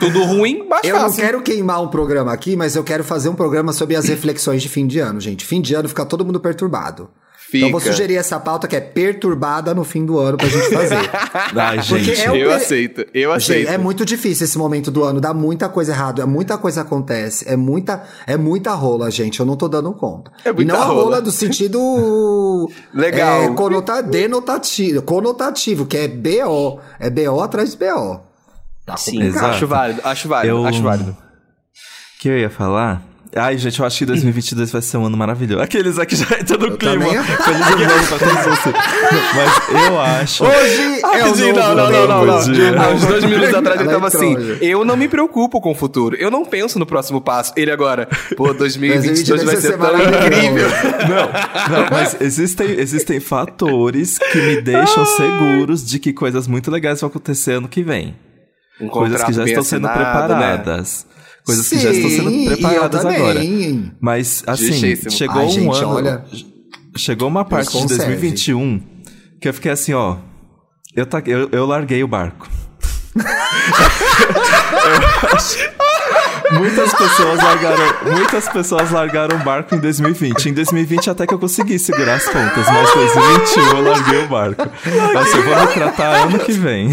Tudo 0.08 0.24
ruim, 0.24 0.68
mais 0.70 0.84
Eu 0.86 1.00
não 1.00 1.12
quero 1.12 1.42
queimar 1.42 1.82
um 1.82 1.88
programa 1.88 2.32
aqui, 2.34 2.56
mas 2.56 2.76
eu 2.76 2.84
quero 2.84 3.04
fazer 3.04 3.30
um 3.30 3.36
programa 3.36 3.74
sobre 3.74 3.96
as 3.96 4.06
reflexões 4.08 4.62
de 4.62 4.70
fim 4.70 4.86
de 4.88 5.00
ano, 5.00 5.20
gente. 5.20 5.46
Fim 5.46 5.62
de 5.62 5.74
ano 5.76 5.88
fica 5.90 6.06
todo 6.06 6.26
mundo 6.26 6.40
perturbado. 6.40 7.10
Então 7.54 7.68
eu 7.68 7.72
vou 7.72 7.80
Fica. 7.80 7.94
sugerir 7.94 8.16
essa 8.18 8.38
pauta 8.40 8.68
que 8.68 8.76
é 8.76 8.82
perturbada 8.82 9.74
no 9.74 9.86
fim 9.86 10.04
do 10.06 10.18
ano 10.20 10.36
pra 10.36 10.48
gente 10.48 10.68
fazer. 10.72 10.98
Ai, 11.56 11.82
gente. 11.82 12.12
é 12.20 12.30
o 12.32 12.36
Eu 12.36 12.52
aceito, 12.52 13.06
eu 13.14 13.30
Gente, 13.40 13.52
aceito. 13.52 13.70
é 13.70 13.78
muito 13.78 14.04
difícil 14.04 14.44
esse 14.44 14.58
momento 14.58 14.92
do 14.92 15.04
ano, 15.04 15.22
dá 15.22 15.34
muita 15.34 15.70
coisa 15.70 15.94
errada, 15.94 16.24
é 16.24 16.26
muita 16.26 16.58
coisa 16.58 16.82
acontece, 16.82 17.48
é 17.48 17.56
muita, 17.56 18.04
é 18.28 18.36
muita 18.36 18.74
rola, 18.74 19.10
gente, 19.10 19.40
eu 19.40 19.46
não 19.46 19.56
tô 19.56 19.70
dando 19.70 19.94
conta. 19.94 20.32
É 20.44 20.50
e 20.50 20.54
muita 20.54 20.74
não 20.74 20.82
a 20.82 20.86
rola, 20.86 21.02
rola. 21.04 21.22
do 21.22 21.32
sentido 21.32 22.70
Legal. 22.94 23.44
é, 23.44 23.50
conota, 23.54 24.02
denotativo, 24.02 25.02
conotativo, 25.04 25.86
que 25.86 25.98
é 25.98 26.08
BO, 26.10 26.80
é 27.00 27.10
BO 27.10 27.40
atrás 27.42 27.72
de 27.72 27.78
BO. 27.78 28.22
Tá 28.86 28.98
Sim, 28.98 29.22
Exato. 29.24 29.46
acho 29.48 29.68
válido, 29.68 30.02
acho 30.04 30.28
válido, 30.28 30.56
Eu- 30.58 30.66
acho 30.66 30.82
válido. 30.84 31.12
O 31.12 32.20
que 32.22 32.30
eu 32.30 32.38
ia 32.38 32.50
falar? 32.50 33.02
Ai, 33.38 33.58
gente, 33.58 33.78
eu 33.82 33.86
acho 33.86 33.98
que 33.98 34.06
2022 34.06 34.72
vai 34.72 34.82
ser 34.82 34.96
um 34.96 35.06
ano 35.08 35.18
maravilhoso. 35.18 35.62
Aqueles 35.62 36.00
aqui 36.00 36.16
já 36.16 36.40
entram 36.40 36.58
no 36.58 36.78
clima. 36.78 37.04
também. 37.06 37.22
Feliz 37.22 37.68
ano 37.68 37.86
novo 37.86 38.08
pra 38.08 38.18
todos 38.20 38.46
vocês. 38.46 38.76
Mas 39.36 39.84
eu 39.90 40.00
acho... 40.00 40.44
Hoje 40.46 41.02
é 41.04 41.24
o 41.26 41.28
novo 41.36 41.54
não, 41.54 41.76
não, 41.76 41.92
não, 41.92 42.08
não, 42.08 42.26
não. 42.26 42.82
Há 42.82 42.90
uns 42.92 43.06
dois 43.06 43.24
minutos 43.26 43.54
atrás 43.54 43.82
ele 43.82 43.90
tava 43.90 44.08
assim: 44.08 44.36
eu 44.62 44.86
não 44.86 44.96
me 44.96 45.10
preocupo 45.10 45.60
com 45.60 45.72
o 45.72 45.76
futuro, 45.76 46.16
eu 46.16 46.32
não 46.32 46.46
penso 46.46 46.80
no 46.80 46.86
próximo 46.86 47.20
passo. 47.20 47.52
Ele 47.58 47.72
agora, 47.72 48.08
pô, 48.38 48.54
2022 48.54 49.44
vai 49.44 49.56
ser 49.58 49.72
tão 49.72 49.80
maravilhoso. 49.80 50.18
incrível. 50.28 50.70
Não, 51.10 51.78
não, 51.82 51.90
mas 51.92 52.16
existem, 52.22 52.72
existem 52.80 53.20
fatores 53.20 54.18
que 54.18 54.38
me 54.42 54.62
deixam 54.62 55.06
seguros 55.06 55.86
de 55.86 56.00
que 56.00 56.14
coisas 56.14 56.48
muito 56.48 56.72
legais 56.72 57.02
vão 57.02 57.10
acontecer 57.10 57.54
ano 57.54 57.68
que 57.68 57.84
vem. 57.84 58.16
Um 58.82 58.88
Coisas 58.88 59.24
que 59.24 59.34
já 59.34 59.46
estão 59.46 59.64
sendo 59.64 59.88
assinado, 59.88 60.00
né? 60.34 60.56
preparadas. 60.58 61.06
Coisas 61.46 61.70
que 61.70 61.78
já 61.80 61.92
estão 61.92 62.10
Sim, 62.10 62.16
sendo 62.18 62.46
preparadas 62.56 63.06
agora. 63.06 63.40
Mas, 64.02 64.44
assim, 64.48 64.68
Justíssimo. 64.72 65.12
chegou 65.12 65.42
Ai, 65.42 65.46
um 65.46 65.50
gente, 65.50 65.78
ano. 65.78 65.90
olha. 65.90 66.26
Chegou 66.98 67.28
uma 67.28 67.46
parte 67.46 67.68
de 67.72 67.74
conserve. 67.74 68.06
2021 68.06 68.82
que 69.40 69.48
eu 69.50 69.54
fiquei 69.54 69.72
assim, 69.72 69.94
ó. 69.94 70.18
Eu, 70.96 71.06
ta- 71.06 71.22
eu, 71.26 71.50
eu 71.52 71.66
larguei 71.66 72.04
o 72.04 72.08
barco. 72.08 72.48
Muitas 76.58 76.94
pessoas 76.94 77.44
largaram, 77.44 77.96
muitas 78.04 78.50
pessoas 78.50 78.92
largaram 78.92 79.38
o 79.38 79.40
barco 79.40 79.76
em 79.76 79.80
2020. 79.80 80.50
Em 80.50 80.54
2020 80.54 81.10
até 81.10 81.28
que 81.28 81.34
eu 81.34 81.40
consegui 81.40 81.78
segurar 81.78 82.16
as 82.16 82.26
pontas, 82.26 82.66
mas 82.68 82.90
em 82.90 82.94
2021 82.94 83.78
eu 83.78 83.82
larguei 83.84 84.24
o 84.24 84.28
barco. 84.28 84.70
Nossa, 85.14 85.38
eu 85.38 85.44
vou 85.44 85.60
me 85.60 85.68
tratar 85.74 86.24
ano 86.24 86.40
que 86.40 86.52
vem. 86.54 86.90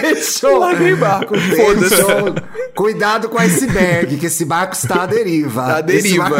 Deixou. 0.00 0.58
Larguei 0.58 0.92
o 0.92 0.96
barco, 0.96 1.34
Deixou. 1.36 2.34
Cuidado 2.74 3.28
com 3.28 3.38
o 3.38 3.40
iceberg, 3.40 4.16
que 4.16 4.26
esse 4.26 4.44
barco 4.44 4.74
está 4.74 5.02
à 5.02 5.06
deriva. 5.06 5.76
À 5.76 5.80
Esse 5.80 6.02
deriva. 6.02 6.36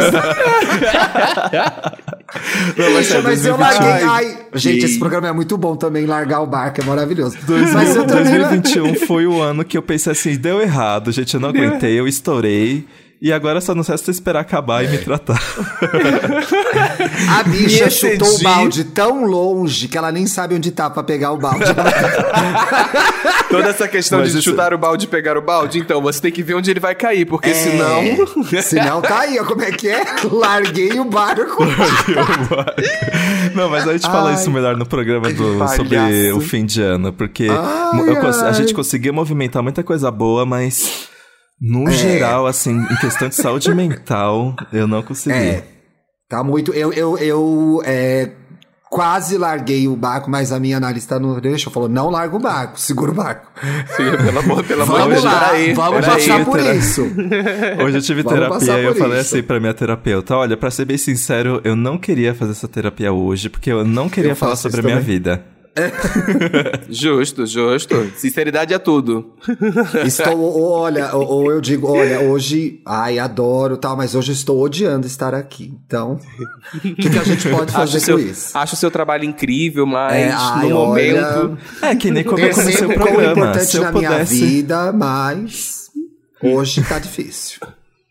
Não, 2.77 2.91
mas, 2.93 3.11
é, 3.11 3.21
mas 3.21 3.45
eu 3.45 3.57
2020 3.57 3.59
larguei. 3.59 4.07
Ai, 4.09 4.37
gente, 4.55 4.85
esse 4.85 4.99
programa 4.99 5.27
é 5.27 5.31
muito 5.31 5.57
bom 5.57 5.75
também. 5.75 6.05
Largar 6.05 6.41
o 6.41 6.47
barco 6.47 6.81
é 6.81 6.83
maravilhoso. 6.83 7.37
Mas 7.73 7.95
eu 7.95 8.05
também. 8.05 8.39
2021 8.39 8.95
foi 9.05 9.27
o 9.27 9.41
ano 9.41 9.63
que 9.63 9.77
eu 9.77 9.81
pensei 9.81 10.11
assim, 10.11 10.35
deu 10.35 10.61
errado, 10.61 11.11
gente, 11.11 11.33
eu 11.33 11.39
não 11.39 11.49
aguentei, 11.49 11.99
eu 11.99 12.07
estourei. 12.07 12.85
E 13.23 13.31
agora 13.31 13.61
só 13.61 13.73
não 13.73 13.83
resta 13.83 14.11
esperar 14.11 14.41
acabar 14.41 14.83
e 14.83 14.89
me 14.89 14.97
tratar. 14.97 15.41
A 17.39 17.43
bicha 17.43 17.89
chutou 17.89 18.27
o 18.27 18.43
balde 18.43 18.83
tão 18.83 19.23
longe 19.23 19.87
que 19.87 19.97
ela 19.97 20.11
nem 20.11 20.27
sabe 20.27 20.55
onde 20.55 20.71
tá 20.71 20.89
pra 20.89 21.01
pegar 21.03 21.31
o 21.31 21.37
balde. 21.37 21.63
Toda 23.49 23.69
essa 23.69 23.87
questão 23.87 24.19
Mas 24.19 24.33
de 24.33 24.39
isso- 24.39 24.49
chutar 24.49 24.73
o 24.73 24.77
balde 24.77 25.05
e 25.05 25.07
pegar 25.07 25.37
o 25.37 25.41
balde, 25.41 25.79
então 25.79 26.01
você 26.01 26.19
tem 26.19 26.33
que 26.33 26.43
ver 26.43 26.55
onde 26.55 26.69
ele 26.69 26.81
vai 26.81 26.93
cair, 26.95 27.25
porque 27.25 27.53
senão. 27.53 27.99
É. 28.01 28.23
Senão 28.61 29.01
tá 29.01 29.19
aí, 29.21 29.39
ó. 29.39 29.45
Como 29.45 29.61
é 29.61 29.71
que 29.71 29.87
é? 29.87 30.03
Larguei 30.29 30.99
o 30.99 31.05
barco. 31.05 31.63
Não, 33.55 33.69
mas 33.69 33.87
a 33.87 33.93
gente 33.93 34.05
fala 34.05 34.33
isso 34.33 34.51
melhor 34.51 34.75
no 34.75 34.85
programa 34.85 35.31
do, 35.31 35.65
sobre 35.69 36.31
o 36.33 36.41
fim 36.41 36.65
de 36.65 36.81
ano, 36.81 37.13
porque 37.13 37.47
Ai, 37.49 37.55
a 37.55 38.45
ai. 38.47 38.53
gente 38.53 38.73
conseguiu 38.73 39.13
movimentar 39.13 39.63
muita 39.63 39.81
coisa 39.81 40.11
boa, 40.11 40.45
mas 40.45 41.07
no 41.63 41.87
É. 41.87 41.91
geral, 41.93 42.45
assim, 42.45 42.77
em 42.91 42.95
questão 42.97 43.29
de 43.29 43.35
saúde 43.35 43.71
mental, 43.73 44.53
eu 44.73 44.85
não 44.85 45.01
consegui. 45.01 45.35
É. 45.35 45.63
Tá 46.27 46.43
muito. 46.43 46.73
Eu, 46.73 46.91
eu, 46.91 47.17
eu, 47.17 47.81
é, 47.85 48.31
Quase 48.93 49.39
larguei 49.39 49.87
o 49.87 49.95
barco, 49.95 50.29
mas 50.29 50.51
a 50.51 50.59
minha 50.59 50.77
analista 50.77 51.19
não 51.19 51.39
deixou. 51.41 51.73
Falou, 51.73 51.89
não 51.89 52.11
larga 52.11 52.35
o 52.35 52.39
barco, 52.39 52.79
segura 52.79 53.09
o 53.09 53.13
barco. 53.15 53.47
Sim, 53.87 54.03
pelo 54.23 54.37
amor, 54.37 54.63
pelo 54.63 54.83
amor 54.83 54.97
de 54.97 55.01
Vamos 55.01 55.21
Deus. 55.23 55.33
lá, 55.33 55.51
vamos 55.73 56.05
passar 56.05 56.45
por 56.45 56.59
isso. 56.59 57.01
Hoje 57.83 57.97
eu 57.97 58.01
tive 58.03 58.23
terapia 58.23 58.79
e 58.79 58.85
eu 58.85 58.93
falei 58.93 59.19
isso. 59.19 59.33
assim 59.33 59.41
pra 59.43 59.59
minha 59.59 59.73
terapeuta: 59.73 60.35
olha, 60.35 60.55
pra 60.55 60.69
ser 60.69 60.85
bem 60.85 60.97
sincero, 60.99 61.59
eu 61.63 61.75
não 61.75 61.97
queria 61.97 62.35
fazer 62.35 62.51
essa 62.51 62.67
terapia 62.67 63.11
hoje, 63.11 63.49
porque 63.49 63.71
eu 63.71 63.83
não 63.83 64.07
queria 64.07 64.33
Eu 64.33 64.35
falar 64.35 64.55
sobre 64.55 64.79
a 64.81 64.83
minha 64.83 64.99
vida. 64.99 65.43
Justo, 66.89 67.45
justo. 67.45 68.11
Sinceridade 68.15 68.73
é 68.73 68.77
tudo. 68.79 69.33
Estou, 70.05 70.37
ou, 70.39 70.69
olha, 70.71 71.15
ou, 71.15 71.25
ou 71.27 71.51
eu 71.51 71.59
digo, 71.59 71.87
olha, 71.87 72.19
hoje, 72.21 72.81
ai, 72.85 73.17
adoro 73.19 73.75
tal, 73.77 73.97
mas 73.97 74.13
hoje 74.15 74.31
estou 74.31 74.61
odiando 74.61 75.07
estar 75.07 75.33
aqui. 75.33 75.73
Então, 75.87 76.19
o 76.75 76.79
que, 76.79 76.93
que 77.09 77.17
a 77.19 77.23
gente 77.23 77.49
pode 77.49 77.71
Acho 77.75 77.79
fazer 77.79 77.97
o 77.97 78.01
seu, 78.01 78.17
com 78.17 78.23
isso? 78.23 78.57
acho 78.57 78.73
o 78.75 78.77
seu 78.77 78.91
trabalho 78.91 79.23
incrível, 79.25 79.85
mas 79.85 80.13
É, 80.13 80.29
ai, 80.31 80.69
no 80.69 80.77
olha, 80.77 81.21
momento. 81.21 81.57
É, 81.81 81.95
que 81.95 82.11
nem 82.11 82.21
É 82.21 82.23
comecei 82.25 82.73
o 82.75 82.77
sempre 82.77 82.97
como 82.97 83.07
programa. 83.09 83.31
importante 83.31 83.65
Se 83.65 83.77
eu 83.77 83.83
na 83.83 83.91
minha 83.91 84.09
pudesse. 84.11 84.45
vida, 84.45 84.91
mas 84.93 85.89
hoje 86.41 86.83
tá 86.83 86.99
difícil. 86.99 87.59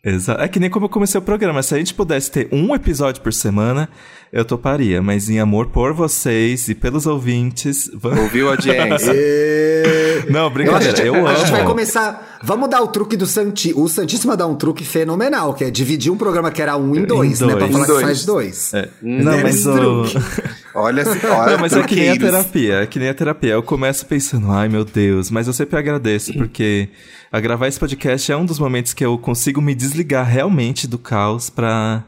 Exa- 0.05 0.35
É 0.37 0.49
que 0.49 0.59
nem 0.59 0.69
como 0.69 0.85
eu 0.85 0.89
comecei 0.89 1.17
o 1.17 1.21
programa. 1.21 1.63
Se 1.63 1.73
a 1.73 1.77
gente 1.77 1.93
pudesse 1.93 2.29
ter 2.29 2.49
um 2.51 2.75
episódio 2.75 3.21
por 3.21 3.31
semana, 3.31 3.87
eu 4.33 4.43
toparia. 4.43 5.01
Mas 5.01 5.29
em 5.29 5.39
amor 5.39 5.67
por 5.67 5.93
vocês 5.93 6.67
e 6.67 6.75
pelos 6.75 7.05
ouvintes. 7.05 7.89
Ouviu, 8.03 8.49
audiência? 8.49 9.13
E... 9.15 10.23
Não, 10.29 10.41
Eu, 10.41 10.47
a, 10.47 10.49
brincadeira, 10.49 10.97
gente, 10.97 11.07
eu, 11.07 11.25
a 11.27 11.35
gente 11.35 11.51
vai 11.51 11.61
amo. 11.61 11.69
começar. 11.69 12.39
Vamos 12.43 12.69
dar 12.69 12.81
o 12.81 12.87
truque 12.87 13.15
do 13.15 13.25
Santi. 13.25 13.71
O 13.73 13.87
Santíssima 13.87 14.35
dá 14.35 14.45
um 14.45 14.55
truque 14.55 14.83
fenomenal, 14.83 15.53
que 15.53 15.63
é 15.63 15.71
dividir 15.71 16.11
um 16.11 16.17
programa 16.17 16.51
que 16.51 16.61
era 16.61 16.75
um 16.75 16.93
em 16.95 17.05
dois, 17.05 17.39
né? 17.39 17.55
Pra 17.55 17.67
dois. 17.67 17.71
falar 17.71 17.83
Em 17.83 17.87
dois. 17.87 17.99
que 17.99 18.05
faz 18.05 18.25
dois. 18.25 18.73
É. 18.73 18.89
Não, 19.01 19.31
Deve 19.31 19.43
mas 19.43 19.65
o... 19.65 19.73
truque. 19.73 20.17
Olha, 20.75 21.03
olha 21.05 21.51
Não, 21.51 21.59
mas 21.59 21.71
é 21.73 21.83
que 21.83 21.95
nem 21.95 22.09
a 22.09 22.17
terapia, 22.17 22.73
é 22.81 22.85
que 22.87 22.97
nem 22.97 23.07
a 23.07 23.13
terapia. 23.13 23.51
Eu 23.51 23.61
começo 23.61 24.07
pensando, 24.07 24.51
ai 24.51 24.67
meu 24.67 24.83
Deus, 24.83 25.29
mas 25.29 25.45
eu 25.45 25.53
sempre 25.53 25.77
agradeço, 25.77 26.33
porque 26.33 26.89
a 27.33 27.39
gravar 27.39 27.67
esse 27.67 27.79
podcast 27.79 28.31
é 28.31 28.37
um 28.37 28.45
dos 28.45 28.59
momentos 28.59 28.93
que 28.93 29.03
eu 29.03 29.17
consigo 29.17 29.59
me 29.59 29.73
desligar 29.73 30.23
realmente 30.23 30.87
do 30.87 30.99
caos 30.99 31.49
pra, 31.49 32.03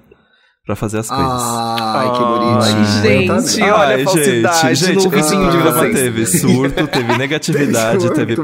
pra 0.64 0.76
fazer 0.76 1.00
as 1.00 1.10
coisas. 1.10 1.26
Ai, 1.28 2.12
que 2.12 2.18
Ai, 2.24 2.74
bonitinho. 2.74 3.02
gente, 3.02 3.56
também. 3.58 3.72
olha 3.72 3.96
a 3.96 4.04
falsidade 4.04 4.72
esse 4.72 5.36
programa 5.36 5.72
vocês. 5.72 5.96
teve 5.96 6.26
surto, 6.28 6.88
teve 6.88 7.18
negatividade, 7.18 7.98
Teve 7.98 8.02
surto, 8.02 8.16
teve 8.16 8.36
momentos 8.36 8.44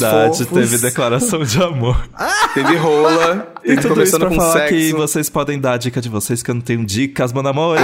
prosperidade, 0.00 0.46
teve 0.46 0.78
declaração 0.78 1.44
de 1.44 1.62
amor. 1.62 2.08
Teve 2.54 2.74
rola. 2.74 3.46
E 3.66 3.74
teve 3.74 3.88
tudo 3.88 4.02
isso 4.02 4.12
começando 4.18 4.20
pra 4.28 4.30
falar 4.36 4.52
sexo. 4.52 4.74
que 4.74 4.92
vocês 4.92 5.28
podem 5.28 5.58
dar 5.58 5.72
a 5.72 5.76
dica 5.76 6.00
de 6.00 6.08
vocês, 6.08 6.42
que 6.42 6.50
eu 6.50 6.54
não 6.54 6.62
tenho 6.62 6.84
dicas, 6.86 7.32
mano 7.32 7.48
amor. 7.48 7.76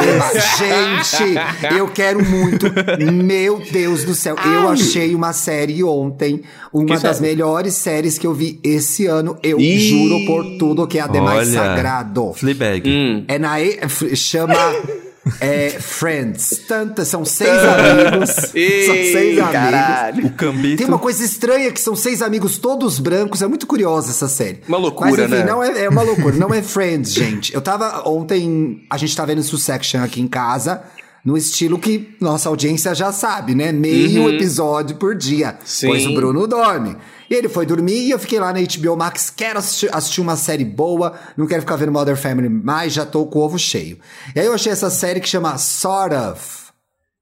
Gente, 0.59 1.35
eu 1.77 1.89
quero 1.89 2.25
muito. 2.25 2.67
Meu 3.13 3.61
Deus 3.71 4.05
do 4.05 4.15
céu. 4.15 4.37
Eu 4.45 4.69
achei 4.69 5.15
uma 5.15 5.33
série 5.33 5.83
ontem, 5.83 6.43
uma 6.73 6.87
Que 6.97 7.03
das 7.03 7.17
série? 7.17 7.31
melhores 7.31 7.75
séries 7.75 8.17
que 8.19 8.27
eu 8.27 8.33
vi 8.35 8.61
esse 8.63 9.07
ano. 9.07 9.37
Eu 9.43 9.59
Ih. 9.61 9.79
juro 9.79 10.25
por 10.27 10.45
tudo 10.59 10.87
que 10.87 10.99
é 10.99 11.03
a 11.03 11.07
demais 11.07 11.49
Olha, 11.49 11.59
sagrado. 11.59 12.33
Fleabag. 12.35 12.89
Hum. 12.89 13.25
É 13.29 13.39
na 13.39 13.61
E- 13.61 13.79
f- 13.83 14.15
chama 14.15 14.55
é, 15.41 15.71
Friends. 15.71 16.63
Tanta, 16.67 17.05
são 17.05 17.25
seis 17.25 17.51
amigos. 17.51 18.31
são 18.35 18.53
seis 18.53 19.15
Ei, 19.15 19.41
amigos. 19.41 19.53
caralho. 19.53 20.27
O 20.27 20.31
Cambito. 20.31 20.79
Tem 20.79 20.87
uma 20.87 20.99
coisa 20.99 21.25
estranha 21.25 21.71
que 21.71 21.81
são 21.81 21.95
seis 21.95 22.23
amigos 22.23 22.59
todos 22.59 22.99
brancos. 22.99 23.43
É 23.43 23.47
muito 23.47 23.67
curiosa 23.67 24.11
essa 24.11 24.29
série. 24.29 24.61
Uma 24.67 24.79
loucura, 24.79 25.11
Mas, 25.11 25.21
enfim, 25.21 25.35
né? 25.35 25.45
Não 25.45 25.63
é, 25.63 25.85
é 25.85 25.89
uma 25.89 26.03
loucura. 26.03 26.37
Não 26.37 26.53
é 26.53 26.63
Friends, 26.63 27.13
gente. 27.13 27.55
Eu 27.55 27.61
tava 27.61 28.09
ontem. 28.09 28.85
A 28.91 28.97
gente 28.97 29.17
tá 29.17 29.25
vendo 29.25 29.43
Succession 29.43 30.03
aqui 30.03 30.21
em 30.21 30.29
casa. 30.29 30.83
No 31.25 31.37
estilo 31.37 31.79
que 31.79 32.17
nossa 32.21 32.49
audiência 32.49 32.95
já 32.95 33.13
sabe, 33.13 33.55
né? 33.55 33.71
Meio 33.71 34.29
episódio 34.29 34.97
por 34.97 35.15
dia. 35.15 35.51
Uhum. 35.51 35.67
Sim. 35.67 35.87
Pois 35.89 36.07
o 36.07 36.15
Bruno 36.15 36.47
dorme. 36.49 36.97
E 37.31 37.35
ele 37.35 37.49
foi 37.49 37.65
dormir 37.65 38.07
e 38.07 38.11
eu 38.11 38.19
fiquei 38.19 38.41
lá 38.41 38.53
na 38.53 38.59
HBO 38.61 38.97
Max. 38.97 39.31
Quero 39.31 39.59
assistir, 39.61 39.89
assistir 39.95 40.21
uma 40.21 40.37
série 40.37 40.65
boa. 40.65 41.19
Não 41.37 41.47
quero 41.47 41.63
ficar 41.63 41.77
vendo 41.77 41.93
Mother 41.93 42.17
Family 42.17 42.49
mais. 42.49 42.93
Já 42.93 43.07
tô 43.07 43.25
com 43.27 43.39
o 43.39 43.43
ovo 43.43 43.59
cheio. 43.59 43.99
E 44.35 44.41
aí 44.41 44.47
eu 44.47 44.53
achei 44.53 44.73
essa 44.73 44.91
série 44.91 45.21
que 45.21 45.29
chama 45.29 45.57
Sort 45.59 46.13
of. 46.13 46.73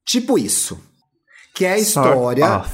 Tipo 0.07 0.38
isso. 0.38 0.80
Que 1.55 1.66
é 1.66 1.72
a 1.72 1.78
história 1.78 2.64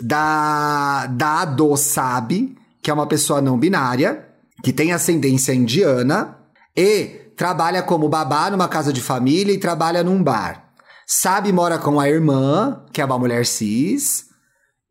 da, 0.00 1.06
da 1.06 1.40
Ado 1.42 1.76
Sabe, 1.76 2.56
que 2.82 2.90
é 2.90 2.94
uma 2.94 3.06
pessoa 3.06 3.40
não 3.40 3.58
binária, 3.58 4.26
que 4.62 4.72
tem 4.72 4.92
ascendência 4.92 5.52
indiana 5.54 6.36
e 6.76 7.25
trabalha 7.36 7.82
como 7.82 8.08
babá 8.08 8.50
numa 8.50 8.68
casa 8.68 8.92
de 8.92 9.00
família 9.00 9.52
e 9.52 9.58
trabalha 9.58 10.02
num 10.02 10.22
bar. 10.22 10.64
Sabe 11.06 11.52
mora 11.52 11.78
com 11.78 12.00
a 12.00 12.08
irmã, 12.08 12.82
que 12.92 13.00
é 13.00 13.04
uma 13.04 13.18
mulher 13.18 13.46
cis, 13.46 14.24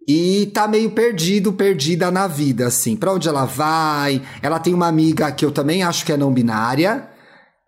e 0.08 0.46
tá 0.54 0.68
meio 0.68 0.92
perdido, 0.92 1.52
perdida 1.52 2.12
na 2.12 2.28
vida, 2.28 2.68
assim. 2.68 2.96
Pra 2.96 3.12
onde 3.12 3.28
ela 3.28 3.46
vai? 3.46 4.22
Ela 4.42 4.60
tem 4.60 4.74
uma 4.74 4.88
amiga 4.88 5.32
que 5.32 5.44
eu 5.44 5.52
também 5.52 5.84
acho 5.84 6.06
que 6.06 6.12
é 6.14 6.18
não 6.18 6.32
binária, 6.32 7.10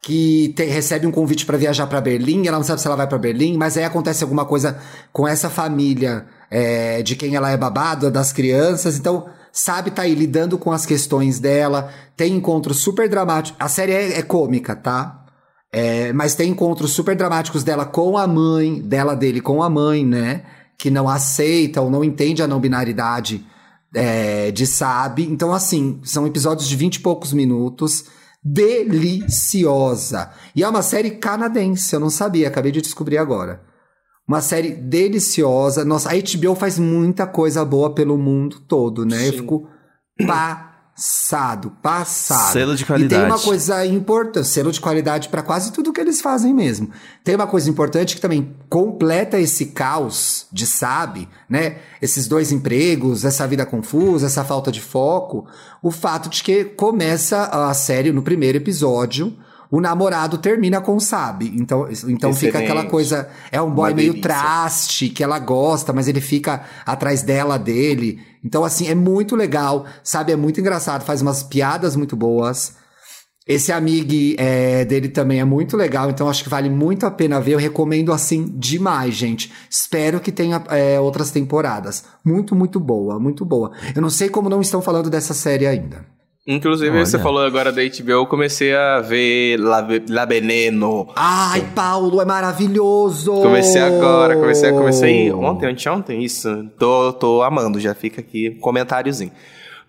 que 0.02 0.54
te- 0.56 0.64
recebe 0.66 1.08
um 1.08 1.12
convite 1.12 1.46
pra 1.46 1.58
viajar 1.58 1.88
pra 1.88 2.00
Berlim, 2.00 2.48
ela 2.48 2.58
não 2.58 2.64
sabe 2.64 2.80
se 2.80 2.88
ela 2.88 2.96
vai 2.96 3.08
pra 3.08 3.18
Berlim, 3.18 3.58
mas 3.58 3.76
aí 3.76 3.84
acontece 3.84 4.24
alguma 4.24 4.46
coisa 4.46 4.80
com 5.12 5.28
essa 5.28 5.50
família 5.50 6.26
é, 6.50 7.02
de 7.02 7.16
quem 7.16 7.36
ela 7.36 7.50
é 7.50 7.58
babada, 7.58 8.10
das 8.12 8.32
crianças, 8.32 8.98
então 8.98 9.28
sabe 9.58 9.90
tá 9.90 10.04
aí 10.04 10.14
lidando 10.14 10.56
com 10.56 10.72
as 10.72 10.86
questões 10.86 11.40
dela, 11.40 11.92
tem 12.16 12.36
encontros 12.36 12.78
super 12.78 13.10
dramáticos. 13.10 13.60
A 13.60 13.68
série 13.68 13.92
é, 13.92 14.20
é 14.20 14.22
cômica, 14.22 14.76
tá? 14.76 15.26
É, 15.74 16.14
mas 16.14 16.36
tem 16.36 16.52
encontros 16.52 16.92
super 16.92 17.16
dramáticos 17.16 17.64
dela 17.64 17.84
com 17.84 18.18
a 18.18 18.28
mãe, 18.28 18.80
dela 18.80 19.16
dele 19.16 19.42
com 19.42 19.64
a 19.64 19.70
mãe, 19.70 20.06
né? 20.06 20.44
Que 20.78 20.92
não 20.92 21.10
aceita 21.10 21.82
ou 21.82 21.90
não 21.90 22.04
entende 22.04 22.44
a 22.44 22.48
não 22.48 22.60
binaridade 22.60 23.46
é, 23.96 24.52
de 24.52 24.68
Sabe. 24.68 25.24
Então, 25.24 25.52
assim, 25.52 26.00
são 26.04 26.28
episódios 26.28 26.70
de 26.70 26.76
20 26.76 26.96
e 26.96 27.00
poucos 27.00 27.34
minutos. 27.34 28.06
Deliciosa. 28.44 30.30
E 30.56 30.64
é 30.64 30.70
uma 30.70 30.84
série 30.84 31.12
canadense, 31.12 31.96
eu 31.96 32.00
não 32.00 32.12
sabia, 32.12 32.48
acabei 32.48 32.72
de 32.72 32.82
descobrir 32.82 33.18
agora. 33.18 33.67
Uma 34.28 34.42
série 34.42 34.72
deliciosa. 34.72 35.86
Nossa, 35.86 36.10
a 36.10 36.14
HBO 36.14 36.54
faz 36.56 36.78
muita 36.78 37.26
coisa 37.26 37.64
boa 37.64 37.94
pelo 37.94 38.18
mundo 38.18 38.60
todo, 38.68 39.06
né? 39.06 39.28
Eu 39.28 39.32
Sim. 39.32 39.38
fico 39.38 39.68
passado, 40.28 41.72
passado. 41.82 42.52
Selo 42.52 42.76
de 42.76 42.84
E 42.84 42.86
tem 42.86 42.88
qualidade. 42.88 43.26
uma 43.32 43.40
coisa 43.40 43.86
importante, 43.86 44.48
selo 44.48 44.72
de 44.72 44.82
qualidade 44.82 45.30
para 45.30 45.42
quase 45.44 45.72
tudo 45.72 45.94
que 45.94 46.02
eles 46.02 46.20
fazem 46.20 46.54
mesmo. 46.54 46.90
Tem 47.24 47.36
uma 47.36 47.48
coisa 47.48 47.70
importante 47.70 48.16
que 48.16 48.22
também 48.22 48.56
completa 48.70 49.40
esse 49.40 49.68
caos 49.68 50.48
de 50.52 50.66
sabe, 50.66 51.30
né? 51.48 51.78
Esses 52.02 52.28
dois 52.28 52.52
empregos, 52.52 53.24
essa 53.24 53.48
vida 53.48 53.66
confusa, 53.66 54.26
essa 54.26 54.44
falta 54.44 54.72
de 54.72 54.82
foco, 54.82 55.46
o 55.82 55.92
fato 55.92 56.30
de 56.30 56.44
que 56.44 56.66
começa 56.66 57.44
a 57.46 57.74
série 57.74 58.12
no 58.12 58.22
primeiro 58.24 58.58
episódio, 58.58 59.38
o 59.70 59.82
namorado 59.82 60.38
termina 60.38 60.82
com 60.82 61.00
sabe. 61.00 61.54
Então, 61.56 61.88
então 62.08 62.34
fica 62.34 62.60
aquela 62.60 62.86
coisa, 62.86 63.30
é 63.52 63.62
um 63.62 63.70
boy 63.70 63.90
Uma 63.92 63.96
meio 63.96 64.14
delícia. 64.14 64.30
traste 64.30 65.10
que 65.10 65.24
ela 65.24 65.40
gosta, 65.40 65.92
mas 65.94 66.08
ele 66.08 66.22
fica 66.22 66.64
atrás 66.86 67.22
dela 67.22 67.58
dele. 67.58 68.20
Então 68.44 68.64
assim, 68.64 68.88
é 68.88 68.96
muito 68.96 69.36
legal, 69.36 69.86
sabe? 70.04 70.32
É 70.32 70.36
muito 70.36 70.60
engraçado, 70.60 71.04
faz 71.04 71.22
umas 71.22 71.44
piadas 71.44 71.96
muito 71.96 72.16
boas. 72.16 72.76
Esse 73.48 73.72
amigo 73.72 74.12
é, 74.38 74.84
dele 74.84 75.08
também 75.08 75.40
é 75.40 75.46
muito 75.46 75.78
legal, 75.78 76.10
então 76.10 76.28
acho 76.28 76.44
que 76.44 76.50
vale 76.50 76.70
muito 76.70 77.06
a 77.06 77.12
pena 77.12 77.40
ver. 77.40 77.54
Eu 77.54 77.58
recomendo 77.58 78.12
assim 78.12 78.44
demais, 78.58 79.16
gente. 79.16 79.54
Espero 79.70 80.20
que 80.20 80.34
tenha 80.34 80.62
é, 80.70 81.00
outras 81.00 81.32
temporadas. 81.32 82.04
Muito, 82.26 82.54
muito 82.54 82.78
boa, 82.78 83.18
muito 83.18 83.46
boa. 83.46 83.72
Eu 83.96 84.02
não 84.02 84.10
sei 84.10 84.28
como 84.28 84.50
não 84.50 84.60
estão 84.60 84.82
falando 84.82 85.10
dessa 85.10 85.34
série 85.34 85.66
ainda. 85.66 86.17
Inclusive, 86.48 86.92
Olha. 86.96 87.06
você 87.06 87.20
falou 87.20 87.44
agora 87.44 87.74
da 87.74 87.82
HBO, 87.82 88.12
eu 88.12 88.26
comecei 88.26 88.74
a 88.74 89.02
ver 89.02 89.58
La, 89.58 89.86
La 90.08 90.24
Veneno. 90.26 91.10
Ai, 91.16 91.62
Paulo, 91.76 92.22
é 92.22 92.26
maravilhoso! 92.26 93.34
Comecei 93.34 93.82
agora, 93.82 94.36
comecei, 94.38 94.72
comecei 94.72 95.32
ontem, 95.34 95.66
anteontem, 95.70 96.24
isso. 96.24 96.66
Tô, 96.80 97.12
tô 97.12 97.42
amando, 97.44 97.80
já 97.82 97.94
fica 97.94 98.22
aqui 98.22 98.56
um 98.58 98.62
comentáriozinho. 98.62 99.32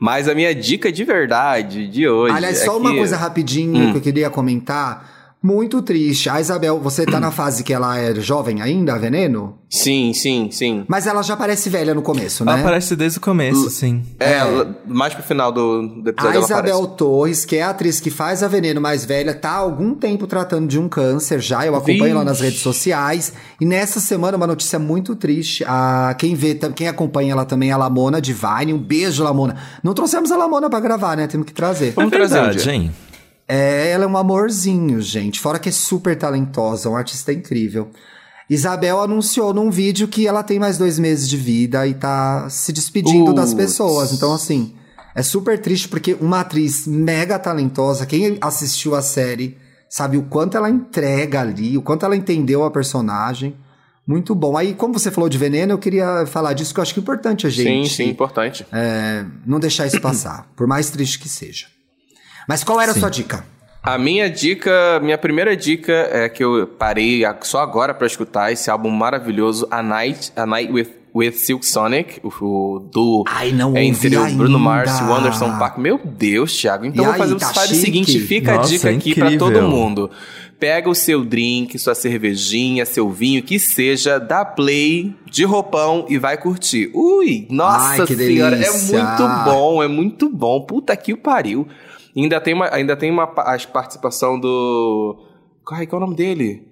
Mas 0.00 0.28
a 0.28 0.34
minha 0.34 0.54
dica 0.54 0.90
de 0.90 1.04
verdade 1.04 1.86
de 1.88 2.08
hoje. 2.08 2.34
Aliás, 2.34 2.60
é 2.60 2.64
só 2.64 2.76
uma 2.76 2.90
que- 2.90 2.96
coisa 2.98 3.16
rapidinho 3.16 3.92
que 3.92 3.98
eu 3.98 4.02
queria 4.02 4.28
comentar. 4.30 5.17
Muito 5.40 5.80
triste. 5.82 6.28
A 6.28 6.40
Isabel, 6.40 6.80
você 6.80 7.06
tá 7.06 7.20
na 7.20 7.30
fase 7.30 7.62
que 7.62 7.72
ela 7.72 7.96
é 7.96 8.12
jovem 8.16 8.60
ainda, 8.60 8.94
a 8.94 8.98
Veneno? 8.98 9.56
Sim, 9.70 10.12
sim, 10.12 10.48
sim. 10.50 10.84
Mas 10.88 11.06
ela 11.06 11.22
já 11.22 11.36
parece 11.36 11.70
velha 11.70 11.94
no 11.94 12.02
começo, 12.02 12.44
né? 12.44 12.52
Ela 12.52 12.60
aparece 12.62 12.96
desde 12.96 13.18
o 13.18 13.20
começo, 13.20 13.70
sim. 13.70 14.02
É, 14.18 14.40
mais 14.86 15.14
pro 15.14 15.22
final 15.22 15.52
do, 15.52 15.86
do 16.02 16.10
episódio 16.10 16.32
A 16.32 16.34
ela 16.36 16.44
Isabel 16.44 16.76
aparece. 16.78 16.96
Torres, 16.96 17.44
que 17.44 17.56
é 17.56 17.62
a 17.62 17.70
atriz 17.70 18.00
que 18.00 18.10
faz 18.10 18.42
a 18.42 18.48
Veneno 18.48 18.80
mais 18.80 19.04
velha, 19.04 19.32
tá 19.32 19.50
há 19.50 19.56
algum 19.58 19.94
tempo 19.94 20.26
tratando 20.26 20.66
de 20.66 20.78
um 20.78 20.88
câncer 20.88 21.40
já. 21.40 21.64
Eu 21.64 21.74
acompanho 21.76 21.98
Vixe. 21.98 22.10
ela 22.10 22.24
nas 22.24 22.40
redes 22.40 22.60
sociais. 22.60 23.32
E 23.60 23.64
nessa 23.64 24.00
semana, 24.00 24.36
uma 24.36 24.46
notícia 24.46 24.78
muito 24.78 25.14
triste. 25.14 25.64
A, 25.68 26.16
quem 26.18 26.34
vê, 26.34 26.56
quem 26.74 26.88
acompanha 26.88 27.32
ela 27.32 27.44
também 27.44 27.70
é 27.70 27.72
a 27.72 27.76
Lamona 27.76 28.20
Divine. 28.20 28.72
Um 28.74 28.78
beijo, 28.78 29.22
Lamona. 29.22 29.56
Não 29.84 29.94
trouxemos 29.94 30.32
a 30.32 30.36
Lamona 30.36 30.68
pra 30.68 30.80
gravar, 30.80 31.16
né? 31.16 31.28
Temos 31.28 31.46
que 31.46 31.52
trazer. 31.52 31.92
Vamos 31.92 32.12
é 32.12 32.16
trazer 32.16 32.34
um 32.38 32.42
verdade, 32.42 32.62
dia. 32.64 32.72
hein? 32.72 32.90
É, 33.48 33.90
ela 33.90 34.04
é 34.04 34.06
um 34.06 34.16
amorzinho, 34.16 35.00
gente. 35.00 35.40
Fora 35.40 35.58
que 35.58 35.70
é 35.70 35.72
super 35.72 36.14
talentosa, 36.16 36.90
um 36.90 36.96
artista 36.96 37.32
incrível. 37.32 37.90
Isabel 38.50 39.00
anunciou 39.00 39.52
num 39.52 39.70
vídeo 39.70 40.06
que 40.08 40.26
ela 40.26 40.42
tem 40.42 40.58
mais 40.58 40.78
dois 40.78 40.98
meses 40.98 41.28
de 41.28 41.36
vida 41.36 41.86
e 41.86 41.94
tá 41.94 42.48
se 42.50 42.72
despedindo 42.72 43.32
das 43.32 43.52
Putz. 43.52 43.64
pessoas. 43.64 44.12
Então, 44.12 44.32
assim, 44.32 44.74
é 45.14 45.22
super 45.22 45.58
triste 45.60 45.88
porque 45.88 46.16
uma 46.20 46.40
atriz 46.40 46.86
mega 46.86 47.38
talentosa, 47.38 48.06
quem 48.06 48.38
assistiu 48.40 48.94
a 48.94 49.02
série 49.02 49.56
sabe 49.88 50.16
o 50.16 50.22
quanto 50.24 50.56
ela 50.56 50.68
entrega 50.70 51.40
ali, 51.40 51.76
o 51.76 51.82
quanto 51.82 52.04
ela 52.04 52.16
entendeu 52.16 52.64
a 52.64 52.70
personagem. 52.70 53.56
Muito 54.06 54.34
bom. 54.34 54.56
Aí, 54.56 54.74
como 54.74 54.98
você 54.98 55.10
falou 55.10 55.28
de 55.28 55.36
veneno, 55.36 55.72
eu 55.74 55.78
queria 55.78 56.24
falar 56.26 56.54
disso, 56.54 56.72
que 56.72 56.80
eu 56.80 56.82
acho 56.82 56.94
que 56.94 57.00
é 57.00 57.02
importante 57.02 57.46
a 57.46 57.50
Sim, 57.50 57.56
gente 57.56 57.94
sim, 57.94 58.08
importante. 58.08 58.66
é, 58.72 59.24
não 59.46 59.60
deixar 59.60 59.86
isso 59.86 60.00
passar, 60.00 60.46
por 60.56 60.66
mais 60.66 60.88
triste 60.88 61.18
que 61.18 61.28
seja. 61.28 61.66
Mas 62.48 62.64
qual 62.64 62.80
era 62.80 62.92
Sim. 62.92 62.98
a 62.98 63.00
sua 63.02 63.10
dica? 63.10 63.44
A 63.82 63.96
minha 63.98 64.28
dica, 64.28 64.98
minha 65.02 65.16
primeira 65.18 65.56
dica 65.56 65.92
é 65.92 66.28
que 66.28 66.42
eu 66.42 66.66
parei 66.66 67.22
só 67.42 67.60
agora 67.60 67.94
pra 67.94 68.06
escutar 68.06 68.50
esse 68.52 68.70
álbum 68.70 68.90
maravilhoso, 68.90 69.68
A 69.70 69.82
Night, 69.82 70.32
A 70.34 70.44
Night 70.44 70.72
with, 70.72 70.88
with 71.14 71.32
Silk 71.32 71.64
Sonic, 71.64 72.20
o, 72.22 72.28
o 72.44 72.78
do 72.80 73.24
Ai, 73.28 73.52
não 73.52 73.76
é 73.76 73.84
entre 73.84 74.16
o 74.16 74.20
Bruno 74.34 74.56
ainda. 74.56 74.58
Mars 74.58 74.98
e 74.98 75.02
o 75.04 75.14
Anderson 75.14 75.58
Paak. 75.58 75.78
Meu 75.80 76.00
Deus, 76.02 76.56
Thiago. 76.58 76.86
Então 76.86 77.02
E 77.02 77.06
vou 77.06 77.12
aí, 77.14 77.18
fazer 77.18 77.34
o 77.34 77.38
tá 77.38 77.52
seguinte, 77.66 78.18
fica 78.18 78.54
Nossa, 78.56 78.66
a 78.66 78.70
dica 78.70 78.90
é 78.90 78.94
aqui 78.96 79.14
pra 79.14 79.26
incrível. 79.32 79.52
todo 79.52 79.68
mundo. 79.68 80.10
Pega 80.58 80.90
o 80.90 80.94
seu 80.94 81.24
drink, 81.24 81.78
sua 81.78 81.94
cervejinha, 81.94 82.84
seu 82.84 83.08
vinho, 83.08 83.42
que 83.44 83.60
seja, 83.60 84.18
dá 84.18 84.44
play 84.44 85.14
de 85.30 85.44
roupão 85.44 86.04
e 86.08 86.18
vai 86.18 86.36
curtir. 86.36 86.90
Ui, 86.92 87.46
nossa 87.48 88.02
Ai, 88.02 88.06
que 88.06 88.16
senhora, 88.16 88.56
é 88.56 88.58
delícia. 88.58 88.98
muito 89.04 89.44
bom, 89.44 89.82
é 89.82 89.86
muito 89.86 90.28
bom. 90.28 90.60
Puta 90.62 90.96
que 90.96 91.12
o 91.12 91.16
pariu. 91.16 91.68
E 92.18 92.22
Ainda 92.22 92.40
tem 92.40 92.54
uma, 92.54 92.74
ainda 92.74 92.96
tem 92.96 93.10
uma 93.10 93.22
a 93.24 93.58
participação 93.72 94.40
do. 94.40 95.16
Ai, 95.72 95.86
qual 95.86 96.00
é 96.00 96.04
o 96.04 96.06
nome 96.06 96.16
dele? 96.16 96.66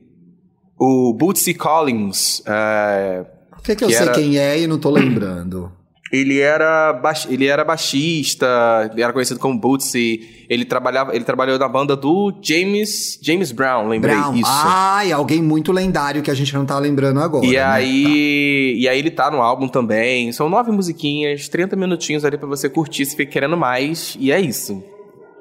O 0.78 1.14
Bootsy 1.14 1.55
Collins. 1.55 2.42
é, 2.47 3.24
que, 3.62 3.76
que 3.76 3.84
eu 3.84 3.88
Que 3.88 3.94
sei 3.94 4.07
era- 4.07 4.12
quem 4.14 4.38
é 4.38 4.59
e 4.61 4.66
não 4.66 4.78
tô 4.78 4.90
lembrando? 4.90 5.70
ele 6.12 6.38
era, 6.40 6.92
baix- 6.92 7.26
ele 7.28 7.47
era 7.47 7.64
baixista, 7.64 8.88
ele 8.92 9.03
era 9.03 9.12
conhecido 9.12 9.38
como 9.40 9.59
Bootsy. 9.59 10.47
Ele 10.49 10.64
trabalhava, 10.64 11.14
ele 11.14 11.24
trabalhou 11.24 11.59
na 11.59 11.68
banda 11.68 11.97
do 11.97 12.32
James, 12.42 13.18
James 13.22 13.51
Brown, 13.53 13.88
lembrei 13.88 14.14
Brown. 14.14 14.34
isso. 14.36 14.44
Ai, 14.51 15.11
alguém 15.12 15.42
muito 15.42 15.72
lendário 15.72 16.22
que 16.22 16.30
a 16.30 16.34
gente 16.34 16.55
não 16.55 16.64
tá 16.64 16.78
lembrando 16.78 17.20
agora. 17.20 17.44
E 17.44 17.53
né? 17.53 17.62
aí, 17.62 18.76
e 18.78 18.88
aí 18.88 18.99
ele 18.99 19.11
tá 19.11 19.30
no 19.30 19.42
álbum 19.42 19.66
também. 19.68 20.30
São 20.32 20.49
nove 20.49 20.70
musiquinhas, 20.70 21.49
30 21.49 21.74
minutinhos 21.76 22.24
ali 22.24 22.38
pra 22.38 22.47
você 22.49 22.68
curtir 22.68 23.05
se 23.05 23.16
fica 23.16 23.30
querendo 23.32 23.57
mais. 23.57 24.16
E 24.20 24.30
é 24.30 24.40
isso. 24.40 24.82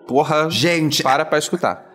Porra, 0.07 0.49
Gente, 0.49 1.01
para 1.03 1.25
pra 1.25 1.37
escutar. 1.39 1.85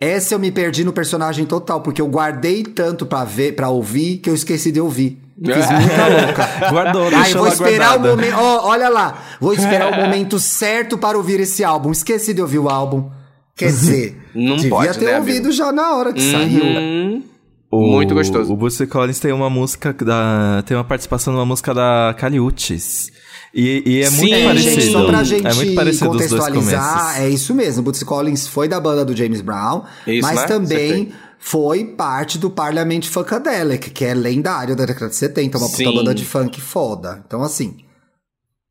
essa 0.00 0.34
eu 0.34 0.38
me 0.38 0.50
perdi 0.50 0.84
no 0.84 0.92
personagem 0.92 1.44
total, 1.46 1.80
porque 1.80 2.00
eu 2.02 2.08
guardei 2.08 2.62
tanto 2.62 3.06
pra 3.06 3.24
ver, 3.24 3.54
para 3.54 3.68
ouvir, 3.68 4.18
que 4.18 4.28
eu 4.30 4.34
esqueci 4.34 4.72
de 4.72 4.80
ouvir. 4.80 5.18
Fiz 5.42 5.70
muita 5.70 6.06
louca. 6.26 6.48
Guardou, 6.70 7.06
Aí 7.16 7.32
vou 7.32 7.48
esperar 7.48 7.96
guardada. 7.98 8.12
o 8.12 8.16
momento. 8.16 8.36
ó, 8.38 8.68
olha 8.68 8.90
lá. 8.90 9.18
Vou 9.40 9.54
esperar 9.54 9.90
o 9.90 9.96
momento 10.04 10.38
certo 10.38 10.98
para 10.98 11.16
ouvir 11.16 11.40
esse 11.40 11.64
álbum. 11.64 11.90
Esqueci 11.90 12.34
de 12.34 12.42
ouvir 12.42 12.58
o 12.58 12.68
álbum. 12.68 13.08
Quer 13.56 13.68
dizer, 13.72 14.20
Não 14.34 14.56
devia 14.56 14.68
pode, 14.70 14.98
ter 14.98 15.06
né, 15.06 15.16
ouvido 15.16 15.36
amigo? 15.46 15.52
já 15.52 15.72
na 15.72 15.94
hora 15.96 16.12
que 16.12 16.20
saiu. 16.20 16.62
Uhum. 16.62 17.22
O, 17.70 17.80
Muito 17.92 18.12
gostoso. 18.14 18.52
O 18.52 18.56
Bootsy 18.56 18.86
Collins 18.86 19.18
tem 19.18 19.32
uma 19.32 19.48
música 19.48 19.94
da. 19.94 20.62
tem 20.66 20.76
uma 20.76 20.84
participação 20.84 21.32
numa 21.32 21.46
música 21.46 21.72
da 21.72 22.14
Caliutes. 22.18 23.10
E, 23.52 23.82
e 23.84 24.02
é 24.02 24.10
muito 24.10 24.20
Sim, 24.26 24.32
É, 24.34 24.44
parecido. 24.44 24.80
gente, 24.80 24.92
só 24.92 25.06
pra 25.06 25.24
gente 25.24 25.46
é 25.46 25.54
muito 25.54 25.74
parecido 25.74 26.10
contextualizar, 26.10 27.20
é 27.20 27.28
isso 27.28 27.54
mesmo. 27.54 27.82
Bootsy 27.82 28.04
Collins 28.04 28.46
foi 28.46 28.68
da 28.68 28.78
banda 28.78 29.04
do 29.04 29.16
James 29.16 29.40
Brown, 29.40 29.82
Isso, 30.06 30.22
mas 30.22 30.40
né? 30.40 30.46
também 30.46 31.12
foi 31.38 31.84
parte 31.84 32.38
do 32.38 32.48
Parliament 32.50 33.02
Funkadelic, 33.04 33.90
que 33.90 34.04
é 34.04 34.14
lendário 34.14 34.76
da 34.76 34.84
década 34.84 35.08
de 35.08 35.16
70, 35.16 35.58
uma 35.58 35.68
puta 35.68 35.92
banda 35.92 36.14
de 36.14 36.24
funk 36.24 36.60
foda. 36.60 37.22
Então, 37.26 37.42
assim, 37.42 37.78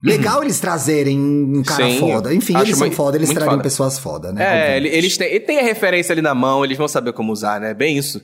legal 0.01 0.41
eles 0.43 0.59
trazerem 0.61 1.19
um 1.19 1.61
cara 1.63 1.85
Sim, 1.89 1.99
foda. 1.99 2.33
Enfim, 2.33 2.57
eles 2.57 2.77
são 2.77 2.89
foda, 2.91 3.17
eles 3.17 3.29
trariam 3.29 3.51
foda. 3.51 3.63
pessoas 3.63 3.99
foda, 3.99 4.31
né? 4.31 4.43
É, 4.43 4.75
Obviamente. 4.77 4.95
eles 4.97 5.17
têm, 5.17 5.27
ele 5.27 5.39
tem 5.41 5.59
a 5.59 5.63
referência 5.63 6.13
ali 6.13 6.21
na 6.21 6.33
mão, 6.33 6.63
eles 6.63 6.77
vão 6.77 6.87
saber 6.87 7.11
como 7.11 7.33
usar, 7.33 7.59
né? 7.59 7.73
Bem 7.73 7.97
isso. 7.97 8.21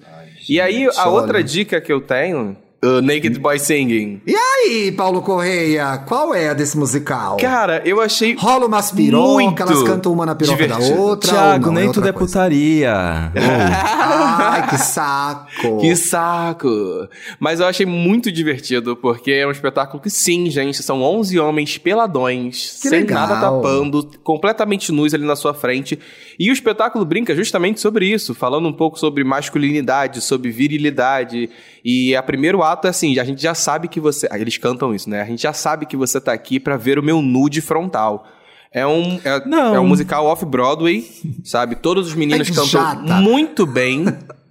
e 0.47 0.61
aí, 0.61 0.85
a 0.85 1.09
olha. 1.09 1.09
outra 1.09 1.43
dica 1.43 1.81
que 1.81 1.91
eu 1.91 1.99
tenho, 1.99 2.55
o 2.85 3.01
Naked 3.01 3.39
Boy 3.39 3.57
Singing. 3.59 4.21
E 4.25 4.35
aí, 4.35 4.91
Paulo 4.91 5.21
Correia, 5.21 5.97
qual 6.05 6.33
é 6.33 6.49
a 6.49 6.53
desse 6.53 6.77
musical? 6.77 7.37
Cara, 7.37 7.81
eu 7.85 7.99
achei 8.01 8.35
Rola 8.35 8.65
umas 8.67 8.91
pirocas, 8.91 9.69
elas 9.71 9.83
cantam 9.83 10.11
uma 10.13 10.25
na 10.25 10.35
piroca 10.35 10.67
da 10.67 10.75
divertido. 10.75 11.01
outra. 11.01 11.31
ou 11.31 11.35
Thiago, 11.35 11.65
não, 11.67 11.73
nem 11.73 11.87
outra 11.87 12.01
tudo 12.01 12.09
é 12.09 12.11
putaria. 12.11 13.31
Ai, 13.35 14.69
que 14.69 14.77
saco. 14.77 15.77
Que 15.79 15.95
saco! 15.95 17.07
Mas 17.39 17.59
eu 17.59 17.65
achei 17.65 17.85
muito 17.85 18.31
divertido, 18.31 18.95
porque 18.95 19.31
é 19.31 19.47
um 19.47 19.51
espetáculo 19.51 20.01
que, 20.01 20.09
sim, 20.09 20.49
gente, 20.49 20.81
são 20.83 21.01
11 21.01 21.39
homens 21.39 21.77
peladões, 21.77 22.79
Que 22.81 22.89
sem 22.89 22.99
legal. 23.01 23.27
nada 23.27 23.41
tapando, 23.41 24.09
completamente 24.23 24.91
nus 24.91 25.13
ali 25.13 25.25
na 25.25 25.35
sua 25.35 25.53
frente. 25.53 25.97
E 26.37 26.49
o 26.49 26.53
espetáculo 26.53 27.05
brinca 27.05 27.33
justamente 27.35 27.79
sobre 27.79 28.07
isso, 28.07 28.33
falando 28.33 28.67
um 28.67 28.73
pouco 28.73 28.99
sobre 28.99 29.23
masculinidade, 29.23 30.21
sobre 30.21 30.51
virilidade. 30.51 31.49
E 31.83 32.15
a 32.15 32.23
primeiro 32.23 32.61
ato 32.63 32.74
é 32.83 32.89
assim, 32.89 33.17
a 33.19 33.23
gente 33.23 33.41
já 33.41 33.53
sabe 33.55 33.87
que 33.87 33.99
você... 33.99 34.27
ah, 34.29 34.37
Eles 34.37 34.57
cantam 34.57 34.93
isso, 34.93 35.09
né? 35.09 35.21
A 35.21 35.25
gente 35.25 35.41
já 35.41 35.53
sabe 35.53 35.85
que 35.85 35.95
você 35.95 36.19
tá 36.19 36.33
aqui 36.33 36.59
pra 36.59 36.75
ver 36.77 36.99
o 36.99 37.03
meu 37.03 37.21
nude 37.21 37.61
frontal. 37.61 38.27
É 38.71 38.85
um, 38.85 39.19
é, 39.23 39.75
é 39.75 39.79
um 39.79 39.87
musical 39.87 40.25
off-Broadway, 40.25 41.07
sabe? 41.45 41.77
Todos 41.77 42.07
os 42.07 42.13
meninos 42.13 42.49
que 42.49 42.55
cantam 42.55 43.21
muito 43.21 43.65
bem. 43.65 44.05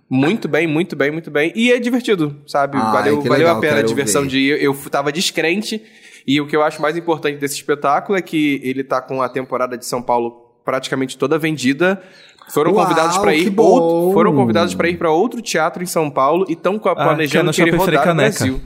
Muito 0.08 0.48
bem, 0.48 0.66
muito 0.66 0.94
bem, 0.94 1.10
muito 1.10 1.30
bem. 1.30 1.52
E 1.54 1.72
é 1.72 1.78
divertido, 1.78 2.36
sabe? 2.46 2.78
Ai, 2.78 2.92
valeu 2.92 3.20
valeu 3.22 3.38
legal, 3.38 3.56
a 3.56 3.60
pena 3.60 3.78
a 3.80 3.82
diversão 3.82 4.22
ver. 4.22 4.28
de 4.28 4.38
ir. 4.38 4.62
Eu 4.62 4.74
tava 4.90 5.10
descrente. 5.10 5.82
E 6.26 6.40
o 6.40 6.46
que 6.46 6.56
eu 6.56 6.62
acho 6.62 6.80
mais 6.80 6.96
importante 6.96 7.38
desse 7.38 7.56
espetáculo 7.56 8.16
é 8.16 8.22
que 8.22 8.60
ele 8.62 8.82
tá 8.82 9.02
com 9.02 9.20
a 9.20 9.28
temporada 9.28 9.76
de 9.76 9.84
São 9.84 10.00
Paulo 10.00 10.54
praticamente 10.64 11.18
toda 11.18 11.38
vendida. 11.38 12.02
Foram 12.48 12.72
Uau, 12.72 12.84
convidados 12.84 13.18
para 13.18 13.34
ir 13.34 13.52
outro, 13.58 14.12
foram 14.12 14.34
convidados 14.34 14.74
para 14.74 14.88
ir 14.88 14.96
para 14.96 15.10
outro 15.10 15.40
teatro 15.40 15.82
em 15.82 15.86
São 15.86 16.10
Paulo 16.10 16.44
e 16.48 16.52
estão 16.52 16.76
é 16.76 16.94
planejando 16.94 17.46
no 17.46 17.50
que 17.52 17.56
Shopping 17.56 17.70
Frei 17.70 17.96
rodar 17.96 18.00
no 18.00 18.04
Caneca. 18.04 18.38
Brasil. 18.38 18.60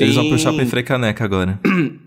Eles 0.00 0.14
vão 0.14 0.28
pro 0.28 0.38
Sim. 0.38 0.44
Shopping 0.44 0.66
Frei 0.66 0.82
Caneca 0.82 1.24
agora. 1.24 1.60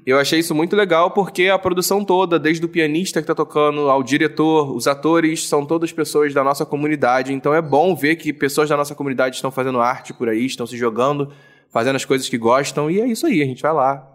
Eu 0.05 0.17
achei 0.19 0.39
isso 0.39 0.53
muito 0.53 0.75
legal 0.75 1.11
porque 1.11 1.47
a 1.47 1.57
produção 1.57 2.03
toda, 2.03 2.37
desde 2.37 2.65
o 2.65 2.69
pianista 2.69 3.21
que 3.21 3.27
tá 3.27 3.35
tocando 3.35 3.89
ao 3.89 4.03
diretor, 4.03 4.75
os 4.75 4.87
atores, 4.87 5.47
são 5.47 5.65
todas 5.65 5.91
pessoas 5.93 6.33
da 6.33 6.43
nossa 6.43 6.65
comunidade. 6.65 7.31
Então 7.31 7.53
é 7.53 7.61
bom 7.61 7.95
ver 7.95 8.15
que 8.15 8.33
pessoas 8.33 8.67
da 8.67 8.75
nossa 8.75 8.95
comunidade 8.95 9.35
estão 9.35 9.51
fazendo 9.51 9.79
arte 9.79 10.13
por 10.13 10.27
aí, 10.27 10.45
estão 10.45 10.67
se 10.67 10.75
jogando, 10.75 11.31
fazendo 11.71 11.95
as 11.95 12.03
coisas 12.03 12.27
que 12.27 12.37
gostam. 12.37 12.91
E 12.91 12.99
é 12.99 13.07
isso 13.07 13.25
aí, 13.25 13.41
a 13.41 13.45
gente 13.45 13.61
vai 13.61 13.73
lá, 13.73 14.05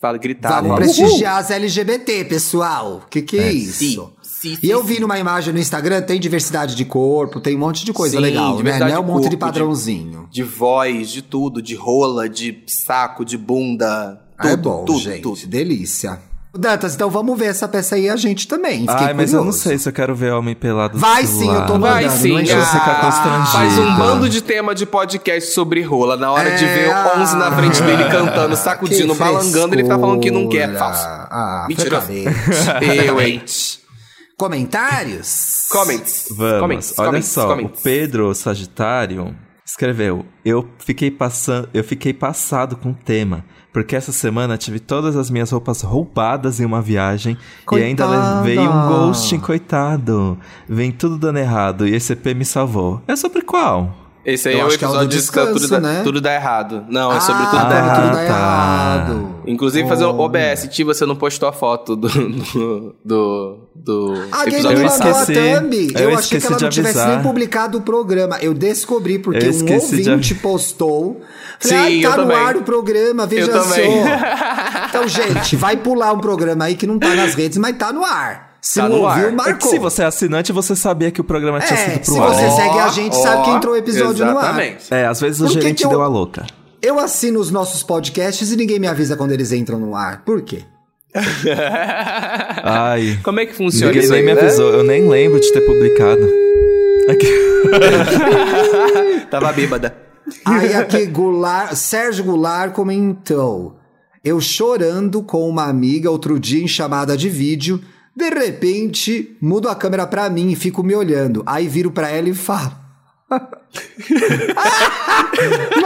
fala, 0.00 0.18
gritar. 0.18 0.62
Vamos 0.62 0.68
fala, 0.68 0.80
prestigiar 0.80 1.38
as 1.38 1.50
LGBT, 1.50 2.24
pessoal. 2.24 3.02
Que 3.08 3.22
que 3.22 3.38
é, 3.38 3.52
isso? 3.52 3.78
Sim, 3.78 4.10
sim, 4.40 4.58
E 4.62 4.70
eu 4.70 4.80
sim, 4.80 4.86
vi 4.86 5.00
numa 5.00 5.18
imagem 5.18 5.52
no 5.52 5.58
Instagram, 5.60 6.02
tem 6.02 6.18
diversidade 6.20 6.74
de 6.74 6.84
corpo, 6.84 7.40
tem 7.40 7.56
um 7.56 7.58
monte 7.60 7.84
de 7.84 7.92
coisa 7.92 8.16
Sim, 8.16 8.22
legal, 8.22 8.62
né? 8.62 8.78
Não 8.78 8.86
é 8.86 8.98
um 8.98 9.02
de 9.04 9.06
monte 9.06 9.06
de 9.06 9.12
corpo, 9.12 9.28
de- 9.30 9.36
padrãozinho. 9.36 10.28
De 10.30 10.42
voz, 10.42 11.10
de 11.10 11.22
tudo, 11.22 11.60
de 11.62 11.74
rola, 11.74 12.28
de 12.28 12.62
saco, 12.66 13.24
de 13.24 13.36
bunda. 13.36 14.20
Ah, 14.38 14.48
é 14.48 14.50
Tudo, 14.56 14.62
bom, 14.62 14.84
tudo, 14.84 14.98
gente. 15.00 15.22
tudo. 15.22 15.46
Delícia. 15.46 16.18
Dantas, 16.52 16.96
então 16.96 17.08
vamos 17.08 17.38
ver 17.38 17.44
essa 17.44 17.68
peça 17.68 17.94
aí 17.94 18.08
a 18.08 18.16
gente 18.16 18.48
também. 18.48 18.80
Fiquei 18.80 19.06
Ai, 19.06 19.14
mas 19.14 19.32
eu 19.32 19.44
não 19.44 19.52
sei 19.52 19.78
se 19.78 19.88
eu 19.88 19.92
quero 19.92 20.16
ver 20.16 20.32
homem 20.32 20.52
pelado 20.52 20.98
Vai 20.98 21.24
sim, 21.24 21.46
eu 21.48 21.64
tô 21.64 21.78
Vai 21.78 22.06
mandando, 22.06 22.20
sim, 22.22 22.28
não 22.32 22.42
o 22.42 22.46
vou 22.56 22.66
ficar 22.66 23.00
constrangido. 23.02 23.52
Faz 23.52 23.78
um 23.78 23.96
bando 23.96 24.28
de 24.28 24.40
tema 24.42 24.74
de 24.74 24.84
podcast 24.84 25.52
sobre 25.52 25.80
rola. 25.82 26.16
Na 26.16 26.32
hora 26.32 26.50
de 26.56 26.64
É, 26.64 26.74
ver 26.74 26.88
o 26.88 27.20
11 27.22 27.36
na 27.36 27.52
frente 27.52 27.80
dele 27.82 28.02
cantando, 28.10 28.56
sacudindo, 28.56 29.14
balangando, 29.14 29.76
ele 29.76 29.84
tá 29.84 29.96
falando 29.96 30.18
que 30.20 30.30
não 30.32 30.48
quer. 30.48 30.76
Falso. 30.76 31.04
Ah, 31.06 31.66
Mentira. 31.68 32.02
Eu, 33.06 33.20
hein? 33.20 33.42
Comentários? 34.40 35.68
Comments. 35.70 36.28
Vamos, 36.30 36.60
Comments, 36.60 36.98
olha 36.98 37.06
comments, 37.08 37.28
só, 37.28 37.48
comments. 37.48 37.78
o 37.78 37.82
Pedro 37.82 38.34
Sagitário 38.34 39.36
escreveu: 39.66 40.24
Eu 40.42 40.66
fiquei 40.78 41.10
passando, 41.10 41.68
eu 41.74 41.84
fiquei 41.84 42.14
passado 42.14 42.74
com 42.74 42.92
o 42.92 42.94
tema, 42.94 43.44
porque 43.70 43.94
essa 43.94 44.12
semana 44.12 44.56
tive 44.56 44.80
todas 44.80 45.14
as 45.14 45.28
minhas 45.28 45.50
roupas 45.50 45.82
roubadas 45.82 46.58
em 46.58 46.64
uma 46.64 46.80
viagem 46.80 47.36
e 47.70 47.82
ainda 47.82 48.06
levei 48.06 48.58
um 48.58 48.88
ghosting, 48.88 49.38
coitado. 49.38 50.38
Vem 50.66 50.90
tudo 50.90 51.18
dando 51.18 51.38
errado 51.38 51.86
e 51.86 51.94
esse 51.94 52.14
EP 52.14 52.28
me 52.34 52.46
salvou. 52.46 53.02
É 53.06 53.14
sobre 53.16 53.42
qual? 53.42 53.94
Esse 54.24 54.50
aí 54.50 54.54
Eu 54.58 54.60
é 54.60 54.64
o 54.74 54.78
que 54.78 54.84
é 54.84 54.88
o 54.88 54.90
do 54.90 54.96
episódio 54.96 55.08
de 55.08 55.16
tudo, 55.16 55.20
descanso, 55.58 55.68
dá, 55.70 55.80
né? 55.80 56.00
tudo 56.04 56.20
dá 56.20 56.34
errado. 56.34 56.84
Não, 56.90 57.10
é 57.10 57.20
sobre 57.20 57.42
ah, 57.42 57.46
tudo 57.46 57.62
dá 57.62 57.68
tá, 57.68 57.76
errado. 57.78 57.96
tudo 58.02 58.06
dá 58.08 58.14
tá. 58.16 58.24
errado. 58.24 59.34
Inclusive, 59.46 59.88
fazer 59.88 60.04
o 60.04 60.10
Oh. 60.14 60.20
OBS, 60.24 60.68
Ti, 60.70 60.84
você 60.84 61.06
não 61.06 61.16
postou 61.16 61.48
a 61.48 61.52
foto 61.52 61.96
do, 61.96 62.06
do, 62.08 62.94
do, 63.04 63.58
do 63.74 64.14
A 64.30 64.44
episódio 64.46 64.78
me 64.78 64.84
Eu 64.84 64.90
mandou 64.90 65.10
a 65.16 65.24
thumb. 65.26 65.92
Eu 65.94 66.10
Eu, 66.10 66.18
achei 66.18 66.38
que 66.38 66.46
ela 66.46 66.56
de 66.56 66.62
não 66.64 66.70
tivesse 66.70 66.98
avisar. 66.98 67.16
nem 67.16 67.22
publicado 67.26 67.78
o 67.78 67.80
programa. 67.80 68.36
Eu 68.42 68.52
descobri 68.52 69.18
porque 69.18 69.46
Eu 69.46 69.52
um 69.54 69.64
de 69.64 69.72
ouvinte 69.72 70.32
avi- 70.34 70.42
postou. 70.42 71.20
Falei, 71.58 71.78
Sim, 71.78 71.84
ai, 71.84 72.00
tá 72.02 72.08
eu 72.08 72.24
no 72.26 72.30
também. 72.30 72.36
ar 72.46 72.56
o 72.56 72.62
programa, 72.62 73.26
veja 73.26 73.50
Eu 73.50 73.62
também. 73.62 74.02
só. 74.02 74.08
Então, 74.90 75.06
gente, 75.08 75.54
vai 75.56 75.76
pular 75.76 76.12
um 76.12 76.18
programa 76.18 76.64
aí 76.64 76.74
que 76.74 76.86
não 76.86 76.98
tá 76.98 77.14
nas 77.14 77.34
redes, 77.34 77.56
mas 77.58 77.76
tá 77.76 77.92
no 77.92 78.04
ar. 78.04 78.49
Se 78.60 78.78
Tá 78.80 78.88
não 78.88 78.98
no 78.98 79.06
ar. 79.06 79.12
ouviu, 79.16 79.26
É 79.26 79.30
que 79.30 79.36
marcou. 79.36 79.70
se 79.70 79.78
você 79.78 80.02
é 80.02 80.04
assinante, 80.06 80.52
você 80.52 80.76
sabia 80.76 81.10
que 81.10 81.20
o 81.20 81.24
programa 81.24 81.60
tinha 81.60 81.78
É, 81.78 81.90
sido 81.92 82.04
se 82.04 82.12
pro 82.12 82.22
ar. 82.22 82.34
você 82.34 82.42
né? 82.42 82.50
segue 82.50 82.78
a 82.78 82.88
gente, 82.88 83.16
sabe 83.16 83.44
que 83.44 83.50
entrou 83.50 83.74
o 83.74 83.76
episódio 83.76 84.24
no 84.26 84.38
ar. 84.38 84.44
Exatamente. 84.44 84.84
É, 84.94 85.06
às 85.06 85.20
vezes 85.20 85.40
o 85.40 85.48
gerente 85.48 85.78
que 85.78 85.86
eu- 85.86 85.90
deu 85.90 86.02
a 86.02 86.06
louca. 86.08 86.46
Eu 86.82 86.98
assino 86.98 87.38
os 87.40 87.50
nossos 87.50 87.82
podcasts 87.82 88.50
e 88.52 88.56
ninguém 88.56 88.78
me 88.78 88.86
avisa 88.86 89.16
quando 89.16 89.32
eles 89.32 89.52
entram 89.52 89.78
no 89.78 89.94
ar. 89.94 90.22
Por 90.24 90.42
quê? 90.42 90.62
Ai. 92.62 93.18
Como 93.22 93.40
é 93.40 93.46
que 93.46 93.54
funciona 93.54 93.86
Ninguém 93.92 94.02
isso 94.04 94.12
nem 94.12 94.20
aí, 94.20 94.26
me 94.26 94.34
né? 94.34 94.40
avisou, 94.40 94.70
eu 94.72 94.84
nem 94.84 95.08
lembro 95.08 95.40
de 95.40 95.52
ter 95.52 95.60
publicado. 95.62 96.22
Aqui. 97.08 97.28
Tava 99.30 99.52
bêbada. 99.52 99.94
Aí 100.44 100.74
aqui, 100.74 101.06
Goulart, 101.06 101.74
Sérgio 101.74 102.24
Goulart 102.24 102.72
comentou. 102.72 103.76
Eu 104.22 104.40
chorando 104.40 105.22
com 105.22 105.48
uma 105.48 105.64
amiga 105.64 106.10
outro 106.10 106.38
dia 106.38 106.62
em 106.62 106.68
chamada 106.68 107.16
de 107.16 107.28
vídeo. 107.28 107.80
De 108.20 108.28
repente, 108.28 109.34
mudo 109.40 109.66
a 109.66 109.74
câmera 109.74 110.06
pra 110.06 110.28
mim 110.28 110.50
e 110.50 110.54
fico 110.54 110.82
me 110.82 110.94
olhando. 110.94 111.42
Aí 111.46 111.66
viro 111.66 111.90
pra 111.90 112.10
ela 112.10 112.28
e 112.28 112.34
falo. 112.34 112.89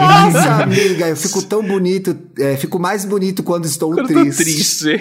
Nossa, 0.01 0.63
amiga, 0.63 1.09
eu 1.09 1.17
fico 1.17 1.43
tão 1.43 1.63
bonito, 1.63 2.17
é, 2.39 2.57
fico 2.57 2.79
mais 2.79 3.05
bonito 3.05 3.43
quando 3.43 3.65
estou 3.67 3.91
Eu 3.97 4.07
tô 4.07 4.15
triste. 4.15 4.43
triste. 4.45 5.01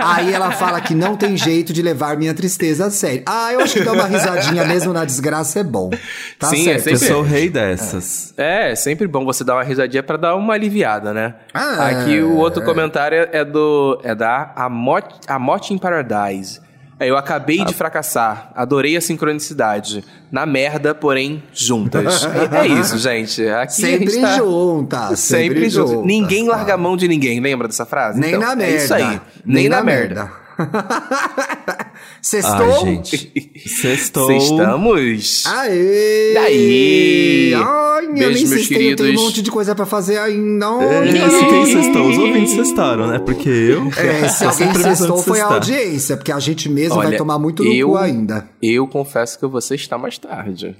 Aí 0.00 0.32
ela 0.32 0.50
fala 0.52 0.80
que 0.80 0.94
não 0.94 1.16
tem 1.16 1.36
jeito 1.36 1.72
de 1.72 1.82
levar 1.82 2.16
minha 2.16 2.34
tristeza 2.34 2.86
a 2.86 2.90
sério. 2.90 3.22
Ah, 3.26 3.52
eu 3.52 3.60
acho 3.60 3.74
que 3.74 3.84
dar 3.84 3.92
uma 3.92 4.06
risadinha 4.06 4.64
mesmo 4.64 4.92
na 4.92 5.04
desgraça 5.04 5.60
é 5.60 5.64
bom. 5.64 5.90
Tá 6.38 6.48
Sim, 6.48 6.68
é 6.70 6.78
certo. 6.78 6.88
Eu 6.88 6.96
sempre- 6.96 7.14
sou 7.14 7.20
o 7.20 7.24
rei 7.24 7.48
dessas. 7.50 8.32
É, 8.36 8.72
é 8.72 8.74
sempre 8.74 9.06
bom 9.06 9.24
você 9.24 9.44
dar 9.44 9.54
uma 9.54 9.62
risadinha 9.64 10.02
pra 10.02 10.16
dar 10.16 10.34
uma 10.34 10.54
aliviada, 10.54 11.12
né? 11.12 11.34
Ah, 11.52 11.88
Aqui 11.88 12.20
o 12.20 12.36
outro 12.36 12.64
comentário 12.64 13.16
é- 13.18 13.28
é 13.40 13.44
do 13.44 14.00
é 14.02 14.14
da 14.14 14.52
Amot, 14.56 15.06
Amot 15.28 15.72
in 15.72 15.78
Paradise. 15.78 16.60
É, 17.00 17.08
eu 17.10 17.16
acabei 17.16 17.60
Ah. 17.60 17.64
de 17.64 17.74
fracassar. 17.74 18.52
Adorei 18.54 18.96
a 18.96 19.00
sincronicidade. 19.00 20.04
Na 20.30 20.46
merda, 20.46 20.94
porém, 20.94 21.42
juntas. 21.52 22.24
é, 22.24 22.58
é 22.62 22.66
isso, 22.66 22.96
gente. 22.98 23.46
Aqui 23.48 23.72
Sempre 23.74 24.10
gente 24.10 24.20
tá 24.22 24.36
juntas. 24.36 25.18
Sempre, 25.18 25.46
Sempre 25.48 25.70
juntas. 25.70 26.04
Ninguém 26.06 26.46
larga 26.48 26.74
a 26.74 26.76
mão 26.78 26.96
de 26.96 27.08
ninguém. 27.08 27.40
Lembra 27.40 27.66
dessa 27.66 27.84
frase? 27.84 28.20
Nem 28.20 28.30
Então, 28.34 28.40
na 28.40 28.52
é 28.52 28.56
merda. 28.56 28.76
isso 28.76 28.94
aí. 28.94 29.20
Nem, 29.44 29.68
na, 29.68 29.82
merda. 29.82 30.30
Sextou? 32.20 32.74
Ai, 32.74 32.84
gente. 32.84 33.42
Sextou. 33.66 34.30
Estamos. 34.32 35.44
Aê! 35.46 36.34
Daí! 36.34 37.54
Ai, 37.54 38.04
eu 38.06 38.12
Beijo, 38.12 38.32
nem 38.32 38.46
meus 38.46 38.50
sextei, 38.50 38.92
eu 38.92 38.96
tenho 38.96 39.18
um 39.18 39.22
monte 39.24 39.42
de 39.42 39.50
coisa 39.50 39.74
pra 39.74 39.86
fazer 39.86 40.18
ainda. 40.18 40.66
É, 40.82 41.30
se 41.30 41.44
quem 41.46 41.66
sextou? 41.66 42.08
Os 42.08 42.18
ouvintes 42.18 42.52
sextaram, 42.52 43.06
né? 43.06 43.18
Porque 43.18 43.48
eu. 43.48 43.88
É, 43.96 44.28
se 44.28 44.44
eu 44.44 44.50
alguém 44.50 44.74
sextou 44.74 45.18
foi 45.18 45.40
a 45.40 45.48
sextar. 45.48 45.52
audiência, 45.52 46.16
porque 46.16 46.32
a 46.32 46.38
gente 46.38 46.68
mesmo 46.68 46.96
vai 46.96 47.08
Olha, 47.08 47.18
tomar 47.18 47.38
muito 47.38 47.64
no 47.64 47.72
eu, 47.72 47.90
cu 47.90 47.96
ainda. 47.96 48.48
Eu 48.62 48.86
confesso 48.86 49.38
que 49.38 49.46
você 49.46 49.74
está 49.74 49.98
mais 49.98 50.18
tarde. 50.18 50.76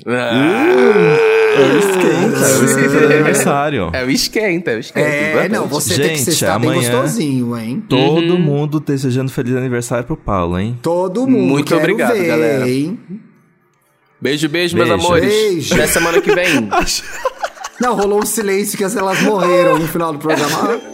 É 1.54 1.74
o 1.74 1.78
esquenta, 1.78 2.46
é 2.46 2.58
o 2.58 2.64
esquenta 2.64 2.98
do 3.06 3.12
aniversário. 3.12 3.90
É 3.92 4.04
o 4.04 4.10
esquenta, 4.10 4.70
é 4.70 4.76
o 4.76 4.78
esquenta. 4.80 5.06
É, 5.08 5.48
não, 5.48 5.66
você 5.66 5.94
tem 5.96 6.02
que 6.10 6.16
Gente, 6.16 6.24
sextar 6.24 6.58
bem 6.58 6.70
amanhã- 6.70 6.90
gostosinho, 6.90 7.56
hein? 7.58 7.84
Todo 7.88 8.38
mundo 8.38 8.80
desejando 8.80 9.30
feliz 9.30 9.54
aniversário 9.56 10.04
pro 10.04 10.16
Paulo, 10.16 10.58
hein? 10.58 10.78
Todo 10.82 11.26
mundo 11.26 11.48
Muito 11.50 11.66
quero 11.68 11.80
obrigado, 11.80 12.12
ver, 12.14 12.26
galera. 12.26 12.68
hein? 12.68 12.98
Beijo, 14.20 14.48
beijo, 14.48 14.76
meus 14.76 14.88
Beijo. 14.88 15.04
amores. 15.04 15.28
Beijo. 15.32 15.74
Até 15.74 15.86
semana 15.88 16.20
que 16.20 16.32
vem. 16.34 16.68
Não, 17.80 17.96
rolou 17.96 18.20
um 18.22 18.26
silêncio 18.26 18.78
que 18.78 18.84
elas 18.84 19.20
morreram 19.22 19.76
no 19.78 19.88
final 19.88 20.12
do 20.12 20.18
programa. 20.20 20.80